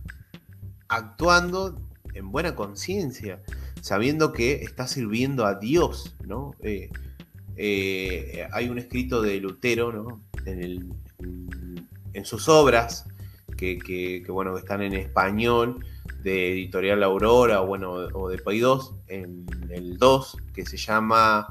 actuando 0.88 1.78
en 2.14 2.32
buena 2.32 2.54
conciencia, 2.54 3.42
sabiendo 3.82 4.32
que 4.32 4.62
está 4.62 4.86
sirviendo 4.86 5.44
a 5.44 5.56
Dios, 5.56 6.14
¿no? 6.24 6.54
Eh, 6.62 6.88
eh, 7.56 8.46
hay 8.52 8.68
un 8.68 8.78
escrito 8.78 9.20
de 9.20 9.38
Lutero, 9.40 9.92
¿no? 9.92 10.22
En, 10.46 12.24
sus 12.24 12.48
obras, 12.48 13.04
que, 13.56 14.24
bueno, 14.28 14.56
están 14.56 14.82
en 14.82 14.94
español, 14.94 15.84
de 16.22 16.52
Editorial 16.52 17.02
Aurora, 17.02 17.60
bueno, 17.60 17.92
o 17.92 18.28
de 18.28 18.38
Pay 18.38 18.60
2, 18.60 18.94
en 19.08 19.44
el 19.70 19.98
2, 19.98 20.36
que 20.54 20.64
se 20.64 20.76
llama 20.76 21.48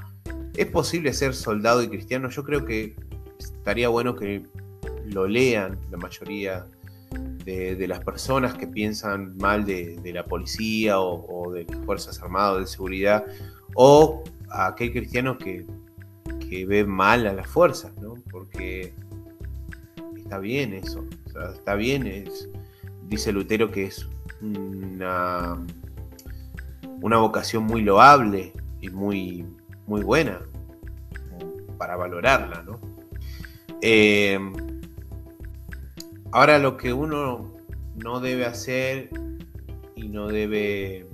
¿Es 0.55 0.67
posible 0.67 1.13
ser 1.13 1.33
soldado 1.33 1.83
y 1.83 1.89
cristiano? 1.89 2.29
Yo 2.29 2.43
creo 2.43 2.65
que 2.65 2.95
estaría 3.37 3.89
bueno 3.89 4.15
que 4.15 4.43
lo 5.05 5.27
lean 5.27 5.77
la 5.91 5.97
mayoría 5.97 6.65
de, 7.45 7.87
las 7.87 7.99
personas 8.03 8.53
que 8.53 8.67
piensan 8.67 9.35
mal 9.37 9.65
de, 9.65 9.99
la 10.13 10.25
policía 10.25 10.99
o, 10.99 11.51
de 11.51 11.65
las 11.65 11.77
Fuerzas 11.85 12.21
Armadas 12.21 12.59
de 12.61 12.67
seguridad, 12.67 13.25
o 13.75 14.23
a 14.49 14.67
aquel 14.67 14.91
cristiano 14.91 15.37
que, 15.37 15.65
ve 16.67 16.85
mal 16.85 17.27
a 17.27 17.33
las 17.33 17.47
fuerzas, 17.47 17.95
¿no? 18.01 18.15
Porque 18.29 18.93
está 20.17 20.37
bien 20.37 20.73
eso, 20.73 21.05
está 21.55 21.75
bien, 21.75 22.05
es, 22.05 22.49
dice 23.07 23.31
Lutero 23.31 23.71
que 23.71 23.85
es 23.85 24.05
una, 24.41 25.57
una 27.01 27.17
vocación 27.19 27.63
muy 27.63 27.83
loable 27.83 28.51
y 28.81 28.89
muy, 28.89 29.45
muy 29.87 30.03
buena 30.03 30.41
para 31.77 31.95
valorarla, 31.95 32.63
¿no? 32.63 32.81
Eh, 33.81 34.37
Ahora 36.33 36.59
lo 36.59 36.77
que 36.77 36.93
uno 36.93 37.51
no 37.95 38.21
debe 38.21 38.45
hacer 38.45 39.09
y 39.95 40.07
no 40.07 40.27
debe 40.27 41.05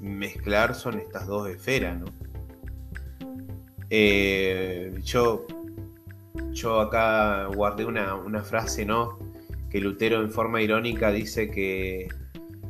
mezclar 0.00 0.74
son 0.74 0.98
estas 0.98 1.26
dos 1.26 1.48
esferas, 1.48 2.00
¿no? 2.00 2.06
Eh, 3.90 4.94
yo, 5.04 5.46
yo 6.52 6.80
acá 6.80 7.46
guardé 7.46 7.84
una, 7.84 8.14
una, 8.14 8.42
frase, 8.42 8.86
¿no? 8.86 9.18
Que 9.68 9.80
Lutero 9.80 10.22
en 10.22 10.30
forma 10.30 10.62
irónica 10.62 11.12
dice 11.12 11.50
que 11.50 12.08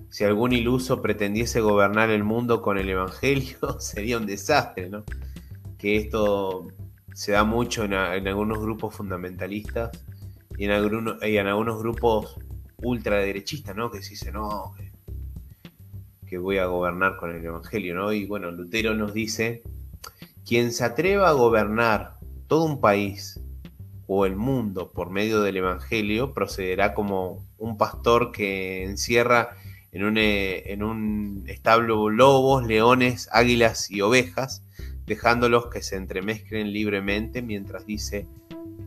si 0.09 0.25
algún 0.25 0.53
iluso 0.53 1.01
pretendiese 1.01 1.61
gobernar 1.61 2.11
el 2.11 2.25
mundo 2.25 2.63
con 2.63 2.79
el 2.79 2.89
Evangelio 2.89 3.59
sería 3.79 4.17
un 4.19 4.27
desastre, 4.27 4.89
¿no? 4.89 5.05
Que 5.79 5.97
esto 5.97 6.67
se 7.15 7.31
da 7.33 7.45
mucho 7.45 7.85
en, 7.85 7.93
en 7.93 8.27
algunos 8.27 8.59
grupos 8.61 8.97
fundamentalistas 8.97 9.91
y 10.61 10.67
en, 10.67 11.47
algunos, 11.47 11.79
grupos 11.79 12.37
ultraderechistas, 12.83 13.75
¿no? 13.75 13.91
Que 13.91 14.03
se 14.03 14.11
dicen, 14.11 14.35
no, 14.35 14.75
que, 16.29 16.37
voy 16.37 16.59
a 16.59 16.67
gobernar 16.67 17.17
con 17.17 17.35
el 17.35 17.43
Evangelio, 17.43 17.95
¿no? 17.95 18.13
Y 18.13 18.27
bueno, 18.27 18.51
Lutero 18.51 18.95
nos 18.95 19.15
dice, 19.15 19.63
quien 20.45 20.71
se 20.73 20.85
atreva 20.85 21.31
a 21.31 21.33
gobernar 21.33 22.19
todo 22.47 22.65
un 22.65 22.79
país 22.79 23.41
o 24.07 24.27
el 24.27 24.37
mundo 24.37 24.91
por 24.93 25.09
medio 25.09 25.41
del 25.41 25.57
Evangelio 25.57 26.35
procederá 26.35 26.93
como 26.93 27.43
un 27.57 27.79
pastor 27.79 28.31
que 28.31 28.85
encierra 28.85 29.57
en 29.93 30.05
un, 30.05 30.19
en 30.19 30.83
un 30.83 31.45
establo 31.47 32.11
lobos, 32.11 32.67
leones, 32.67 33.31
águilas 33.33 33.91
y 33.91 34.03
ovejas, 34.03 34.63
dejándolos 35.07 35.69
que 35.69 35.81
se 35.81 35.97
entremezclen 35.97 36.71
libremente 36.71 37.41
mientras 37.41 37.87
dice, 37.87 38.27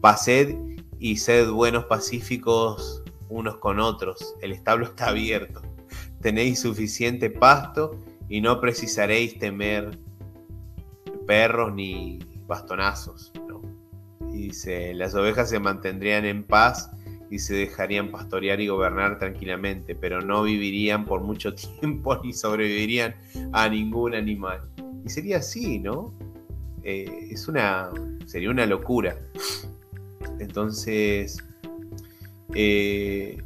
pased 0.01 0.55
y 1.03 1.17
sed 1.17 1.51
buenos 1.51 1.83
pacíficos 1.83 3.03
unos 3.27 3.57
con 3.57 3.81
otros. 3.81 4.35
El 4.41 4.53
establo 4.53 4.85
está 4.85 5.09
abierto. 5.09 5.61
Tenéis 6.21 6.61
suficiente 6.61 7.29
pasto 7.29 7.99
y 8.29 8.39
no 8.39 8.61
precisaréis 8.61 9.37
temer 9.37 9.99
perros 11.27 11.73
ni 11.73 12.19
bastonazos. 12.47 13.33
Y 14.31 14.47
dice, 14.47 14.93
las 14.93 15.13
ovejas 15.13 15.49
se 15.49 15.59
mantendrían 15.59 16.23
en 16.23 16.45
paz 16.45 16.89
y 17.29 17.39
se 17.39 17.53
dejarían 17.53 18.09
pastorear 18.09 18.61
y 18.61 18.69
gobernar 18.69 19.19
tranquilamente, 19.19 19.95
pero 19.95 20.21
no 20.21 20.43
vivirían 20.43 21.03
por 21.03 21.19
mucho 21.19 21.53
tiempo 21.81 22.17
ni 22.23 22.31
sobrevivirían 22.31 23.13
a 23.51 23.67
ningún 23.67 24.15
animal. 24.15 24.61
Y 25.05 25.09
sería 25.09 25.39
así, 25.39 25.79
¿no? 25.79 26.13
Eh, 26.81 27.27
es 27.29 27.49
una, 27.49 27.89
sería 28.25 28.49
una 28.49 28.65
locura. 28.65 29.17
Entonces, 30.39 31.37
eh, 32.55 33.41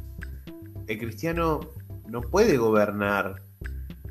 el 0.86 0.98
cristiano 0.98 1.60
no 2.08 2.22
puede 2.22 2.56
gobernar 2.56 3.42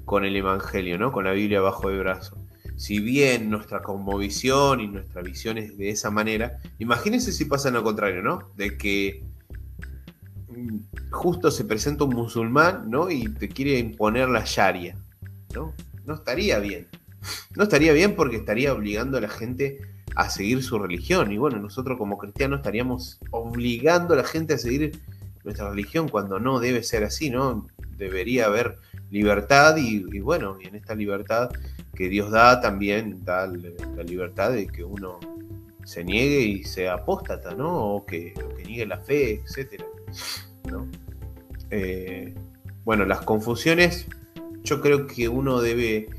con 0.06 0.24
el 0.24 0.36
Evangelio, 0.36 0.98
¿no? 0.98 1.12
Con 1.12 1.26
la 1.26 1.34
Biblia 1.34 1.62
bajo 1.62 1.90
el 1.90 2.00
brazo. 2.00 2.38
Si 2.78 3.00
bien 3.00 3.50
nuestra 3.50 3.82
cosmovisión 3.82 4.80
y 4.80 4.88
nuestra 4.88 5.22
visión 5.22 5.58
es 5.58 5.78
de 5.78 5.90
esa 5.90 6.12
manera, 6.12 6.60
imagínense 6.78 7.32
si 7.32 7.46
pasa 7.46 7.72
lo 7.72 7.84
contrario, 7.84 8.22
¿no? 8.22 8.52
De 8.56 8.78
que 8.78 9.24
mm, 10.50 10.78
justo 11.12 11.50
se 11.52 11.66
presenta 11.66 12.04
un 12.04 12.16
musulmán, 12.16 12.90
¿no? 12.90 13.10
Y 13.10 13.28
te 13.28 13.50
quiere 13.50 13.80
imponer 13.80 14.30
la 14.30 14.44
Sharia, 14.46 14.96
¿no? 15.54 15.74
No 16.06 16.14
estaría 16.14 16.60
bien. 16.60 16.88
No 17.56 17.64
estaría 17.64 17.92
bien 17.94 18.16
porque 18.16 18.38
estaría 18.38 18.74
obligando 18.74 19.18
a 19.18 19.22
la 19.22 19.30
gente 19.30 19.80
a 20.18 20.32
seguir 20.32 20.64
su 20.64 20.80
religión. 20.80 21.32
Y 21.32 21.38
bueno, 21.38 21.60
nosotros 21.60 21.96
como 21.96 22.18
cristianos 22.18 22.60
estaríamos 22.60 23.20
obligando 23.30 24.16
a 24.16 24.18
la 24.18 24.24
gente 24.24 24.56
a 24.56 24.58
seguir 24.58 25.00
nuestra 25.44 25.70
religión 25.70 26.10
cuando 26.10 26.40
no 26.40 26.60
debe 26.60 26.82
ser 26.82 27.04
así, 27.04 27.30
¿no? 27.30 27.68
Debería 27.98 28.48
haber 28.48 28.80
libertad 29.12 29.78
y, 29.78 30.20
bueno, 30.20 30.58
y 30.60 30.68
en 30.68 30.76
esta 30.76 30.96
libertad 30.96 31.52
que 31.94 32.10
Dios 32.10 32.32
da 32.32 32.60
también, 32.62 33.24
da 33.24 33.46
la 33.46 34.04
libertad 34.04 34.52
de 34.52 34.66
que 34.66 34.84
uno 34.84 35.20
se 35.86 36.04
niegue 36.04 36.42
y 36.42 36.64
sea 36.64 36.96
apóstata, 36.96 37.54
¿no? 37.54 37.94
O 37.94 38.06
que, 38.06 38.34
niegue 38.66 38.88
la 38.88 38.98
fe, 38.98 39.44
etc. 39.46 39.84
Eh, 41.70 42.34
bueno, 42.84 43.06
las 43.06 43.22
confusiones, 43.22 44.08
yo 44.64 44.82
creo 44.82 45.06
que 45.06 45.30
uno 45.30 45.62
debe 45.62 46.10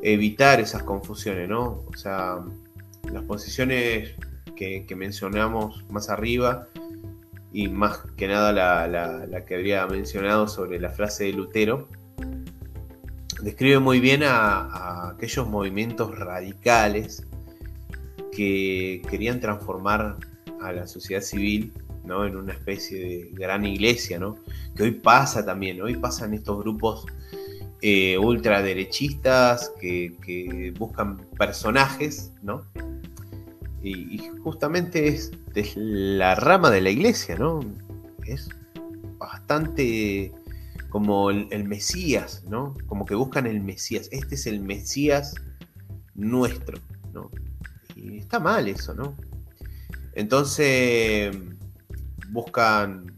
evitar 0.00 0.60
esas 0.60 0.84
confusiones, 0.84 1.48
¿no? 1.48 1.84
O 1.92 1.96
sea, 1.96 2.38
las 3.10 3.24
posiciones 3.24 4.14
que, 4.56 4.86
mencionamos 4.96 5.84
más 5.90 6.08
arriba 6.08 6.68
y 7.52 7.68
más 7.68 7.98
que 8.16 8.28
nada 8.28 8.52
la, 8.52 9.44
que 9.44 9.54
habría 9.54 9.86
mencionado 9.86 10.46
sobre 10.46 10.78
la 10.78 10.90
frase 10.90 11.24
de 11.24 11.32
Lutero, 11.32 11.88
describe 13.42 13.80
muy 13.80 13.98
bien 13.98 14.22
a, 14.24 15.10
aquellos 15.10 15.48
movimientos 15.48 16.16
radicales 16.16 17.26
que 18.30 19.02
querían 19.10 19.40
transformar 19.40 20.16
a 20.60 20.72
la 20.72 20.86
sociedad 20.86 21.22
civil 21.22 21.72
¿no? 22.04 22.24
en 22.24 22.36
una 22.36 22.52
especie 22.52 23.00
de 23.00 23.30
gran 23.32 23.64
iglesia, 23.66 24.18
¿no? 24.18 24.36
que 24.76 24.84
hoy 24.84 24.92
pasa 24.92 25.44
también, 25.44 25.82
hoy 25.82 25.96
pasan 25.96 26.34
estos 26.34 26.60
grupos 26.60 27.06
eh, 27.84 28.16
ultraderechistas 28.16 29.72
que, 29.80 30.72
buscan 30.78 31.16
personajes, 31.36 32.32
¿no? 32.40 32.64
Y, 33.82 34.18
justamente 34.44 35.08
es, 35.08 35.32
la 35.74 36.36
rama 36.36 36.70
de 36.70 36.80
la 36.80 36.90
iglesia, 36.90 37.36
¿no? 37.36 37.58
Es 38.24 38.48
bastante 39.18 40.32
como 40.90 41.30
el, 41.30 41.64
Mesías, 41.64 42.44
¿no? 42.48 42.76
Como 42.86 43.04
que 43.04 43.16
buscan 43.16 43.48
el 43.48 43.60
Mesías. 43.60 44.08
Este 44.12 44.36
es 44.36 44.46
el 44.46 44.60
Mesías 44.60 45.34
nuestro, 46.14 46.78
¿no? 47.12 47.32
Y 47.96 48.18
está 48.18 48.38
mal 48.38 48.68
eso, 48.68 48.94
¿no? 48.94 49.16
Entonces 50.14 51.36
buscan 52.30 53.11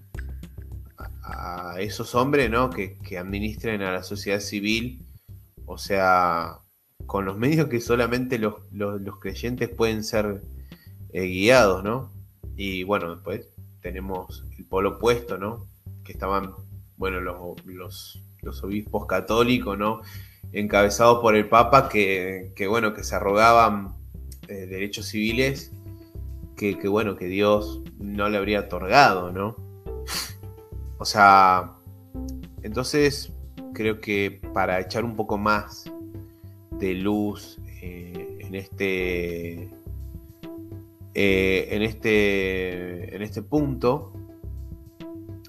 a, 1.25 1.77
esos 1.81 2.15
hombres, 2.15 2.51
¿no? 2.51 2.71
Que, 2.71 2.97
administren 3.19 3.83
a 3.83 3.93
la 3.93 4.03
sociedad 4.03 4.41
civil, 4.41 5.05
o 5.67 5.79
sea, 5.79 6.59
con 7.07 7.25
los 7.25 7.37
medios 7.37 7.69
que 7.69 7.81
solamente 7.81 8.39
los, 8.39 8.55
creyentes 9.21 9.69
pueden 9.69 10.05
ser 10.05 10.43
eh, 11.13 11.27
guiados, 11.27 11.83
¿no? 11.83 12.13
Y 12.57 12.85
bueno, 12.85 13.15
después 13.15 13.49
tenemos 13.81 14.45
el 14.59 14.65
polo 14.65 14.91
opuesto, 14.91 15.39
¿no? 15.39 15.67
Que 16.05 16.13
estaban 16.13 16.55
bueno, 16.97 17.21
los, 17.21 18.23
los, 18.43 18.65
obispos 18.65 19.07
católicos, 19.07 19.77
¿no? 19.77 20.03
Encabezados 20.53 21.21
por 21.21 21.35
el 21.35 21.49
Papa, 21.49 21.89
que, 21.89 22.53
bueno, 22.69 22.95
que 22.95 23.03
se 23.03 23.17
arrogaban 23.17 23.95
eh, 24.49 24.67
derechos 24.67 25.07
civiles 25.07 25.73
que, 26.57 26.89
bueno, 26.89 27.17
que 27.17 27.27
Dios 27.27 27.83
no 27.99 28.29
le 28.29 28.39
habría 28.39 28.61
otorgado, 28.61 29.33
¿no? 29.33 29.57
O 30.99 31.05
sea, 31.05 31.73
entonces 32.63 33.33
creo 33.73 34.01
que 34.01 34.41
para 34.53 34.81
echar 34.81 35.05
un 35.05 35.17
poco 35.17 35.39
más 35.39 35.91
de 36.73 36.95
luz 36.95 37.59
eh, 37.83 38.39
en 38.41 38.55
este 38.55 39.71
eh, 41.15 41.69
en 41.71 41.83
este 41.83 43.15
en 43.15 43.23
este 43.23 43.43
punto 43.43 44.13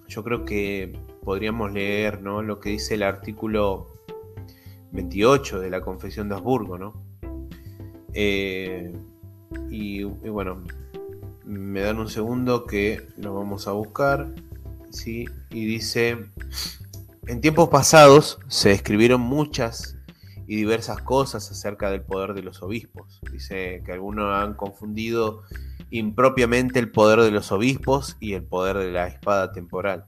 yo 0.07 0.23
creo 0.23 0.45
que 0.45 0.93
podríamos 1.23 1.71
leer 1.73 2.21
¿no? 2.21 2.41
lo 2.41 2.59
que 2.59 2.69
dice 2.69 2.93
el 2.95 3.03
artículo 3.03 3.87
28 4.91 5.59
de 5.59 5.69
la 5.69 5.81
Confesión 5.81 6.29
de 6.29 6.35
Habsburgo, 6.35 6.77
¿no? 6.77 6.93
Eh, 8.13 8.93
y, 9.69 10.03
bueno, 10.03 10.63
me 11.43 11.81
dan 11.81 11.99
un 11.99 12.09
segundo 12.09 12.65
que 12.65 13.05
lo 13.17 13.35
vamos 13.35 13.67
a 13.67 13.73
buscar, 13.73 14.33
¿sí? 14.95 15.25
Y 15.51 15.65
dice, 15.65 16.25
en 17.27 17.41
tiempos 17.41 17.69
pasados 17.69 18.39
se 18.47 18.71
escribieron 18.71 19.21
muchas 19.21 19.97
y 20.47 20.55
diversas 20.55 21.01
cosas 21.01 21.49
acerca 21.51 21.89
del 21.89 22.01
poder 22.01 22.33
de 22.33 22.43
los 22.43 22.61
obispos. 22.61 23.19
Dice 23.31 23.81
que 23.85 23.91
algunos 23.91 24.33
han 24.33 24.53
confundido 24.53 25.43
impropiamente 25.89 26.79
el 26.79 26.91
poder 26.91 27.21
de 27.21 27.31
los 27.31 27.51
obispos 27.51 28.17
y 28.19 28.33
el 28.33 28.43
poder 28.43 28.77
de 28.77 28.91
la 28.91 29.07
espada 29.07 29.51
temporal 29.51 30.05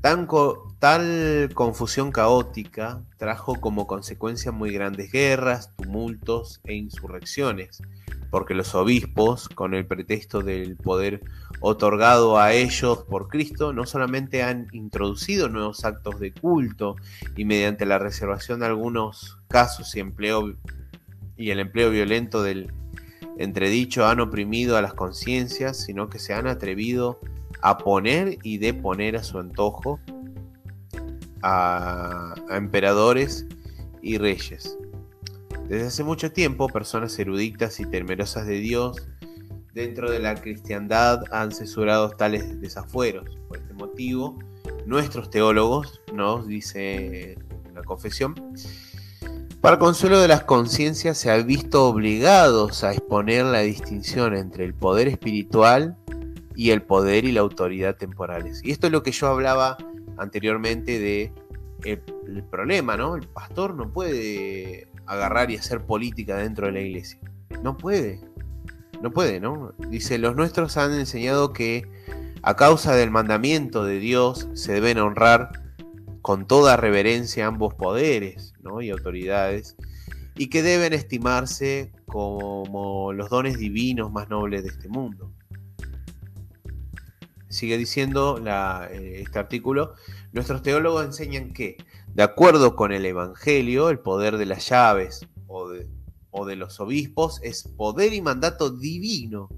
tal 0.00 1.50
confusión 1.54 2.10
caótica 2.10 3.02
trajo 3.18 3.60
como 3.60 3.86
consecuencia 3.86 4.50
muy 4.50 4.72
grandes 4.72 5.12
guerras, 5.12 5.76
tumultos 5.76 6.60
e 6.64 6.74
insurrecciones, 6.74 7.82
porque 8.30 8.54
los 8.54 8.74
obispos, 8.74 9.48
con 9.48 9.74
el 9.74 9.86
pretexto 9.86 10.40
del 10.40 10.76
poder 10.76 11.20
otorgado 11.60 12.38
a 12.38 12.52
ellos 12.52 13.04
por 13.04 13.28
Cristo, 13.28 13.72
no 13.72 13.86
solamente 13.86 14.42
han 14.42 14.68
introducido 14.72 15.48
nuevos 15.48 15.84
actos 15.84 16.18
de 16.18 16.32
culto 16.32 16.96
y 17.36 17.44
mediante 17.44 17.84
la 17.86 17.98
reservación 17.98 18.60
de 18.60 18.66
algunos 18.66 19.38
casos 19.48 19.94
y, 19.94 20.00
empleo, 20.00 20.54
y 21.36 21.50
el 21.50 21.60
empleo 21.60 21.90
violento 21.90 22.42
del 22.42 22.72
entredicho 23.38 24.06
han 24.06 24.20
oprimido 24.20 24.76
a 24.76 24.82
las 24.82 24.94
conciencias, 24.94 25.76
sino 25.76 26.08
que 26.08 26.18
se 26.18 26.34
han 26.34 26.46
atrevido 26.46 27.20
a 27.62 27.78
poner 27.78 28.38
y 28.42 28.58
deponer 28.58 29.16
a 29.16 29.22
su 29.22 29.38
antojo 29.38 30.00
a, 31.42 32.34
emperadores 32.50 33.46
y 34.02 34.18
reyes. 34.18 34.78
Desde 35.68 35.86
hace 35.86 36.04
mucho 36.04 36.32
tiempo, 36.32 36.68
personas 36.68 37.18
eruditas 37.18 37.80
y 37.80 37.86
temerosas 37.86 38.46
de 38.46 38.58
Dios 38.58 38.96
dentro 39.74 40.10
de 40.10 40.18
la 40.18 40.34
cristiandad 40.34 41.22
han 41.32 41.52
censurado 41.52 42.10
tales 42.10 42.60
desafueros. 42.60 43.38
Por 43.48 43.58
este 43.58 43.74
motivo, 43.74 44.38
nuestros 44.86 45.30
teólogos, 45.30 46.00
nos 46.12 46.46
dice 46.46 47.36
la 47.74 47.82
confesión, 47.82 48.34
para 49.60 49.78
consuelo 49.78 50.20
de 50.20 50.28
las 50.28 50.44
conciencias 50.44 51.18
se 51.18 51.30
han 51.30 51.46
visto 51.46 51.86
obligados 51.86 52.82
a 52.82 52.92
exponer 52.92 53.44
la 53.44 53.60
distinción 53.60 54.34
entre 54.34 54.64
el 54.64 54.72
poder 54.72 55.06
espiritual 55.06 55.98
y 56.54 56.70
el 56.70 56.80
poder 56.80 57.26
y 57.26 57.32
la 57.32 57.42
autoridad 57.42 57.96
temporales. 57.96 58.62
Y 58.64 58.70
esto 58.70 58.86
es 58.86 58.92
lo 58.92 59.02
que 59.02 59.12
yo 59.12 59.26
hablaba 59.26 59.76
anteriormente 60.16 60.98
de 60.98 61.32
el, 61.84 62.00
problema, 62.50 62.96
¿no? 62.96 63.16
El 63.16 63.28
pastor 63.28 63.74
no 63.74 63.92
puede 63.92 64.88
agarrar 65.06 65.50
y 65.50 65.56
hacer 65.56 65.84
política 65.84 66.36
dentro 66.36 66.66
de 66.66 66.72
la 66.72 66.80
iglesia. 66.80 67.18
No 67.62 67.76
puede. 67.76 68.20
No 69.00 69.10
puede, 69.10 69.40
¿no? 69.40 69.74
Dice, 69.88 70.18
los 70.18 70.36
nuestros 70.36 70.76
han 70.76 70.92
enseñado 70.92 71.52
que 71.52 71.88
a 72.42 72.56
causa 72.56 72.94
del 72.94 73.10
mandamiento 73.10 73.84
de 73.84 73.98
Dios 73.98 74.48
se 74.54 74.72
deben 74.72 74.98
honrar 74.98 75.50
con 76.22 76.46
toda 76.46 76.76
reverencia 76.76 77.46
ambos 77.46 77.74
poderes 77.74 78.54
y 78.82 78.90
autoridades 78.90 79.76
y 80.36 80.48
que 80.48 80.62
deben 80.62 80.92
estimarse 80.92 81.92
como 82.06 83.12
los 83.12 83.30
dones 83.30 83.58
divinos 83.58 84.12
más 84.12 84.28
nobles 84.28 84.62
de 84.62 84.68
este 84.68 84.88
mundo 84.88 85.32
sigue 87.50 87.76
diciendo 87.76 88.40
eh, 88.46 89.22
este 89.22 89.38
artículo, 89.38 89.94
nuestros 90.32 90.62
teólogos 90.62 91.04
enseñan 91.04 91.52
que, 91.52 91.76
de 92.14 92.22
acuerdo 92.22 92.76
con 92.76 92.92
el 92.92 93.04
Evangelio, 93.04 93.90
el 93.90 93.98
poder 93.98 94.38
de 94.38 94.46
las 94.46 94.68
llaves 94.68 95.26
o 95.48 95.68
de, 95.68 95.86
o 96.30 96.46
de 96.46 96.56
los 96.56 96.80
obispos 96.80 97.40
es 97.42 97.64
poder 97.64 98.12
y 98.12 98.22
mandato 98.22 98.70
divino 98.70 99.48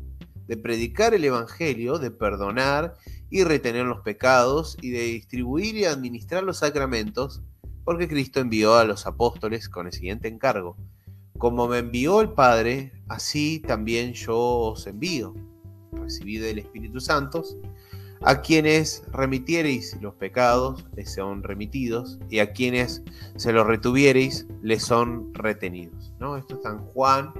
de 0.47 0.57
predicar 0.57 1.15
el 1.15 1.25
Evangelio, 1.25 1.99
de 1.99 2.11
perdonar 2.11 2.95
y 3.31 3.45
retener 3.45 3.87
los 3.87 4.01
pecados 4.01 4.77
y 4.83 4.91
de 4.91 5.05
distribuir 5.05 5.77
y 5.77 5.85
administrar 5.85 6.43
los 6.43 6.59
sacramentos, 6.59 7.43
porque 7.85 8.09
Cristo 8.09 8.41
envió 8.41 8.75
a 8.75 8.85
los 8.85 9.07
apóstoles 9.07 9.69
con 9.69 9.87
el 9.87 9.93
siguiente 9.93 10.29
encargo. 10.29 10.77
Como 11.39 11.67
me 11.69 11.79
envió 11.79 12.21
el 12.21 12.31
Padre, 12.31 12.93
así 13.09 13.61
también 13.67 14.13
yo 14.13 14.39
os 14.39 14.87
envío. 14.87 15.35
Recibid 15.93 16.45
el 16.45 16.59
Espíritu 16.59 17.01
Santo 17.01 17.43
a 18.25 18.41
quienes 18.41 19.03
remitiereis 19.13 19.97
los 20.01 20.15
pecados, 20.15 20.85
les 20.97 21.13
son 21.13 21.43
remitidos, 21.43 22.19
y 22.31 22.39
a 22.39 22.53
quienes 22.53 23.03
se 23.37 23.53
los 23.53 23.67
retuviereis, 23.67 24.47
les 24.63 24.83
son 24.83 25.35
retenidos. 25.35 26.13
¿no? 26.21 26.37
Esto 26.37 26.55
está 26.55 26.71
en 26.71 26.79
Juan 26.79 27.33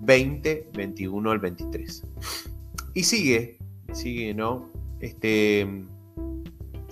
20, 0.00 0.70
21 0.74 1.30
al 1.30 1.38
23. 1.38 2.02
Y 2.94 3.02
sigue, 3.04 3.58
sigue, 3.92 4.34
¿no? 4.34 4.70
Este, 5.00 5.68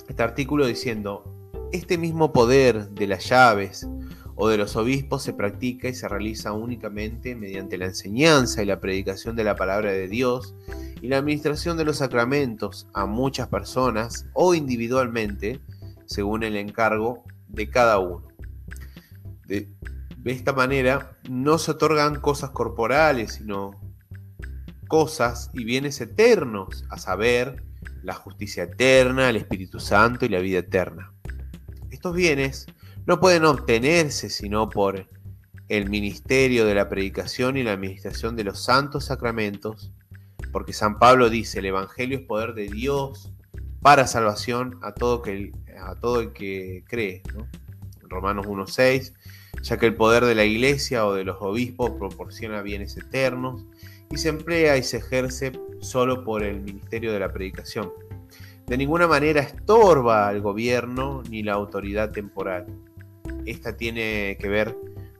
este 0.08 0.22
artículo 0.22 0.66
diciendo, 0.66 1.24
este 1.72 1.98
mismo 1.98 2.32
poder 2.32 2.90
de 2.90 3.06
las 3.08 3.28
llaves 3.28 3.88
o 4.36 4.48
de 4.48 4.58
los 4.58 4.76
obispos 4.76 5.22
se 5.22 5.32
practica 5.32 5.88
y 5.88 5.94
se 5.94 6.06
realiza 6.08 6.52
únicamente 6.52 7.34
mediante 7.34 7.78
la 7.78 7.86
enseñanza 7.86 8.62
y 8.62 8.66
la 8.66 8.80
predicación 8.80 9.34
de 9.34 9.44
la 9.44 9.56
palabra 9.56 9.90
de 9.90 10.08
Dios 10.08 10.54
y 11.00 11.08
la 11.08 11.18
administración 11.18 11.76
de 11.76 11.84
los 11.84 11.98
sacramentos 11.98 12.86
a 12.92 13.06
muchas 13.06 13.48
personas 13.48 14.26
o 14.34 14.54
individualmente, 14.54 15.60
según 16.04 16.42
el 16.42 16.56
encargo 16.56 17.24
de 17.48 17.68
cada 17.70 17.98
uno. 17.98 18.28
de 19.46 19.68
esta 20.24 20.52
manera 20.52 21.16
no 21.30 21.56
se 21.58 21.70
otorgan 21.70 22.20
cosas 22.20 22.50
corporales, 22.50 23.34
sino 23.34 23.80
cosas 24.86 25.50
y 25.54 25.64
bienes 25.64 26.00
eternos, 26.00 26.84
a 26.90 26.98
saber, 26.98 27.62
la 28.02 28.14
justicia 28.14 28.64
eterna, 28.64 29.28
el 29.28 29.36
Espíritu 29.36 29.80
Santo 29.80 30.24
y 30.24 30.28
la 30.28 30.38
vida 30.38 30.60
eterna. 30.60 31.12
Estos 31.90 32.14
bienes 32.14 32.66
no 33.06 33.20
pueden 33.20 33.44
obtenerse 33.44 34.28
sino 34.28 34.68
por 34.68 35.06
el 35.68 35.88
ministerio 35.88 36.66
de 36.66 36.74
la 36.74 36.88
predicación 36.88 37.56
y 37.56 37.62
la 37.62 37.72
administración 37.72 38.36
de 38.36 38.44
los 38.44 38.62
santos 38.62 39.06
sacramentos, 39.06 39.92
porque 40.52 40.72
San 40.72 40.98
Pablo 40.98 41.30
dice, 41.30 41.58
el 41.58 41.66
Evangelio 41.66 42.18
es 42.18 42.24
poder 42.24 42.54
de 42.54 42.68
Dios 42.68 43.32
para 43.80 44.06
salvación 44.06 44.78
a 44.82 44.92
todo, 44.92 45.22
el 45.24 46.32
que 46.32 46.84
cree. 46.86 47.22
Romanos 48.08 48.46
1.6, 48.46 49.12
ya 49.62 49.76
que 49.78 49.86
el 49.86 49.94
poder 49.94 50.24
de 50.24 50.34
la 50.34 50.44
iglesia 50.44 51.06
o 51.06 51.14
de 51.14 51.24
los 51.24 51.38
obispos 51.40 51.90
proporciona 51.98 52.62
bienes 52.62 52.96
eternos 52.96 53.64
y 54.10 54.18
se 54.18 54.28
emplea 54.28 54.76
y 54.76 54.84
se 54.84 54.98
ejerce 54.98 55.52
solo 55.80 56.24
por 56.24 56.44
el 56.44 56.60
ministerio 56.60 57.12
de 57.12 57.20
la 57.20 57.32
predicación. 57.32 57.92
De 58.66 58.76
ninguna 58.76 59.06
manera 59.06 59.40
estorba 59.40 60.28
al 60.28 60.40
gobierno 60.40 61.22
ni 61.28 61.42
la 61.42 61.54
autoridad 61.54 62.10
temporal. 62.10 62.66
Esta 63.44 63.76
tiene 63.76 64.36
que 64.40 64.48
ver 64.48 64.76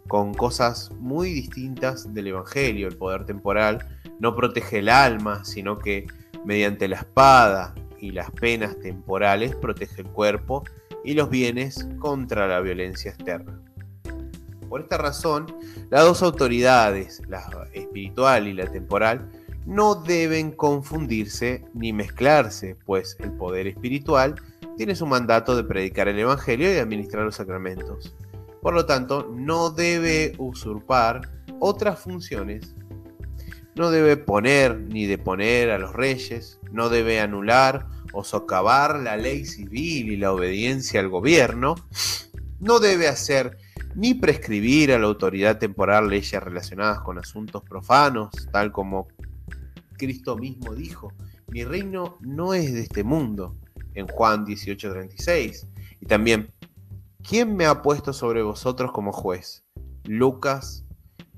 con 0.09 0.34
cosas 0.34 0.90
muy 0.98 1.32
distintas 1.32 2.12
del 2.14 2.28
Evangelio. 2.28 2.88
El 2.88 2.96
poder 2.96 3.26
temporal 3.26 3.86
no 4.20 4.34
protege 4.34 4.78
el 4.78 4.88
alma, 4.88 5.44
sino 5.44 5.78
que 5.78 6.07
mediante 6.44 6.88
la 6.88 6.96
espada 6.96 7.74
y 8.00 8.12
las 8.12 8.30
penas 8.30 8.78
temporales 8.80 9.54
protege 9.57 10.02
el 10.02 10.09
cuerpo 10.09 10.64
y 11.04 11.14
los 11.14 11.30
bienes 11.30 11.88
contra 11.98 12.46
la 12.46 12.61
violencia 12.61 13.11
externa. 13.11 13.61
Por 14.68 14.80
esta 14.80 14.98
razón, 14.98 15.46
las 15.90 16.04
dos 16.04 16.22
autoridades, 16.22 17.22
la 17.28 17.68
espiritual 17.72 18.48
y 18.48 18.52
la 18.52 18.66
temporal, 18.66 19.30
no 19.64 19.96
deben 19.96 20.52
confundirse 20.52 21.64
ni 21.74 21.92
mezclarse, 21.92 22.76
pues 22.84 23.16
el 23.20 23.32
poder 23.32 23.66
espiritual 23.66 24.36
tiene 24.76 24.94
su 24.94 25.06
mandato 25.06 25.56
de 25.56 25.64
predicar 25.64 26.08
el 26.08 26.18
Evangelio 26.18 26.72
y 26.72 26.78
administrar 26.78 27.24
los 27.24 27.36
sacramentos. 27.36 28.14
Por 28.60 28.74
lo 28.74 28.86
tanto, 28.86 29.32
no 29.34 29.70
debe 29.70 30.34
usurpar 30.38 31.22
otras 31.60 32.00
funciones, 32.00 32.74
no 33.74 33.90
debe 33.90 34.16
poner 34.16 34.78
ni 34.78 35.06
deponer 35.06 35.70
a 35.70 35.78
los 35.78 35.92
reyes, 35.92 36.58
no 36.72 36.88
debe 36.88 37.20
anular 37.20 37.86
o 38.12 38.24
socavar 38.24 38.98
la 39.00 39.16
ley 39.16 39.44
civil 39.44 40.12
y 40.12 40.16
la 40.16 40.32
obediencia 40.32 41.00
al 41.00 41.08
gobierno, 41.08 41.76
no 42.60 42.78
debe 42.78 43.08
hacer 43.08 43.58
ni 43.94 44.14
prescribir 44.14 44.92
a 44.92 44.98
la 44.98 45.06
autoridad 45.06 45.58
temporal 45.58 46.08
leyes 46.08 46.42
relacionadas 46.42 47.00
con 47.00 47.18
asuntos 47.18 47.62
profanos, 47.62 48.30
tal 48.52 48.72
como 48.72 49.08
Cristo 49.96 50.36
mismo 50.36 50.74
dijo, 50.74 51.12
mi 51.48 51.64
reino 51.64 52.16
no 52.20 52.52
es 52.52 52.72
de 52.74 52.80
este 52.80 53.04
mundo, 53.04 53.54
en 53.97 54.07
Juan 54.07 54.44
18:36. 54.47 55.66
Y 56.01 56.07
también, 56.07 56.53
¿quién 57.28 57.57
me 57.57 57.66
ha 57.66 57.82
puesto 57.82 58.12
sobre 58.12 58.42
vosotros 58.42 58.92
como 58.92 59.12
juez? 59.12 59.64
Lucas 60.05 60.84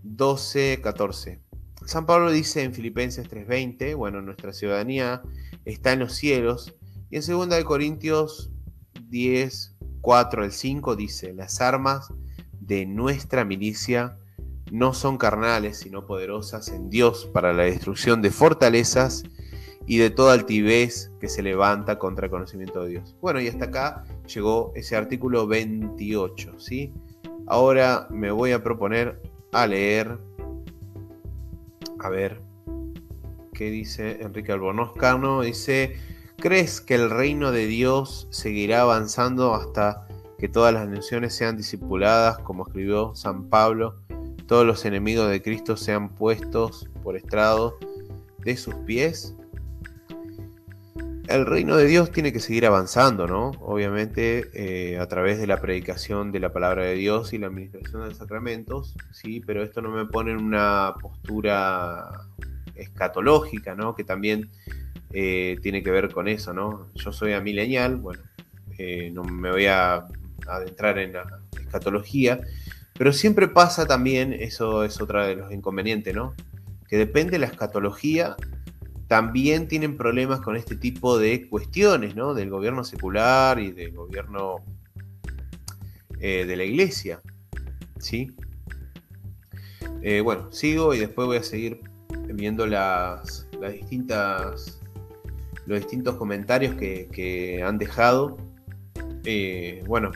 12:14. 0.02 1.40
San 1.86 2.04
Pablo 2.04 2.30
dice 2.30 2.62
en 2.62 2.74
Filipenses 2.74 3.26
3:20, 3.28 3.94
bueno, 3.96 4.20
nuestra 4.20 4.52
ciudadanía 4.52 5.22
está 5.64 5.92
en 5.92 6.00
los 6.00 6.14
cielos, 6.14 6.74
y 7.10 7.16
en 7.16 7.22
2 7.22 7.64
Corintios 7.64 8.50
10, 9.08 9.76
4 10.02 10.44
al 10.44 10.52
5 10.52 10.96
dice, 10.96 11.32
las 11.32 11.62
armas 11.62 12.12
de 12.60 12.84
nuestra 12.84 13.44
milicia 13.44 14.18
no 14.70 14.92
son 14.92 15.16
carnales, 15.16 15.78
sino 15.78 16.06
poderosas 16.06 16.68
en 16.68 16.90
Dios 16.90 17.26
para 17.32 17.54
la 17.54 17.62
destrucción 17.62 18.20
de 18.20 18.30
fortalezas 18.30 19.24
y 19.88 19.96
de 19.96 20.10
toda 20.10 20.34
altivez 20.34 21.10
que 21.18 21.30
se 21.30 21.42
levanta 21.42 21.98
contra 21.98 22.26
el 22.26 22.30
conocimiento 22.30 22.82
de 22.84 22.90
Dios. 22.90 23.16
Bueno, 23.22 23.40
y 23.40 23.48
hasta 23.48 23.64
acá 23.64 24.04
llegó 24.32 24.70
ese 24.76 24.96
artículo 24.96 25.46
28, 25.46 26.60
¿sí? 26.60 26.92
Ahora 27.46 28.06
me 28.10 28.30
voy 28.30 28.52
a 28.52 28.62
proponer 28.62 29.22
a 29.50 29.66
leer, 29.66 30.18
a 32.00 32.10
ver, 32.10 32.42
¿qué 33.54 33.70
dice 33.70 34.18
Enrique 34.20 34.52
Albornoz 34.52 34.92
Carno? 34.92 35.40
Dice, 35.40 35.96
¿crees 36.36 36.82
que 36.82 36.94
el 36.94 37.08
reino 37.08 37.50
de 37.50 37.66
Dios 37.66 38.28
seguirá 38.30 38.82
avanzando 38.82 39.54
hasta 39.54 40.06
que 40.38 40.50
todas 40.50 40.74
las 40.74 40.86
naciones 40.86 41.34
sean 41.34 41.56
discipuladas, 41.56 42.38
como 42.40 42.66
escribió 42.66 43.14
San 43.14 43.48
Pablo, 43.48 43.96
todos 44.46 44.66
los 44.66 44.84
enemigos 44.84 45.30
de 45.30 45.40
Cristo 45.40 45.78
sean 45.78 46.10
puestos 46.10 46.90
por 47.02 47.16
estrado 47.16 47.78
de 48.44 48.54
sus 48.58 48.74
pies. 48.74 49.34
El 51.28 51.44
reino 51.44 51.76
de 51.76 51.86
Dios 51.86 52.10
tiene 52.10 52.32
que 52.32 52.40
seguir 52.40 52.64
avanzando, 52.64 53.26
¿no? 53.26 53.50
Obviamente 53.60 54.48
eh, 54.54 54.98
a 54.98 55.06
través 55.08 55.38
de 55.38 55.46
la 55.46 55.60
predicación 55.60 56.32
de 56.32 56.40
la 56.40 56.54
palabra 56.54 56.84
de 56.84 56.94
Dios 56.94 57.34
y 57.34 57.38
la 57.38 57.48
administración 57.48 58.00
de 58.00 58.08
los 58.08 58.16
sacramentos, 58.16 58.94
sí, 59.12 59.42
pero 59.46 59.62
esto 59.62 59.82
no 59.82 59.90
me 59.90 60.06
pone 60.06 60.30
en 60.30 60.42
una 60.42 60.94
postura 61.02 62.08
escatológica, 62.74 63.74
¿no? 63.74 63.94
Que 63.94 64.04
también 64.04 64.48
eh, 65.12 65.58
tiene 65.62 65.82
que 65.82 65.90
ver 65.90 66.10
con 66.10 66.28
eso, 66.28 66.54
¿no? 66.54 66.88
Yo 66.94 67.12
soy 67.12 67.34
amilenial, 67.34 67.96
bueno, 67.96 68.22
eh, 68.78 69.10
no 69.12 69.22
me 69.22 69.50
voy 69.50 69.66
a 69.66 70.06
adentrar 70.46 70.98
en 70.98 71.12
la 71.12 71.26
escatología, 71.60 72.40
pero 72.96 73.12
siempre 73.12 73.48
pasa 73.48 73.84
también, 73.86 74.32
eso 74.32 74.82
es 74.82 74.98
otra 74.98 75.26
de 75.26 75.36
los 75.36 75.52
inconvenientes, 75.52 76.14
¿no? 76.14 76.32
Que 76.88 76.96
depende 76.96 77.32
de 77.32 77.40
la 77.40 77.48
escatología, 77.48 78.34
también 79.08 79.68
tienen 79.68 79.96
problemas 79.96 80.40
con 80.40 80.56
este 80.56 80.76
tipo 80.76 81.18
de 81.18 81.48
cuestiones, 81.48 82.14
¿no? 82.14 82.34
Del 82.34 82.50
gobierno 82.50 82.84
secular 82.84 83.58
y 83.58 83.72
del 83.72 83.92
gobierno 83.92 84.56
eh, 86.20 86.44
de 86.46 86.56
la 86.56 86.64
iglesia, 86.64 87.20
¿sí? 87.98 88.32
Eh, 90.02 90.20
bueno, 90.20 90.52
sigo 90.52 90.94
y 90.94 90.98
después 90.98 91.26
voy 91.26 91.38
a 91.38 91.42
seguir 91.42 91.80
viendo 92.34 92.66
las, 92.66 93.48
las 93.60 93.72
distintas, 93.72 94.80
los 95.66 95.78
distintos 95.78 96.16
comentarios 96.16 96.74
que, 96.74 97.62
han 97.64 97.78
dejado. 97.78 98.36
Eh, 99.24 99.82
bueno, 99.86 100.12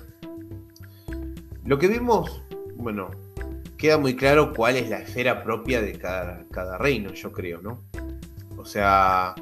lo 1.65 1.79
que 1.79 1.89
vimos, 1.89 2.43
bueno, 2.77 3.11
queda 3.77 3.99
muy 3.99 4.17
claro 4.17 4.53
cuál 4.53 4.77
es 4.77 4.89
la 4.89 4.99
esfera 4.99 5.43
propia 5.43 5.81
de 5.81 5.93
cada, 5.93 6.79
reino, 6.79 7.13
yo 7.13 7.33
creo, 7.33 7.61
¿no? 7.63 7.83
O 8.63 8.65
sea, 8.65 9.35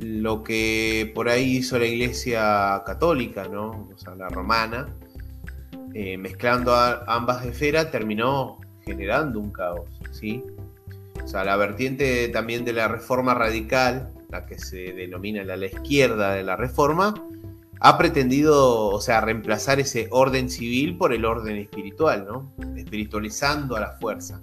lo 0.00 0.42
que 0.42 1.10
por 1.14 1.30
ahí 1.30 1.56
hizo 1.56 1.78
la 1.78 1.86
iglesia 1.86 2.82
católica, 2.84 3.48
¿no? 3.48 3.88
O 3.90 3.96
sea, 3.96 4.14
la 4.14 4.28
romana, 4.28 4.86
eh, 5.94 6.18
mezclando 6.18 6.74
ambas 6.74 7.46
esferas, 7.46 7.90
terminó 7.90 8.58
generando 8.84 9.40
un 9.40 9.50
caos, 9.50 9.88
¿sí? 10.10 10.44
O 11.24 11.26
sea, 11.26 11.42
la 11.42 11.56
vertiente 11.56 12.28
también 12.28 12.66
de 12.66 12.74
la 12.74 12.86
reforma 12.86 13.32
radical, 13.32 14.10
la 14.28 14.44
que 14.44 14.58
se 14.58 14.92
denomina 14.92 15.42
la, 15.42 15.56
la 15.56 15.66
izquierda 15.66 16.34
de 16.34 16.42
la 16.42 16.56
reforma, 16.56 17.14
ha 17.80 17.96
pretendido, 17.96 18.88
o 18.88 19.00
sea, 19.00 19.22
reemplazar 19.22 19.80
ese 19.80 20.08
orden 20.10 20.50
civil 20.50 20.98
por 20.98 21.14
el 21.14 21.24
orden 21.24 21.56
espiritual, 21.56 22.26
¿no? 22.28 22.52
Espiritualizando 22.76 23.74
a 23.74 23.80
la 23.80 23.92
fuerza. 23.92 24.42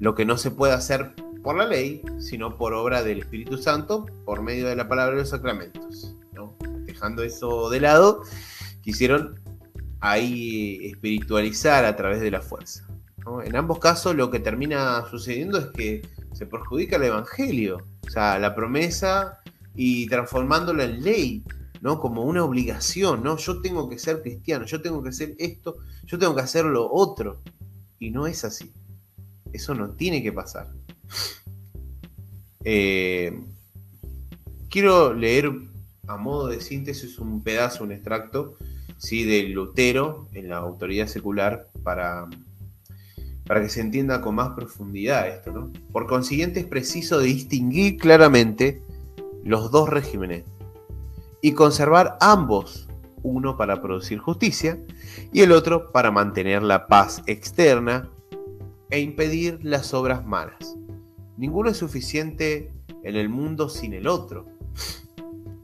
Lo 0.00 0.14
que 0.14 0.26
no 0.26 0.36
se 0.36 0.50
puede 0.50 0.74
hacer 0.74 1.14
por 1.42 1.56
la 1.56 1.66
ley, 1.66 2.02
sino 2.18 2.56
por 2.56 2.74
obra 2.74 3.02
del 3.02 3.20
Espíritu 3.20 3.58
Santo, 3.58 4.06
por 4.24 4.42
medio 4.42 4.68
de 4.68 4.76
la 4.76 4.88
palabra 4.88 5.14
de 5.14 5.20
los 5.22 5.30
sacramentos. 5.30 6.14
Dejando 6.84 7.22
eso 7.22 7.70
de 7.70 7.80
lado, 7.80 8.22
quisieron 8.82 9.40
ahí 10.00 10.78
espiritualizar 10.86 11.84
a 11.84 11.96
través 11.96 12.20
de 12.20 12.30
la 12.30 12.40
fuerza. 12.40 12.86
En 13.44 13.54
ambos 13.56 13.78
casos 13.78 14.16
lo 14.16 14.30
que 14.30 14.40
termina 14.40 15.04
sucediendo 15.08 15.58
es 15.58 15.66
que 15.66 16.02
se 16.32 16.46
perjudica 16.46 16.96
el 16.96 17.04
Evangelio, 17.04 17.78
o 18.06 18.10
sea, 18.10 18.38
la 18.38 18.54
promesa 18.54 19.38
y 19.74 20.06
transformándola 20.08 20.84
en 20.84 21.02
ley. 21.02 21.44
Como 21.82 22.24
una 22.24 22.44
obligación. 22.44 23.24
Yo 23.38 23.62
tengo 23.62 23.88
que 23.88 23.98
ser 23.98 24.20
cristiano, 24.20 24.66
yo 24.66 24.82
tengo 24.82 25.02
que 25.02 25.08
hacer 25.08 25.34
esto, 25.38 25.78
yo 26.04 26.18
tengo 26.18 26.34
que 26.34 26.42
hacer 26.42 26.66
lo 26.66 26.92
otro. 26.92 27.40
Y 27.98 28.10
no 28.10 28.26
es 28.26 28.44
así. 28.44 28.70
Eso 29.50 29.74
no 29.74 29.88
tiene 29.92 30.22
que 30.22 30.30
pasar. 30.30 30.68
Eh, 32.64 33.40
quiero 34.68 35.14
leer 35.14 35.50
a 36.06 36.16
modo 36.16 36.48
de 36.48 36.60
síntesis 36.60 37.18
un 37.18 37.42
pedazo, 37.42 37.84
un 37.84 37.92
extracto, 37.92 38.56
¿sí? 38.98 39.24
de 39.24 39.44
Lutero 39.44 40.28
en 40.32 40.48
la 40.48 40.58
autoridad 40.58 41.06
secular 41.06 41.68
para, 41.82 42.28
para 43.46 43.62
que 43.62 43.68
se 43.68 43.80
entienda 43.80 44.20
con 44.20 44.34
más 44.34 44.50
profundidad 44.50 45.28
esto. 45.28 45.52
¿no? 45.52 45.72
Por 45.92 46.06
consiguiente 46.06 46.60
es 46.60 46.66
preciso 46.66 47.20
distinguir 47.20 47.96
claramente 47.96 48.82
los 49.44 49.70
dos 49.70 49.88
regímenes 49.88 50.44
y 51.40 51.52
conservar 51.52 52.18
ambos 52.20 52.88
uno 53.22 53.56
para 53.56 53.80
producir 53.80 54.18
justicia 54.18 54.78
y 55.32 55.42
el 55.42 55.52
otro 55.52 55.92
para 55.92 56.10
mantener 56.10 56.62
la 56.62 56.86
paz 56.86 57.22
externa 57.26 58.10
e 58.90 59.00
impedir 59.00 59.60
las 59.62 59.94
obras 59.94 60.24
malas. 60.26 60.76
Ninguno 61.40 61.70
es 61.70 61.78
suficiente 61.78 62.70
en 63.02 63.16
el 63.16 63.30
mundo 63.30 63.70
sin 63.70 63.94
el 63.94 64.08
otro. 64.08 64.46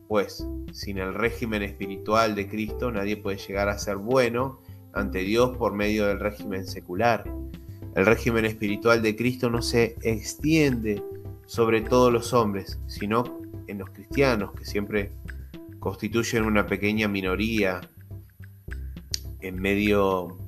Pues, 0.09 0.49
sin 0.73 0.97
el 0.97 1.13
régimen 1.13 1.63
espiritual 1.63 2.35
de 2.35 2.49
Cristo 2.49 2.91
nadie 2.91 3.19
puede 3.19 3.37
llegar 3.37 3.69
a 3.69 3.77
ser 3.77 3.99
bueno 3.99 4.59
ante 4.95 5.19
Dios 5.19 5.55
por 5.59 5.75
medio 5.75 6.07
del 6.07 6.19
régimen 6.19 6.67
secular. 6.67 7.31
El 7.95 8.07
régimen 8.07 8.47
espiritual 8.47 9.03
de 9.03 9.17
Cristo 9.17 9.51
no 9.51 9.61
se 9.61 9.97
extiende 10.01 11.03
sobre 11.45 11.83
todos 11.83 12.11
los 12.11 12.33
hombres, 12.33 12.79
sino 12.87 13.43
en 13.67 13.77
los 13.77 13.91
cristianos, 13.91 14.53
que 14.53 14.65
siempre 14.65 15.11
constituyen 15.79 16.45
una 16.45 16.67
pequeña 16.67 17.07
minoría 17.07 17.83
en 19.43 19.61
medio 19.61 20.39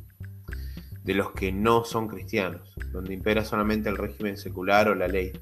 de 1.08 1.14
los 1.14 1.30
que 1.30 1.52
no 1.52 1.86
son 1.86 2.06
cristianos, 2.06 2.74
donde 2.92 3.14
impera 3.14 3.42
solamente 3.42 3.88
el 3.88 3.96
régimen 3.96 4.36
secular 4.36 4.90
o 4.90 4.94
la 4.94 5.08
ley. 5.08 5.32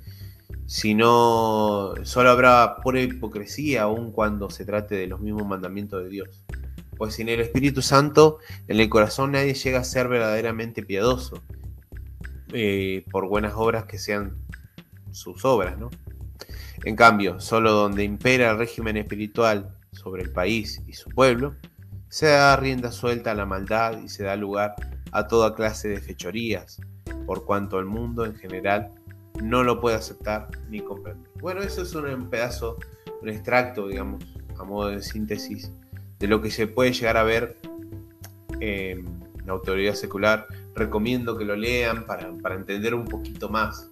Si 0.65 0.95
no, 0.95 1.93
solo 2.05 2.31
habrá 2.31 2.77
pura 2.85 3.01
hipocresía 3.03 3.83
aun 3.83 4.13
cuando 4.13 4.49
se 4.49 4.65
trate 4.65 4.95
de 4.95 5.09
los 5.09 5.19
mismos 5.19 5.45
mandamientos 5.45 6.05
de 6.05 6.09
Dios. 6.09 6.45
Pues 6.97 7.15
sin 7.15 7.29
el 7.29 7.41
Espíritu 7.41 7.83
Santo 7.83 8.39
en 8.69 8.79
el 8.79 8.89
corazón 8.89 9.33
nadie 9.33 9.55
llega 9.55 9.81
a 9.81 9.85
ser 9.85 10.07
verdaderamente 10.07 10.85
piadoso, 10.85 11.43
eh, 12.53 13.05
por 13.11 13.27
buenas 13.27 13.55
obras 13.57 13.87
que 13.87 13.99
sean 13.99 14.37
sus 15.11 15.45
obras, 15.45 15.77
¿no? 15.77 15.91
En 16.85 16.95
cambio, 16.95 17.41
solo 17.41 17.73
donde 17.73 18.05
impera 18.05 18.53
el 18.53 18.59
régimen 18.59 18.99
espiritual 18.99 19.75
sobre 19.91 20.23
el 20.23 20.31
país 20.31 20.81
y 20.87 20.93
su 20.93 21.11
pueblo, 21.11 21.57
se 22.09 22.27
da 22.27 22.55
rienda 22.55 22.93
suelta 22.93 23.33
a 23.33 23.35
la 23.35 23.47
maldad 23.47 24.01
y 24.05 24.09
se 24.09 24.23
da 24.23 24.37
lugar 24.37 24.77
a 24.81 24.96
toda 25.29 25.55
clase 25.55 25.89
de 25.89 26.01
fechorías, 26.01 26.81
por 27.27 27.45
cuanto 27.45 27.79
el 27.79 27.87
mundo 27.87 28.25
en 28.25 28.35
general 28.35 28.91
no 29.43 29.65
lo 29.65 29.81
puede 29.81 29.97
aceptar 29.97 30.49
ni 30.69 30.81
comprender. 30.81 31.31
Bueno, 31.41 31.63
eso 31.63 31.83
es 31.83 31.95
un 31.95 32.31
pedazo, 32.31 32.77
un 33.23 33.29
extracto, 33.29 33.89
digamos, 33.89 34.25
a 34.59 34.65
modo 34.65 34.89
de 34.89 35.03
síntesis 35.03 35.73
de 36.19 36.27
lo 36.27 36.41
que 36.41 36.51
se 36.51 36.67
puede 36.67 36.93
llegar 36.93 37.17
a 37.17 37.23
ver 37.23 37.59
en 38.61 39.21
la 39.45 39.53
autoridad 39.53 39.95
secular. 39.95 40.47
Recomiendo 40.75 41.37
que 41.37 41.45
lo 41.45 41.57
lean 41.57 42.07
para, 42.07 42.33
para 42.43 42.55
entender 42.55 42.95
un 42.95 43.05
poquito 43.05 43.49
más. 43.49 43.91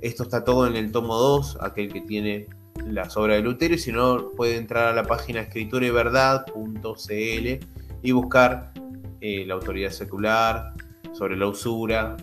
Esto 0.00 0.22
está 0.22 0.44
todo 0.44 0.66
en 0.66 0.76
el 0.76 0.92
tomo 0.92 1.16
2, 1.16 1.58
aquel 1.60 1.92
que 1.92 2.00
tiene 2.02 2.46
las 2.86 3.16
obras 3.16 3.36
de 3.36 3.42
Lutero, 3.42 3.74
y 3.74 3.78
si 3.78 3.92
no, 3.92 4.30
puede 4.36 4.56
entrar 4.56 4.88
a 4.88 4.94
la 4.94 5.04
página 5.04 5.40
escriturayverdad.cl 5.40 7.66
y 8.02 8.12
buscar 8.12 8.72
eh, 9.20 9.44
la 9.46 9.54
autoridad 9.54 9.90
secular, 9.90 10.72
sobre 11.12 11.36
la 11.36 11.48
usura, 11.48 12.16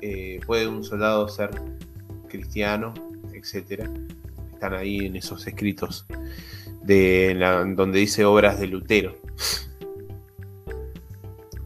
eh, 0.00 0.40
puede 0.46 0.66
un 0.66 0.84
soldado 0.84 1.28
ser 1.28 1.50
cristiano, 2.28 2.92
etc. 3.32 3.88
Están 4.52 4.74
ahí 4.74 5.06
en 5.06 5.16
esos 5.16 5.46
escritos 5.46 6.06
de 6.82 7.36
donde 7.76 8.00
dice 8.00 8.24
obras 8.24 8.58
de 8.58 8.66
Lutero. 8.66 9.16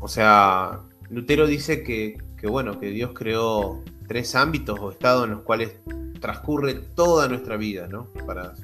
O 0.00 0.08
sea, 0.08 0.80
Lutero 1.10 1.46
dice 1.46 1.82
que, 1.82 2.18
que 2.36 2.46
bueno, 2.46 2.78
que 2.78 2.90
Dios 2.90 3.12
creó 3.14 3.82
tres 4.06 4.34
ámbitos 4.34 4.78
o 4.80 4.90
estados 4.90 5.24
en 5.24 5.32
los 5.32 5.40
cuales 5.42 5.76
transcurre 6.20 6.74
toda 6.74 7.28
nuestra 7.28 7.56
vida, 7.56 7.88
¿no? 7.88 8.12
Para 8.26 8.54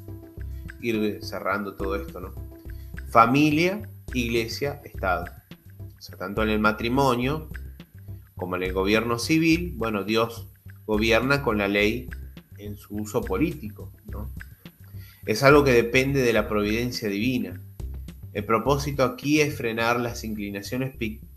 ir 0.80 1.18
cerrando 1.22 1.74
todo 1.74 1.96
esto, 1.96 2.20
¿no? 2.20 2.34
Familia, 3.10 3.88
iglesia, 4.14 4.80
Estado. 4.84 5.24
O 6.02 6.04
sea, 6.04 6.18
tanto 6.18 6.42
en 6.42 6.48
el 6.48 6.58
matrimonio 6.58 7.48
como 8.34 8.56
en 8.56 8.64
el 8.64 8.72
gobierno 8.72 9.20
civil, 9.20 9.74
bueno, 9.76 10.02
Dios 10.02 10.48
gobierna 10.84 11.44
con 11.44 11.58
la 11.58 11.68
ley 11.68 12.10
en 12.58 12.76
su 12.76 12.96
uso 12.96 13.20
político, 13.20 13.92
¿no? 14.10 14.28
Es 15.26 15.44
algo 15.44 15.62
que 15.62 15.70
depende 15.70 16.20
de 16.20 16.32
la 16.32 16.48
providencia 16.48 17.08
divina. 17.08 17.60
El 18.32 18.44
propósito 18.44 19.04
aquí 19.04 19.42
es 19.42 19.56
frenar 19.56 20.00
las 20.00 20.24
inclinaciones 20.24 20.92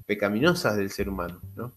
pecaminosas 0.08 0.76
del 0.78 0.90
ser 0.90 1.10
humano, 1.10 1.40
¿no? 1.56 1.72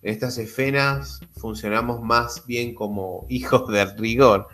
En 0.00 0.12
estas 0.12 0.38
esferas 0.38 1.18
funcionamos 1.32 2.00
más 2.00 2.46
bien 2.46 2.76
como 2.76 3.26
hijos 3.28 3.68
del 3.72 3.98
rigor. 3.98 4.46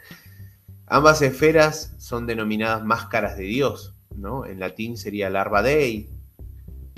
Ambas 0.86 1.20
esferas 1.20 1.94
son 1.98 2.26
denominadas 2.26 2.82
máscaras 2.82 3.36
de 3.36 3.44
Dios, 3.44 3.92
¿no? 4.16 4.46
En 4.46 4.60
latín 4.60 4.96
sería 4.96 5.28
larva 5.28 5.62
dei, 5.62 6.08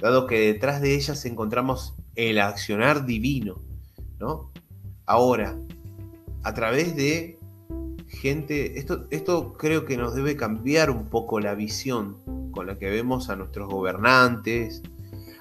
dado 0.00 0.26
que 0.26 0.52
detrás 0.52 0.80
de 0.80 0.94
ellas 0.94 1.24
encontramos 1.24 1.94
el 2.14 2.38
accionar 2.38 3.06
divino, 3.06 3.62
¿no? 4.18 4.50
Ahora, 5.06 5.58
a 6.42 6.54
través 6.54 6.96
de 6.96 7.38
gente, 8.08 8.78
esto, 8.78 9.06
esto 9.10 9.54
creo 9.54 9.84
que 9.84 9.96
nos 9.96 10.14
debe 10.14 10.36
cambiar 10.36 10.90
un 10.90 11.06
poco 11.06 11.40
la 11.40 11.54
visión 11.54 12.16
con 12.52 12.66
la 12.66 12.78
que 12.78 12.90
vemos 12.90 13.28
a 13.28 13.36
nuestros 13.36 13.68
gobernantes, 13.68 14.82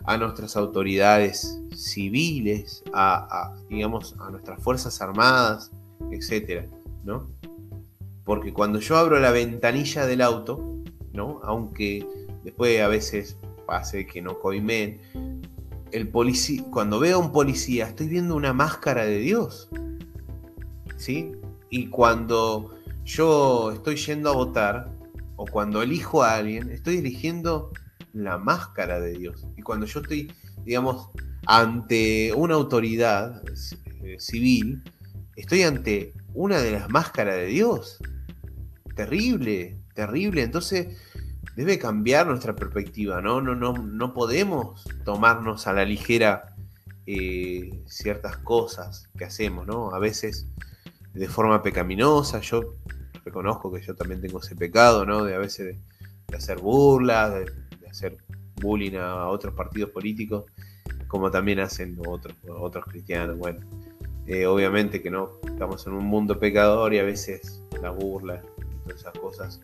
a 0.06 0.18
nuestras 0.18 0.56
autoridades 0.56 1.62
civiles, 1.76 2.84
a, 2.94 3.54
digamos, 3.70 4.16
a 4.20 4.30
nuestras 4.30 4.62
fuerzas 4.62 5.02
armadas, 5.02 5.72
etcétera, 6.12 6.68
¿no? 7.04 7.28
Porque 8.24 8.54
cuando 8.54 8.80
yo 8.80 8.98
abro 8.98 9.20
la 9.20 9.32
ventanilla 9.32 10.06
del 10.06 10.22
auto, 10.22 10.82
¿no? 11.14 11.40
Aunque 11.44 12.08
después 12.44 12.82
a 12.82 12.88
veces 12.88 13.38
pase 13.68 14.08
que 14.08 14.24
no 14.24 14.40
coimen, 14.40 15.00
el 15.92 16.08
policía, 16.10 16.64
cuando 16.72 17.00
veo 17.00 17.18
a 17.18 17.20
un 17.20 17.32
policía, 17.32 17.88
estoy 17.88 18.08
viendo 18.08 18.36
una 18.36 18.54
máscara 18.54 19.06
de 19.06 19.20
Dios, 19.20 19.70
¿sí? 20.96 21.34
Y 21.70 21.88
cuando 21.88 22.74
yo 23.06 23.72
estoy 23.74 23.96
yendo 23.98 24.30
a 24.30 24.34
votar, 24.34 24.92
o 25.36 25.46
cuando 25.46 25.84
elijo 25.84 26.24
a 26.24 26.36
alguien, 26.36 26.72
estoy 26.72 26.98
eligiendo 26.98 27.72
la 28.14 28.38
máscara 28.38 29.00
de 29.00 29.12
Dios. 29.12 29.46
Y 29.56 29.62
cuando 29.62 29.86
yo 29.86 30.00
estoy, 30.02 30.32
digamos, 30.66 31.10
ante 31.46 32.34
una 32.34 32.56
autoridad 32.56 33.44
eh, 34.04 34.16
civil, 34.20 34.82
estoy 35.36 35.62
ante 35.62 36.14
una 36.34 36.60
de 36.60 36.72
las 36.72 36.90
máscaras 36.90 37.36
de 37.36 37.46
Dios. 37.46 38.00
Terrible, 38.96 39.78
terrible. 39.94 40.42
Entonces 40.42 40.98
debe 41.58 41.80
cambiar 41.80 42.28
nuestra 42.28 42.56
perspectiva, 42.56 43.20
¿no? 43.20 43.42
No, 43.42 43.56
no, 43.56 43.74
no 43.74 44.14
podemos 44.14 44.86
tomarnos 45.04 45.66
a 45.66 45.74
la 45.74 45.86
ligera 45.86 46.56
eh, 47.08 47.82
ciertas 47.88 48.38
cosas 48.38 49.10
que 49.18 49.26
hacemos, 49.26 49.66
¿no? 49.66 49.90
A 49.90 49.98
veces 49.98 50.46
de 51.16 51.28
forma 51.28 51.64
pecaminosa. 51.64 52.42
Yo 52.42 52.76
reconozco 53.26 53.74
que 53.74 53.82
yo 53.82 53.96
también 53.96 54.22
tengo 54.22 54.40
ese 54.40 54.56
pecado, 54.56 55.04
¿no? 55.04 55.24
De 55.24 55.34
a 55.34 55.40
veces 55.40 55.80
de, 56.28 56.36
hacer 56.36 56.60
burlas, 56.60 57.34
de, 57.34 57.90
hacer 57.90 58.18
bullying 58.62 58.98
a 58.98 59.26
otros 59.26 59.56
partidos 59.56 59.90
políticos, 59.90 60.46
como 61.08 61.32
también 61.32 61.60
hacen 61.60 61.98
otros, 62.06 62.36
otros 62.48 62.86
cristianos. 62.86 63.36
Bueno, 63.36 63.62
eh, 64.28 64.46
obviamente 64.46 65.02
que 65.02 65.10
no, 65.10 65.40
estamos 65.48 65.88
en 65.88 65.94
un 65.94 66.06
mundo 66.06 66.40
pecador 66.40 66.94
y 66.94 67.00
a 67.00 67.04
veces 67.04 67.64
la 67.82 67.90
burla 67.90 68.44
y 68.60 68.84
todas 68.84 69.02
esas 69.02 69.18
cosas 69.18 69.62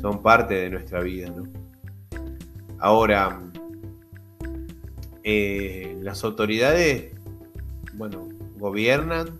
son 0.00 0.22
parte 0.22 0.54
de 0.54 0.70
nuestra 0.70 1.00
vida, 1.00 1.30
¿no? 1.30 1.44
Ahora, 2.78 3.42
eh, 5.22 5.98
las 6.00 6.24
autoridades, 6.24 7.12
bueno, 7.94 8.28
gobiernan, 8.58 9.38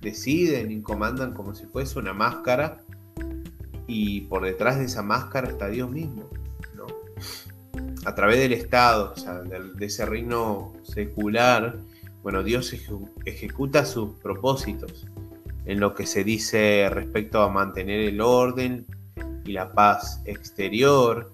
deciden 0.00 0.72
y 0.72 0.82
comandan 0.82 1.32
como 1.32 1.54
si 1.54 1.66
fuese 1.66 1.98
una 1.98 2.12
máscara 2.12 2.80
y 3.86 4.22
por 4.22 4.44
detrás 4.44 4.78
de 4.78 4.86
esa 4.86 5.02
máscara 5.02 5.48
está 5.48 5.68
Dios 5.68 5.90
mismo 5.90 6.28
a 8.04 8.14
través 8.14 8.38
del 8.38 8.52
Estado, 8.52 9.12
o 9.14 9.18
sea, 9.18 9.40
de, 9.42 9.86
ese 9.86 10.04
reino 10.06 10.72
secular, 10.82 11.78
bueno, 12.22 12.42
Dios 12.42 12.74
ejecuta 13.24 13.84
sus 13.84 14.14
propósitos 14.14 15.06
en 15.64 15.80
lo 15.80 15.94
que 15.94 16.06
se 16.06 16.24
dice 16.24 16.88
respecto 16.90 17.42
a 17.42 17.48
mantener 17.48 18.00
el 18.00 18.20
orden 18.20 18.86
y 19.44 19.52
la 19.52 19.72
paz 19.72 20.22
exterior, 20.24 21.32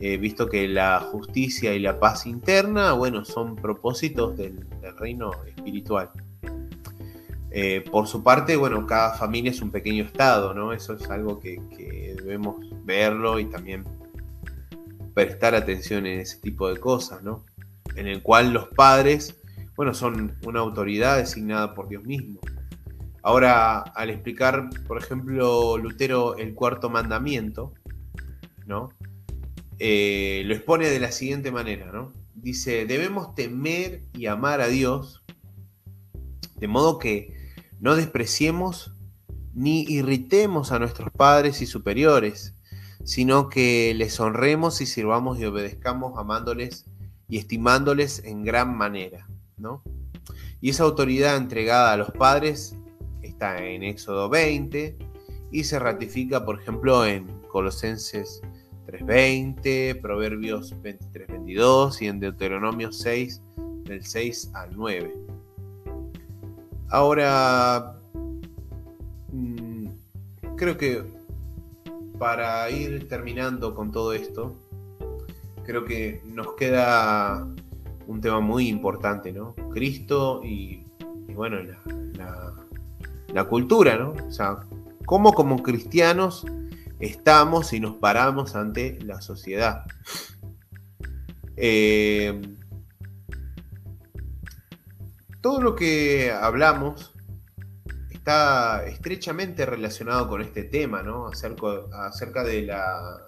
eh, 0.00 0.16
visto 0.16 0.48
que 0.48 0.68
la 0.68 1.00
justicia 1.00 1.74
y 1.74 1.78
la 1.78 1.98
paz 1.98 2.26
interna, 2.26 2.92
bueno, 2.92 3.24
son 3.24 3.56
propósitos 3.56 4.36
del, 4.36 4.66
reino 4.98 5.30
espiritual. 5.46 6.10
Eh, 7.50 7.84
por 7.90 8.06
su 8.06 8.22
parte, 8.22 8.56
bueno, 8.56 8.86
cada 8.86 9.14
familia 9.14 9.50
es 9.50 9.60
un 9.62 9.70
pequeño 9.70 10.04
estado, 10.04 10.54
¿no? 10.54 10.72
Eso 10.72 10.94
es 10.94 11.08
algo 11.08 11.40
que, 11.40 11.60
que 11.76 12.16
debemos 12.16 12.56
verlo 12.84 13.38
y 13.38 13.46
también 13.46 13.84
prestar 15.14 15.54
atención 15.54 16.06
en 16.06 16.20
ese 16.20 16.38
tipo 16.40 16.68
de 16.68 16.78
cosas, 16.78 17.22
¿no? 17.22 17.44
En 17.96 18.08
el 18.08 18.22
cual 18.22 18.52
los 18.52 18.68
padres, 18.68 19.40
bueno, 19.76 19.94
son 19.94 20.36
una 20.44 20.60
autoridad 20.60 21.18
designada 21.18 21.74
por 21.74 21.88
Dios 21.88 22.02
mismo. 22.04 22.40
Ahora, 23.24 23.80
al 23.80 24.10
explicar, 24.10 24.68
por 24.86 24.98
ejemplo, 24.98 25.78
Lutero 25.78 26.36
el 26.36 26.54
cuarto 26.54 26.90
mandamiento, 26.90 27.72
¿no? 28.66 28.90
eh, 29.78 30.42
lo 30.46 30.54
expone 30.54 30.88
de 30.88 31.00
la 31.00 31.12
siguiente 31.12 31.50
manera, 31.50 31.90
¿no? 31.92 32.12
Dice, 32.34 32.86
debemos 32.86 33.34
temer 33.34 34.02
y 34.12 34.26
amar 34.26 34.60
a 34.60 34.68
Dios, 34.68 35.24
de 36.56 36.68
modo 36.68 36.98
que 36.98 37.34
no 37.80 37.96
despreciemos 37.96 38.92
ni 39.54 39.82
irritemos 39.82 40.72
a 40.72 40.78
nuestros 40.78 41.10
padres 41.10 41.62
y 41.62 41.66
superiores, 41.66 42.54
sino 43.04 43.48
que 43.48 43.94
les 43.94 44.18
honremos 44.20 44.80
y 44.80 44.86
sirvamos 44.86 45.38
y 45.38 45.44
obedezcamos 45.44 46.18
amándoles 46.18 46.86
y 47.28 47.38
estimándoles 47.38 48.22
en 48.24 48.44
gran 48.44 48.76
manera, 48.76 49.26
¿no? 49.56 49.82
Y 50.60 50.70
esa 50.70 50.84
autoridad 50.84 51.36
entregada 51.36 51.92
a 51.92 51.96
los 51.96 52.10
padres 52.10 52.76
está 53.34 53.64
en 53.64 53.82
Éxodo 53.82 54.28
20 54.28 54.96
y 55.50 55.64
se 55.64 55.78
ratifica, 55.78 56.44
por 56.44 56.60
ejemplo, 56.60 57.04
en 57.04 57.26
Colosenses 57.48 58.40
3.20, 58.86 60.00
Proverbios 60.00 60.74
23.22 60.82 62.00
y 62.02 62.06
en 62.06 62.20
Deuteronomio 62.20 62.92
6, 62.92 63.42
del 63.84 64.04
6 64.04 64.50
al 64.54 64.76
9. 64.76 65.14
Ahora, 66.90 67.98
mm, 69.32 69.86
creo 70.56 70.76
que 70.76 71.02
para 72.18 72.70
ir 72.70 73.08
terminando 73.08 73.74
con 73.74 73.90
todo 73.90 74.12
esto, 74.12 74.54
creo 75.64 75.84
que 75.84 76.22
nos 76.24 76.54
queda 76.54 77.48
un 78.06 78.20
tema 78.20 78.38
muy 78.40 78.68
importante, 78.68 79.32
¿no? 79.32 79.56
Cristo 79.72 80.40
y, 80.44 80.84
bueno, 81.34 81.56
la, 82.16 82.53
cultura, 83.42 83.96
¿no? 83.96 84.12
O 84.12 84.30
sea, 84.30 84.58
cómo 85.04 85.32
como 85.32 85.60
cristianos 85.64 86.46
estamos 87.00 87.72
y 87.72 87.80
nos 87.80 87.96
paramos 87.96 88.54
ante 88.54 88.98
la 89.02 89.20
sociedad. 89.20 89.84
Eh, 91.56 92.40
todo 95.40 95.60
lo 95.60 95.74
que 95.74 96.32
hablamos 96.32 97.12
está 98.10 98.86
estrechamente 98.86 99.66
relacionado 99.66 100.28
con 100.28 100.40
este 100.40 100.64
tema, 100.64 101.02
¿no? 101.02 101.28
acerca 101.28 102.42
de 102.42 102.62
la, 102.62 103.26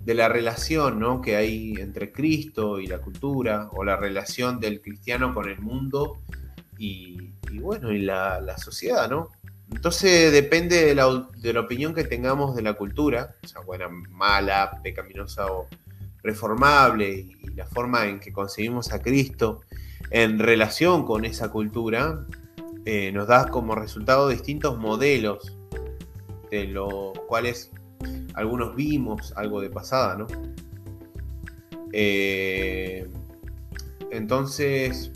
de 0.00 0.14
la 0.14 0.28
relación 0.28 0.98
¿no? 0.98 1.20
que 1.20 1.36
hay 1.36 1.74
entre 1.78 2.10
Cristo 2.10 2.80
y 2.80 2.88
la 2.88 2.98
cultura, 2.98 3.68
o 3.72 3.84
la 3.84 3.96
relación 3.96 4.58
del 4.58 4.80
cristiano 4.80 5.32
con 5.32 5.48
el 5.48 5.60
mundo 5.60 6.18
y, 6.80 7.58
bueno, 7.58 7.92
y 7.92 8.00
la, 8.00 8.56
sociedad, 8.56 9.08
¿no? 9.08 9.28
Entonces 9.70 10.32
depende 10.32 10.86
de 10.86 10.94
la, 10.94 11.06
opinión 11.60 11.94
que 11.94 12.04
tengamos 12.04 12.56
de 12.56 12.62
la 12.62 12.74
cultura, 12.74 13.36
o 13.44 13.46
sea, 13.46 13.60
buena, 13.60 13.88
mala, 13.88 14.80
pecaminosa 14.82 15.46
o 15.46 15.68
reformable, 16.22 17.10
y, 17.10 17.38
y 17.42 17.54
la 17.54 17.66
forma 17.66 18.06
en 18.06 18.18
que 18.18 18.32
concebimos 18.32 18.92
a 18.92 19.00
Cristo 19.00 19.60
en 20.10 20.38
relación 20.38 21.04
con 21.04 21.24
esa 21.24 21.50
cultura, 21.50 22.26
eh, 22.86 23.12
nos 23.12 23.28
da 23.28 23.48
como 23.48 23.74
resultado 23.74 24.28
distintos 24.28 24.78
modelos, 24.78 25.56
de 26.50 26.64
los 26.64 27.12
cuales 27.28 27.70
algunos 28.34 28.74
vimos 28.74 29.34
algo 29.36 29.60
de 29.60 29.68
pasada, 29.68 30.16
¿no? 30.16 30.26
Eh, 31.92 33.06
entonces, 34.10 35.12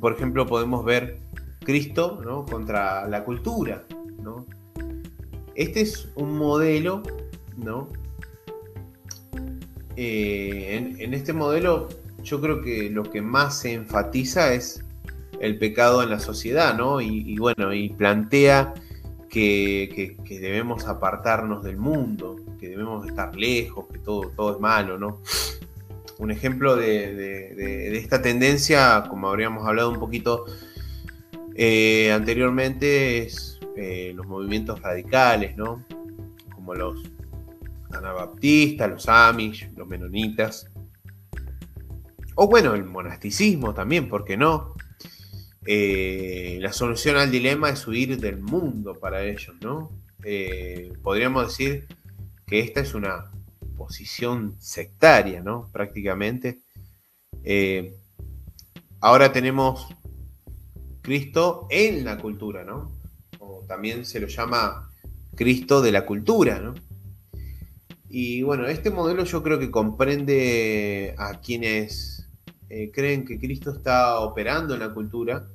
por 0.00 0.12
ejemplo, 0.12 0.46
podemos 0.46 0.84
ver 0.84 1.20
Cristo 1.64 2.20
¿no? 2.24 2.44
contra 2.44 3.08
la 3.08 3.24
cultura, 3.24 3.84
¿no? 4.22 4.46
Este 5.54 5.80
es 5.80 6.08
un 6.16 6.36
modelo, 6.36 7.02
¿no? 7.56 7.88
Eh, 9.96 10.96
en, 10.98 11.14
este 11.14 11.32
modelo 11.32 11.88
yo 12.22 12.40
creo 12.40 12.62
que 12.62 12.90
lo 12.90 13.04
que 13.04 13.22
más 13.22 13.60
se 13.60 13.74
enfatiza 13.74 14.52
es 14.52 14.84
el 15.40 15.58
pecado 15.58 16.02
en 16.02 16.10
la 16.10 16.18
sociedad, 16.18 16.76
¿no? 16.76 17.00
Y, 17.00 17.36
bueno, 17.38 17.72
y 17.72 17.90
plantea 17.90 18.74
que, 19.28 20.16
debemos 20.28 20.86
apartarnos 20.86 21.62
del 21.62 21.76
mundo, 21.76 22.36
que 22.58 22.68
debemos 22.68 23.06
estar 23.06 23.36
lejos, 23.36 23.86
que 23.92 23.98
todo, 23.98 24.32
todo 24.34 24.54
es 24.54 24.60
malo, 24.60 24.98
¿no? 24.98 25.20
Un 26.18 26.30
ejemplo 26.30 26.76
de, 26.76 27.96
esta 27.98 28.22
tendencia, 28.22 29.04
como 29.08 29.28
habríamos 29.28 29.66
hablado 29.66 29.90
un 29.90 29.98
poquito 29.98 30.44
eh, 31.56 32.12
anteriormente, 32.12 33.18
es 33.18 33.58
eh, 33.76 34.12
los 34.14 34.26
movimientos 34.26 34.80
radicales, 34.80 35.56
¿no? 35.56 35.84
Como 36.54 36.74
los 36.74 37.02
anabaptistas, 37.92 38.90
los 38.90 39.08
amish, 39.08 39.70
los 39.76 39.88
menonitas. 39.88 40.70
O 42.36 42.48
bueno, 42.48 42.74
el 42.74 42.84
monasticismo 42.84 43.74
también, 43.74 44.08
¿por 44.08 44.24
qué 44.24 44.36
no? 44.36 44.74
Eh, 45.66 46.58
la 46.60 46.72
solución 46.72 47.16
al 47.16 47.30
dilema 47.30 47.70
es 47.70 47.86
huir 47.88 48.20
del 48.20 48.38
mundo 48.38 48.94
para 48.94 49.24
ellos, 49.24 49.54
¿no? 49.60 49.90
Podríamos 51.02 51.48
decir 51.48 51.86
que 52.46 52.60
esta 52.60 52.80
es 52.80 52.94
una 52.94 53.33
posición 53.76 54.56
sectaria, 54.58 55.42
¿no? 55.42 55.70
Prácticamente. 55.72 56.60
Eh, 57.42 57.94
ahora 59.00 59.32
tenemos 59.32 59.88
Cristo 61.02 61.66
en 61.70 62.04
la 62.04 62.18
cultura, 62.18 62.64
¿no? 62.64 62.92
O 63.38 63.64
también 63.68 64.04
se 64.04 64.20
lo 64.20 64.26
llama 64.26 64.90
Cristo 65.34 65.82
de 65.82 65.92
la 65.92 66.06
cultura, 66.06 66.60
¿no? 66.60 66.74
Y 68.08 68.42
bueno, 68.42 68.66
este 68.66 68.90
modelo 68.90 69.24
yo 69.24 69.42
creo 69.42 69.58
que 69.58 69.70
comprende 69.70 71.14
a 71.18 71.40
quienes 71.40 72.28
creen 72.92 73.24
que 73.24 73.38
Cristo 73.38 73.70
está 73.70 74.18
operando 74.18 74.74
en 74.74 74.80
la 74.80 74.92
cultura 74.92 75.46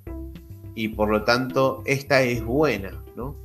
y 0.75 0.87
por 0.89 1.09
lo 1.09 1.23
tanto 1.23 1.83
esta 1.85 2.21
es 2.21 2.43
buena, 2.43 3.03
¿no? 3.15 3.35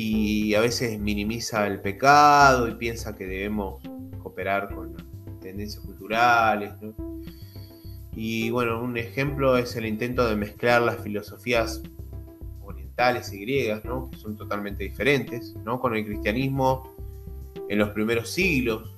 Y 0.00 0.54
a 0.54 0.60
veces 0.60 0.96
minimiza 1.00 1.66
el 1.66 1.80
pecado 1.80 2.68
y 2.68 2.74
piensa 2.76 3.16
que 3.16 3.26
debemos 3.26 3.82
cooperar 4.22 4.72
con 4.72 4.94
las 4.96 5.04
tendencias 5.40 5.84
culturales. 5.84 6.70
Y 8.14 8.48
bueno, 8.50 8.80
un 8.80 8.96
ejemplo 8.96 9.58
es 9.58 9.74
el 9.74 9.86
intento 9.86 10.28
de 10.28 10.36
mezclar 10.36 10.82
las 10.82 11.02
filosofías 11.02 11.82
orientales 12.62 13.32
y 13.32 13.40
griegas, 13.40 13.84
¿no? 13.84 14.08
que 14.08 14.18
son 14.18 14.36
totalmente 14.36 14.84
diferentes, 14.84 15.56
¿no? 15.64 15.80
con 15.80 15.96
el 15.96 16.06
cristianismo 16.06 16.94
en 17.68 17.80
los 17.80 17.88
primeros 17.88 18.30
siglos, 18.30 18.94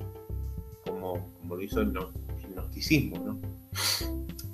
como, 0.84 1.30
como 1.40 1.57
lo 1.57 1.62
hizo 1.62 1.80
el, 1.80 1.92
gnosticismo. 1.92 3.16
¿no? 3.24 3.40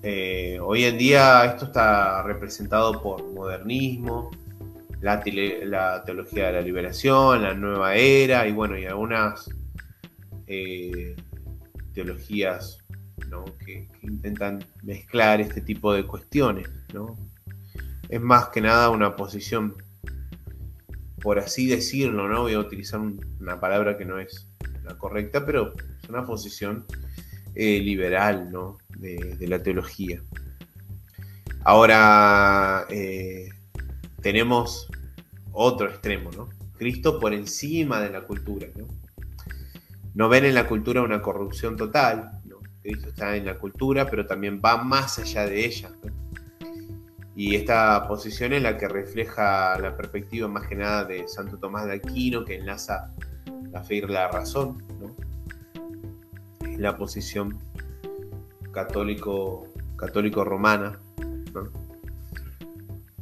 Eh, 0.05 0.61
hoy 0.63 0.85
en 0.85 0.97
día 0.97 1.45
esto 1.45 1.65
está 1.65 2.23
representado 2.23 3.03
por 3.03 3.25
modernismo, 3.33 4.31
la, 5.01 6.03
teología 6.05 6.47
de 6.47 6.53
la 6.53 6.61
liberación, 6.61 7.43
la 7.43 7.55
nueva 7.55 7.95
era 7.95 8.47
y 8.47 8.53
bueno, 8.53 8.79
y 8.79 8.87
algunas 8.87 9.51
eh, 10.47 11.17
teologías 11.93 12.79
que, 13.65 13.89
intentan 14.03 14.65
mezclar 14.83 15.41
este 15.41 15.61
tipo 15.61 15.93
de 15.93 16.07
cuestiones. 16.07 16.69
Es 18.09 18.21
más 18.21 18.49
que 18.49 18.61
nada 18.61 18.91
una 18.91 19.17
posición, 19.17 19.75
por 21.21 21.39
así 21.39 21.67
decirlo, 21.67 22.29
¿no? 22.29 22.43
voy 22.43 22.55
a 22.55 22.61
utilizar 22.61 23.01
una 23.01 23.61
palabra 23.61 23.97
que 23.99 24.05
no 24.05 24.19
es 24.21 24.49
la 24.85 24.97
correcta, 24.97 25.45
pero 25.45 25.75
es 26.03 26.09
una 26.09 26.25
posición 26.25 26.87
eh, 27.55 27.81
liberal 27.81 28.51
¿no? 28.51 28.79
de, 28.97 29.37
la 29.49 29.63
teología. 29.63 30.23
Ahora 31.65 32.87
eh, 32.91 33.49
tenemos 34.21 34.89
otro 35.53 35.89
extremo, 35.89 36.31
¿no? 36.33 36.49
Cristo 36.79 37.19
por 37.19 37.33
encima 37.33 38.01
de 38.01 38.11
la 38.11 38.23
cultura. 38.23 38.67
¿no? 38.77 38.87
no 40.15 40.29
ven 40.29 40.45
en 40.45 40.55
la 40.55 40.67
cultura 40.67 41.03
una 41.03 41.21
corrupción 41.21 41.77
total, 41.77 42.41
¿no? 42.45 42.57
Cristo 42.83 43.09
está 43.09 43.37
en 43.37 43.47
la 43.47 43.59
cultura, 43.59 44.09
pero 44.09 44.27
también 44.27 44.61
va 44.65 44.83
más 44.83 45.19
allá 45.19 45.47
de 45.47 45.65
ella. 45.65 45.91
Y 47.35 47.55
esta 47.55 48.07
posición 48.09 48.55
es 48.55 48.63
la 48.63 48.79
que 48.79 48.89
refleja 48.89 49.79
la 49.79 49.95
perspectiva 49.95 50.49
más 50.49 50.67
que 50.67 50.75
nada 50.75 51.05
de 51.05 51.29
Santo 51.29 51.59
Tomás 51.59 51.87
de 51.87 51.95
Aquino, 51.95 52.45
que 52.45 52.57
enlaza 52.57 53.13
la 53.71 53.83
fe 53.83 53.97
y 53.97 54.01
la 54.03 54.29
razón. 54.29 54.83
¿no? 55.01 55.15
la 56.79 56.97
posición 56.97 57.59
católico, 58.73 59.67
católico 59.97 60.45
romana. 60.45 60.99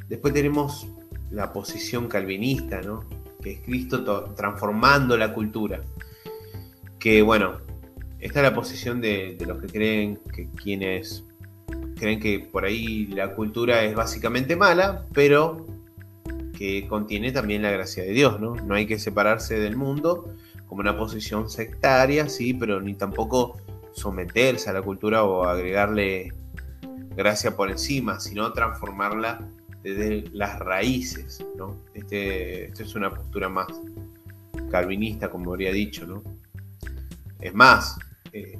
Después 0.07 0.33
tenemos 0.33 0.87
la 1.31 1.51
posición 1.51 2.07
calvinista, 2.07 2.81
¿no? 2.81 3.03
que 3.45 3.51
es 3.51 3.59
Cristo 3.59 4.33
transformando 4.35 5.15
la 5.17 5.31
cultura. 5.31 5.81
Que 6.97 7.21
bueno, 7.21 7.57
esta 8.19 8.39
es 8.39 8.43
la 8.43 8.55
posición 8.55 9.01
de, 9.01 9.37
los 9.45 9.59
que 9.59 9.67
creen 9.67 10.19
que 10.33 10.49
quienes 10.49 11.23
creen 11.95 12.19
que 12.19 12.39
por 12.39 12.65
ahí 12.65 13.05
la 13.05 13.35
cultura 13.35 13.83
es 13.83 13.93
básicamente 13.93 14.55
mala, 14.55 15.05
pero 15.13 15.67
que 16.57 16.87
contiene 16.87 17.31
también 17.31 17.61
la 17.61 17.69
gracia 17.69 18.03
de 18.03 18.11
Dios, 18.11 18.39
¿no? 18.39 18.55
No 18.55 18.73
hay 18.73 18.87
que 18.87 18.97
separarse 18.97 19.59
del 19.59 19.77
mundo 19.77 20.33
como 20.65 20.81
una 20.81 20.97
posición 20.97 21.47
sectaria, 21.47 22.27
sí, 22.27 22.55
pero 22.55 22.81
ni 22.81 22.95
tampoco 22.95 23.57
someterse 23.93 24.71
a 24.71 24.73
la 24.73 24.81
cultura 24.81 25.23
o 25.23 25.43
agregarle 25.43 26.33
gracia 27.15 27.55
por 27.55 27.69
encima, 27.69 28.19
sino 28.19 28.51
transformarla 28.53 29.47
desde 29.85 30.23
las 30.33 30.57
raíces, 30.57 31.45
¿no? 31.55 31.85
Este, 31.93 32.65
esta 32.65 32.81
es 32.81 32.95
una 32.95 33.13
postura 33.13 33.49
más 33.49 33.67
calvinista, 34.71 35.29
como 35.29 35.51
habría 35.51 35.71
dicho, 35.71 36.07
¿no? 36.07 36.23
Es 37.39 37.53
más, 37.53 37.95
eh, 38.33 38.57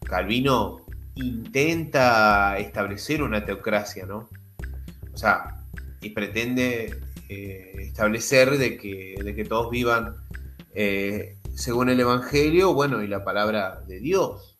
Calvino 0.00 0.84
intenta 1.14 2.58
establecer 2.58 3.22
una 3.22 3.42
teocracia, 3.42 4.04
¿no? 4.04 4.28
O 5.14 5.16
sea, 5.16 5.64
y 6.02 6.10
pretende 6.10 7.00
eh, 7.30 7.72
establecer 7.78 8.58
de 8.58 8.76
que, 8.76 9.14
de 9.24 9.34
que, 9.34 9.44
todos 9.46 9.70
vivan 9.70 10.14
eh, 10.74 11.38
según 11.54 11.88
el 11.88 12.00
Evangelio, 12.00 12.74
bueno, 12.74 13.02
y 13.02 13.08
la 13.08 13.24
palabra 13.24 13.82
de 13.88 13.98
Dios. 13.98 14.58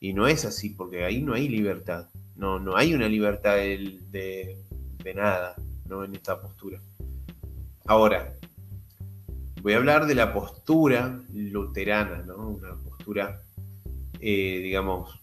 Y 0.00 0.14
no 0.14 0.28
es 0.28 0.46
así, 0.46 0.70
porque 0.70 1.04
ahí 1.04 1.20
no 1.20 1.34
hay 1.34 1.46
libertad. 1.46 2.08
No, 2.36 2.58
no 2.58 2.76
hay 2.76 2.94
una 2.94 3.08
libertad 3.08 3.56
de, 3.56 4.56
nada, 5.14 5.56
¿no? 5.86 6.04
En 6.04 6.14
esta 6.14 6.40
postura. 6.40 6.80
Ahora, 7.86 8.34
voy 9.62 9.72
a 9.72 9.76
hablar 9.78 10.06
de 10.06 10.14
la 10.14 10.32
postura 10.32 11.22
luterana, 11.32 12.22
¿no? 12.26 12.36
Una 12.48 12.76
postura, 12.76 13.42
eh, 14.20 14.60
digamos, 14.62 15.22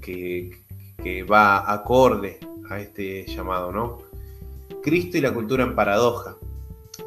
que, 0.00 0.64
que 1.02 1.22
va 1.22 1.72
acorde 1.72 2.38
a 2.68 2.80
este 2.80 3.26
llamado, 3.26 3.72
¿no? 3.72 3.98
Cristo 4.82 5.16
y 5.16 5.22
la 5.22 5.32
cultura 5.32 5.64
en 5.64 5.74
paradoja. 5.74 6.36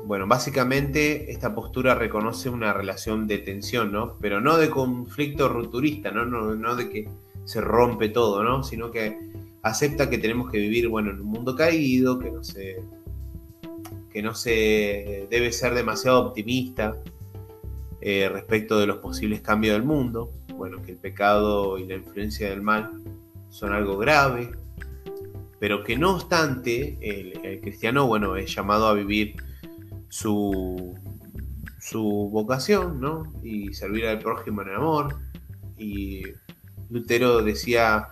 Bueno, 0.03 0.25
básicamente 0.27 1.31
esta 1.31 1.53
postura 1.53 1.93
reconoce 1.93 2.49
una 2.49 2.73
relación 2.73 3.27
de 3.27 3.39
tensión, 3.39 3.91
¿no? 3.91 4.17
Pero 4.19 4.41
no 4.41 4.57
de 4.57 4.69
conflicto 4.69 5.49
rupturista, 5.49 6.11
¿no? 6.11 6.25
No, 6.25 6.75
de 6.75 6.89
que 6.89 7.09
se 7.45 7.61
rompe 7.61 8.09
todo, 8.09 8.43
¿no? 8.43 8.63
Sino 8.63 8.89
que 8.89 9.19
acepta 9.67 10.09
que 10.09 10.17
tenemos 10.17 10.51
que 10.51 10.59
vivir, 10.59 10.87
bueno, 10.87 11.11
en 11.11 11.21
un 11.21 11.27
mundo 11.27 11.55
caído, 11.55 12.19
que 12.19 12.31
no 12.31 12.43
se, 12.43 12.81
que 14.11 14.21
no 14.21 14.33
se 14.33 15.27
debe 15.29 15.51
ser 15.51 15.73
demasiado 15.73 16.27
optimista 16.27 16.97
eh, 18.01 18.29
respecto 18.29 18.79
de 18.79 18.87
los 18.87 18.97
posibles 18.97 19.41
cambios 19.41 19.73
del 19.73 19.83
mundo. 19.83 20.31
Bueno, 20.55 20.81
que 20.81 20.91
el 20.91 20.97
pecado 20.97 21.77
y 21.77 21.85
la 21.85 21.95
influencia 21.95 22.49
del 22.49 22.61
mal 22.61 23.03
son 23.49 23.73
algo 23.73 23.97
grave, 23.97 24.51
pero 25.59 25.83
que 25.83 25.97
no 25.97 26.15
obstante 26.15 26.97
el, 27.01 27.59
cristiano, 27.61 28.07
bueno, 28.07 28.35
es 28.35 28.53
llamado 28.53 28.87
a 28.87 28.93
vivir 28.93 29.35
su, 30.09 30.95
su 31.79 32.29
vocación, 32.31 32.99
¿no? 32.99 33.33
Y 33.43 33.73
servir 33.73 34.05
al 34.07 34.19
prójimo 34.19 34.61
en 34.61 34.69
amor. 34.69 35.19
Y 35.77 36.23
Lutero 36.89 37.41
decía, 37.43 38.09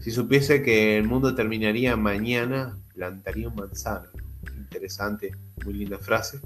si 0.00 0.10
supiese 0.10 0.62
que 0.62 0.96
el 0.98 1.06
mundo 1.06 1.34
terminaría 1.34 1.96
mañana, 1.96 2.78
plantaría 2.94 3.48
un 3.48 3.56
manzano. 3.56 4.08
Interesante, 4.56 5.32
muy 5.64 5.74
linda 5.74 5.98
frase. 5.98 6.40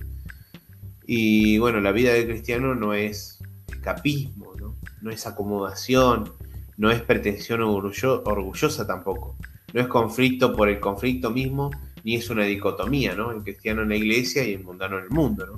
Y 1.06 1.58
bueno, 1.58 1.80
la 1.80 1.92
vida 1.92 2.12
del 2.12 2.26
cristiano 2.26 2.74
no 2.74 2.94
es 2.94 3.40
escapismo, 3.68 4.54
¿no? 5.00 5.10
es 5.10 5.26
acomodación, 5.26 6.32
no 6.76 6.90
es 6.90 7.00
pretensión 7.00 7.62
orgullosa 7.62 8.86
tampoco 8.86 9.36
no 9.72 9.80
es 9.80 9.86
conflicto 9.86 10.54
por 10.54 10.68
el 10.68 10.80
conflicto 10.80 11.30
mismo, 11.30 11.70
ni 12.04 12.16
es 12.16 12.30
una 12.30 12.44
dicotomía, 12.44 13.14
¿no? 13.14 13.30
El 13.32 13.42
cristiano 13.42 13.82
en 13.82 13.90
la 13.90 13.96
iglesia 13.96 14.44
y 14.44 14.54
el 14.54 14.64
mundano 14.64 14.98
en 14.98 15.04
el 15.04 15.10
mundo, 15.10 15.46
¿no? 15.46 15.56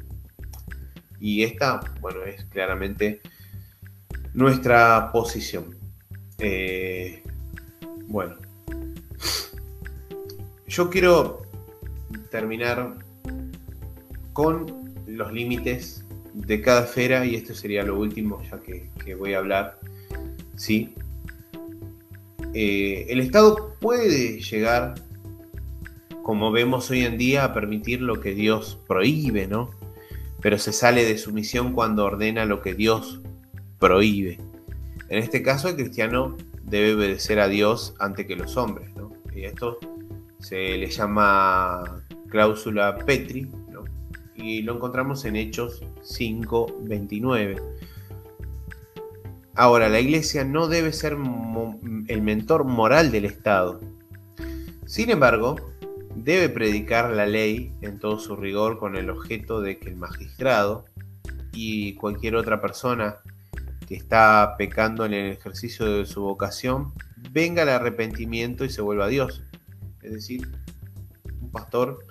Y 1.21 1.43
esta, 1.43 1.81
bueno, 2.01 2.25
es 2.25 2.45
claramente 2.47 3.21
nuestra 4.35 5.13
posición. 5.13 5.77
Eh, 6.39 7.23
bueno, 8.11 8.35
yo 10.67 10.91
quiero 10.91 11.43
terminar 12.31 12.99
con 14.33 14.93
los 15.07 15.33
límites 15.33 16.05
de 16.35 16.61
cada 16.61 16.85
esfera 16.85 17.25
y 17.25 17.37
esto 17.37 17.55
sería 17.55 17.85
lo 17.85 17.99
último 17.99 18.43
ya 18.43 18.61
que, 18.61 19.15
voy 19.15 19.35
a 19.35 19.39
hablar, 19.39 19.79
¿sí? 20.57 20.93
Eh, 22.53 23.07
el 23.09 23.21
Estado 23.21 23.77
puede 23.81 24.41
llegar, 24.41 24.95
como 26.25 26.51
vemos 26.51 26.91
hoy 26.91 27.05
en 27.05 27.17
día, 27.17 27.45
a 27.45 27.55
permitir 27.55 28.03
lo 28.03 28.21
que 28.21 28.35
Dios 28.35 28.77
prohíbe, 28.89 29.47
¿no? 29.47 29.71
Pero 30.41 30.59
se 30.59 30.73
sale 30.73 31.05
de 31.05 31.17
su 31.17 31.33
misión 31.33 31.73
cuando 31.73 32.05
ordena 32.05 32.45
lo 32.45 32.61
que 32.61 32.75
Dios 32.75 33.21
prohíbe. 33.79 34.39
En 35.09 35.19
este 35.19 35.43
caso, 35.43 35.69
el 35.69 35.77
cristiano 35.77 36.37
debe 36.65 36.95
obedecer 36.95 37.41
a 37.41 37.49
Dios 37.49 37.95
antes 37.99 38.27
que 38.27 38.37
los 38.37 38.57
hombres, 38.57 38.95
¿no? 38.97 39.13
Y 39.35 39.45
esto 39.45 39.79
se 40.39 40.77
le 40.77 40.89
llama 40.89 42.03
cláusula 42.29 42.99
Petri, 42.99 43.51
¿no? 43.71 43.85
Y 44.35 44.63
lo 44.63 44.75
encontramos 44.75 45.25
en 45.25 45.37
Hechos 45.37 45.83
5.29. 46.03 47.61
Ahora, 49.55 49.89
la 49.89 50.01
iglesia 50.01 50.45
no 50.45 50.69
debe 50.69 50.93
ser 50.93 51.17
el 52.09 52.23
mentor 52.23 52.65
moral 52.65 53.11
del 53.11 53.27
Estado. 53.27 53.81
Sin 54.87 55.11
embargo, 55.11 55.57
debe 56.15 56.49
predicar 56.49 57.11
la 57.11 57.27
ley 57.27 57.73
en 57.83 57.99
todo 57.99 58.19
su 58.19 58.37
rigor 58.37 58.79
con 58.79 58.97
el 58.97 59.11
objeto 59.11 59.61
de 59.61 59.79
que 59.79 59.91
el 59.91 59.97
magistrado 59.97 60.85
y 61.53 61.95
cualquier 61.95 62.37
otra 62.37 62.61
persona 62.61 63.19
que 63.91 63.97
está 63.97 64.55
pecando 64.57 65.05
en 65.05 65.13
el 65.15 65.33
ejercicio 65.33 65.85
de 65.85 66.07
su 66.07 66.23
vocación 66.23 66.93
venga 67.33 67.63
al 67.63 67.71
arrepentimiento 67.71 68.65
y 68.65 68.71
se 68.71 68.83
vuelva 68.83 69.07
a 69.07 69.09
Dios. 69.09 69.43
Es 70.01 70.13
decir, 70.13 70.49
un 71.41 71.51
pastor 71.51 72.07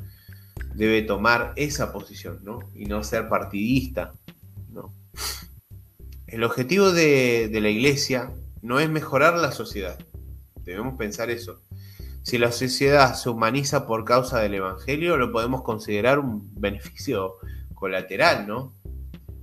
debe 0.76 1.04
tomar 1.04 1.54
esa 1.56 1.94
posición, 1.94 2.42
¿no? 2.44 2.60
Y 2.76 2.84
no 2.84 3.02
ser 3.06 3.30
partidista, 3.30 4.12
¿no? 4.70 4.94
El 6.28 6.44
objetivo 6.44 6.92
de, 6.92 7.50
la 7.50 7.70
iglesia 7.70 8.34
no 8.62 8.82
es 8.82 8.90
mejorar 8.90 9.38
la 9.38 9.54
sociedad. 9.54 9.98
Debemos 10.66 10.98
pensar 10.98 11.30
eso. 11.30 11.62
Si 12.24 12.38
la 12.38 12.52
sociedad 12.52 13.14
se 13.14 13.30
humaniza 13.30 13.88
por 13.88 14.04
causa 14.04 14.42
del 14.42 14.56
Evangelio, 14.56 15.16
lo 15.16 15.32
podemos 15.32 15.62
considerar 15.62 16.20
un 16.20 16.54
beneficio 16.60 17.36
colateral, 17.74 18.48
¿no? 18.48 18.74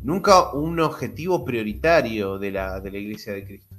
Nunca 0.06 0.52
un 0.52 0.78
objetivo 0.78 1.44
prioritario 1.44 2.38
de 2.38 2.52
la, 2.52 2.78
de 2.78 2.92
la 2.92 2.98
Iglesia 2.98 3.32
de 3.32 3.44
Cristo. 3.44 3.74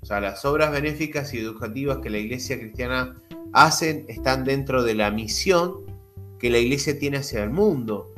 O 0.00 0.06
sea, 0.06 0.20
las 0.20 0.44
obras 0.44 0.70
benéficas 0.70 1.34
y 1.34 1.38
educativas 1.38 1.98
que 1.98 2.08
la 2.08 2.18
Iglesia 2.18 2.56
cristiana 2.56 3.20
hacen 3.52 4.04
están 4.06 4.44
dentro 4.44 4.84
de 4.84 4.94
la 4.94 5.10
misión 5.10 5.78
que 6.38 6.50
la 6.50 6.58
Iglesia 6.58 6.96
tiene 7.00 7.16
hacia 7.16 7.42
el 7.42 7.50
mundo, 7.50 8.14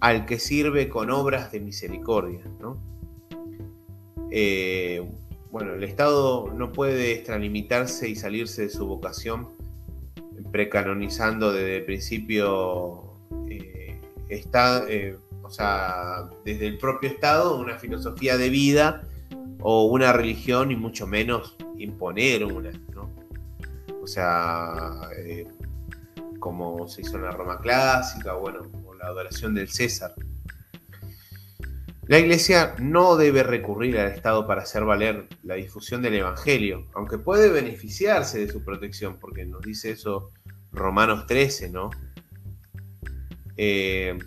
al 0.00 0.26
que 0.26 0.38
sirve 0.38 0.90
con 0.90 1.10
obras 1.10 1.52
de 1.52 1.60
misericordia, 1.60 2.44
¿no? 2.60 2.76
Eh, 4.30 5.02
bueno, 5.50 5.72
el 5.72 5.84
Estado 5.84 6.52
no 6.54 6.70
puede 6.70 7.12
extralimitarse 7.12 8.10
y 8.10 8.14
salirse 8.14 8.64
de 8.64 8.68
su 8.68 8.86
vocación, 8.86 9.48
precanonizando 10.50 11.50
desde 11.50 11.78
el 11.78 11.84
principio, 11.86 13.14
eh, 13.48 13.98
está, 14.28 14.84
eh, 14.86 15.16
o 15.42 15.50
sea, 15.50 16.28
desde 16.44 16.66
el 16.66 16.78
propio 16.78 17.10
Estado, 17.10 17.58
una 17.58 17.78
filosofía 17.78 18.36
de 18.36 18.48
vida 18.48 19.02
o 19.60 19.84
una 19.84 20.12
religión 20.12 20.70
y 20.70 20.76
mucho 20.76 21.06
menos 21.06 21.56
imponer 21.78 22.44
una, 22.44 22.70
¿no? 22.94 23.10
O 24.02 24.06
sea, 24.06 25.08
como 26.38 26.88
se 26.88 27.02
hizo 27.02 27.16
en 27.16 27.22
la 27.22 27.30
Roma 27.30 27.60
clásica, 27.60 28.34
bueno, 28.34 28.62
o 28.84 28.94
la 28.94 29.06
adoración 29.06 29.54
del 29.54 29.68
César. 29.68 30.14
La 32.08 32.18
Iglesia 32.18 32.74
no 32.80 33.16
debe 33.16 33.44
recurrir 33.44 33.96
al 33.98 34.10
Estado 34.10 34.44
para 34.46 34.62
hacer 34.62 34.84
valer 34.84 35.28
la 35.44 35.54
difusión 35.54 36.02
del 36.02 36.14
Evangelio, 36.14 36.88
aunque 36.94 37.16
puede 37.16 37.48
beneficiarse 37.48 38.44
de 38.44 38.52
su 38.52 38.64
protección, 38.64 39.18
porque 39.20 39.46
nos 39.46 39.62
dice 39.62 39.92
eso 39.92 40.30
Romanos 40.72 41.26
13, 41.26 41.70
¿no? 41.70 41.90
Eh, 43.56 44.18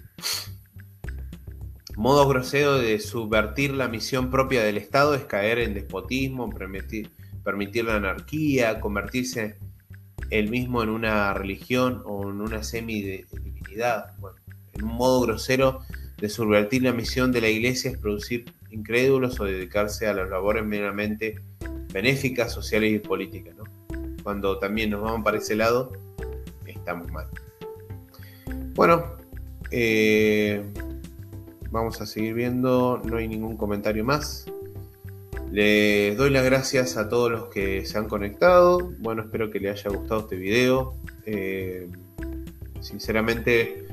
modo 1.97 2.27
grosero 2.27 2.77
de 2.77 2.99
subvertir 2.99 3.73
la 3.73 3.87
misión 3.87 4.29
propia 4.29 4.63
del 4.63 4.77
Estado 4.77 5.15
es 5.15 5.23
caer 5.25 5.59
en 5.59 5.73
despotismo, 5.73 6.49
permitir, 6.49 7.85
la 7.85 7.95
anarquía, 7.95 8.79
convertirse 8.79 9.57
él 10.29 10.49
mismo 10.49 10.83
en 10.83 10.89
una 10.89 11.33
religión 11.33 12.01
o 12.05 12.29
en 12.29 12.41
una 12.41 12.63
semi-divinidad. 12.63 14.17
Bueno, 14.19 14.37
en 14.73 14.83
un 14.83 14.95
modo 14.95 15.21
grosero 15.21 15.81
de 16.17 16.29
subvertir 16.29 16.83
la 16.83 16.91
misión 16.91 17.31
de 17.31 17.41
la 17.41 17.49
iglesia 17.49 17.91
es 17.91 17.97
producir 17.97 18.45
incrédulos 18.71 19.39
o 19.39 19.45
dedicarse 19.45 20.07
a 20.07 20.13
las 20.13 20.29
labores 20.29 20.65
meramente 20.65 21.39
benéficas, 21.93 22.51
sociales 22.51 22.93
y 22.93 22.99
políticas. 22.99 23.55
Cuando 24.23 24.57
también 24.59 24.89
nos 24.89 25.01
vamos 25.01 25.23
para 25.23 25.37
ese 25.37 25.55
lado, 25.55 25.93
estamos 26.65 27.09
mal. 27.11 27.27
Bueno, 28.73 29.15
eh, 29.71 30.63
vamos 31.75 31.99
a 31.99 32.05
seguir 32.05 32.33
viendo, 32.33 33.01
no 33.03 33.17
hay 33.17 33.27
ningún 33.27 33.57
comentario 33.57 34.05
más. 34.05 34.45
Les 35.51 36.17
doy 36.17 36.29
las 36.29 36.45
gracias 36.45 36.95
a 36.95 37.09
todos 37.09 37.29
los 37.29 37.47
que 37.49 37.85
se 37.85 37.97
han 37.97 38.07
conectado. 38.07 38.93
Bueno, 38.99 39.23
espero 39.23 39.51
que 39.51 39.59
les 39.59 39.85
haya 39.85 39.95
gustado 39.95 40.21
este 40.21 40.37
video. 40.37 40.95
Eh, 41.25 41.89
sinceramente, 42.79 43.85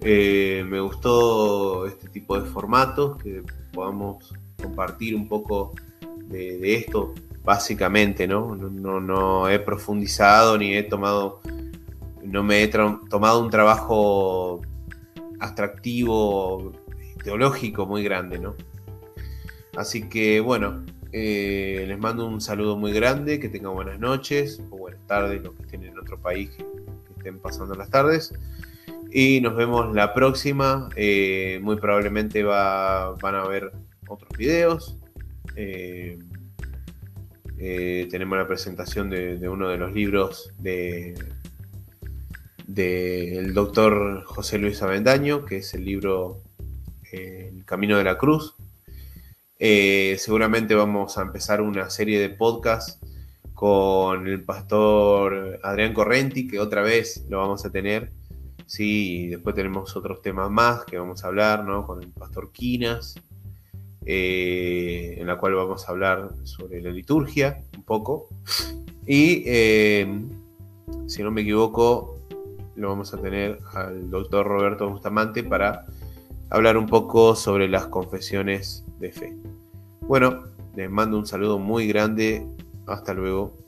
eh, 0.00 0.64
me 0.68 0.80
gustó 0.80 1.86
este 1.86 2.08
tipo 2.08 2.38
de 2.38 2.50
formatos, 2.50 3.22
que 3.22 3.44
podamos 3.72 4.34
compartir 4.60 5.14
un 5.14 5.28
poco 5.28 5.72
de, 6.26 6.74
esto, 6.74 7.14
básicamente, 7.44 8.26
¿no? 8.26 8.56
¿no? 8.56 9.48
he 9.48 9.60
profundizado 9.60 10.58
ni 10.58 10.74
he 10.74 10.82
tomado, 10.82 11.40
no 12.24 12.42
me 12.42 12.64
he 12.64 12.68
tomado 12.68 13.40
un 13.40 13.50
trabajo 13.50 14.60
atractivo, 15.40 16.72
teológico 17.22 17.86
muy 17.86 18.02
grande, 18.02 18.38
¿no? 18.38 18.56
Así 19.76 20.08
que 20.08 20.40
bueno, 20.40 20.84
eh, 21.12 21.84
les 21.88 21.98
mando 21.98 22.26
un 22.26 22.40
saludo 22.40 22.76
muy 22.76 22.92
grande, 22.92 23.40
que 23.40 23.48
tengan 23.48 23.74
buenas 23.74 23.98
noches 23.98 24.62
o 24.70 24.76
buenas 24.76 25.04
tardes, 25.06 25.42
los 25.42 25.54
que 25.54 25.62
estén 25.62 25.84
en 25.84 25.98
otro 25.98 26.20
país 26.20 26.50
que, 26.50 26.64
estén 27.16 27.38
pasando 27.38 27.74
las 27.74 27.90
tardes. 27.90 28.32
Y 29.12 29.40
nos 29.40 29.56
vemos 29.56 29.94
la 29.94 30.14
próxima. 30.14 30.88
Eh, 30.96 31.58
muy 31.62 31.76
probablemente 31.76 32.42
va, 32.44 33.12
van 33.16 33.34
a 33.34 33.46
ver 33.46 33.72
otros 34.08 34.30
videos. 34.38 34.96
Eh, 35.56 36.18
tenemos 38.10 38.38
la 38.38 38.46
presentación 38.46 39.10
de, 39.10 39.46
uno 39.48 39.68
de 39.68 39.76
los 39.76 39.92
libros 39.92 40.52
de 40.58 41.14
del 42.66 43.52
doctor 43.52 44.24
José 44.24 44.56
Luis 44.58 44.80
Avendaño, 44.80 45.44
que 45.44 45.56
es 45.56 45.74
el 45.74 45.84
libro 45.84 46.40
El 47.12 47.64
Camino 47.64 47.98
de 47.98 48.04
la 48.04 48.18
Cruz, 48.18 48.54
eh, 49.58 50.16
seguramente 50.18 50.74
vamos 50.74 51.18
a 51.18 51.22
empezar 51.22 51.60
una 51.60 51.90
serie 51.90 52.18
de 52.18 52.30
podcasts 52.30 52.98
con 53.52 54.26
el 54.26 54.42
pastor 54.42 55.60
Adrián 55.62 55.92
Correnti, 55.92 56.48
que 56.48 56.58
otra 56.58 56.80
vez 56.80 57.26
lo 57.28 57.38
vamos 57.38 57.64
a 57.66 57.70
tener. 57.70 58.10
Sí, 58.64 59.24
y 59.24 59.26
después 59.26 59.54
tenemos 59.54 59.94
otros 59.96 60.22
temas 60.22 60.50
más 60.50 60.84
que 60.86 60.98
vamos 60.98 61.24
a 61.24 61.26
hablar, 61.26 61.64
¿no? 61.64 61.86
Con 61.86 62.02
el 62.02 62.08
pastor 62.08 62.52
Quinas, 62.52 63.16
eh, 64.06 65.16
en 65.18 65.26
la 65.26 65.36
cual 65.36 65.56
vamos 65.56 65.86
a 65.86 65.92
hablar 65.92 66.30
sobre 66.44 66.80
la 66.80 66.90
liturgia 66.90 67.62
un 67.76 67.82
poco. 67.82 68.28
Y 69.06 69.42
eh, 69.44 70.08
si 71.06 71.22
no 71.22 71.30
me 71.30 71.42
equivoco, 71.42 72.18
lo 72.76 72.88
vamos 72.88 73.12
a 73.12 73.20
tener 73.20 73.58
al 73.74 74.08
doctor 74.08 74.46
Roberto 74.46 74.88
Bustamante 74.88 75.42
para 75.42 75.84
hablar 76.50 76.76
un 76.76 76.86
poco 76.86 77.34
sobre 77.36 77.68
las 77.68 77.86
confesiones 77.86 78.84
de 78.98 79.12
fe. 79.12 79.36
Bueno, 80.02 80.44
les 80.74 80.90
mando 80.90 81.16
un 81.18 81.26
saludo 81.26 81.58
muy 81.58 81.86
grande. 81.86 82.46
Hasta 82.86 83.14
luego. 83.14 83.59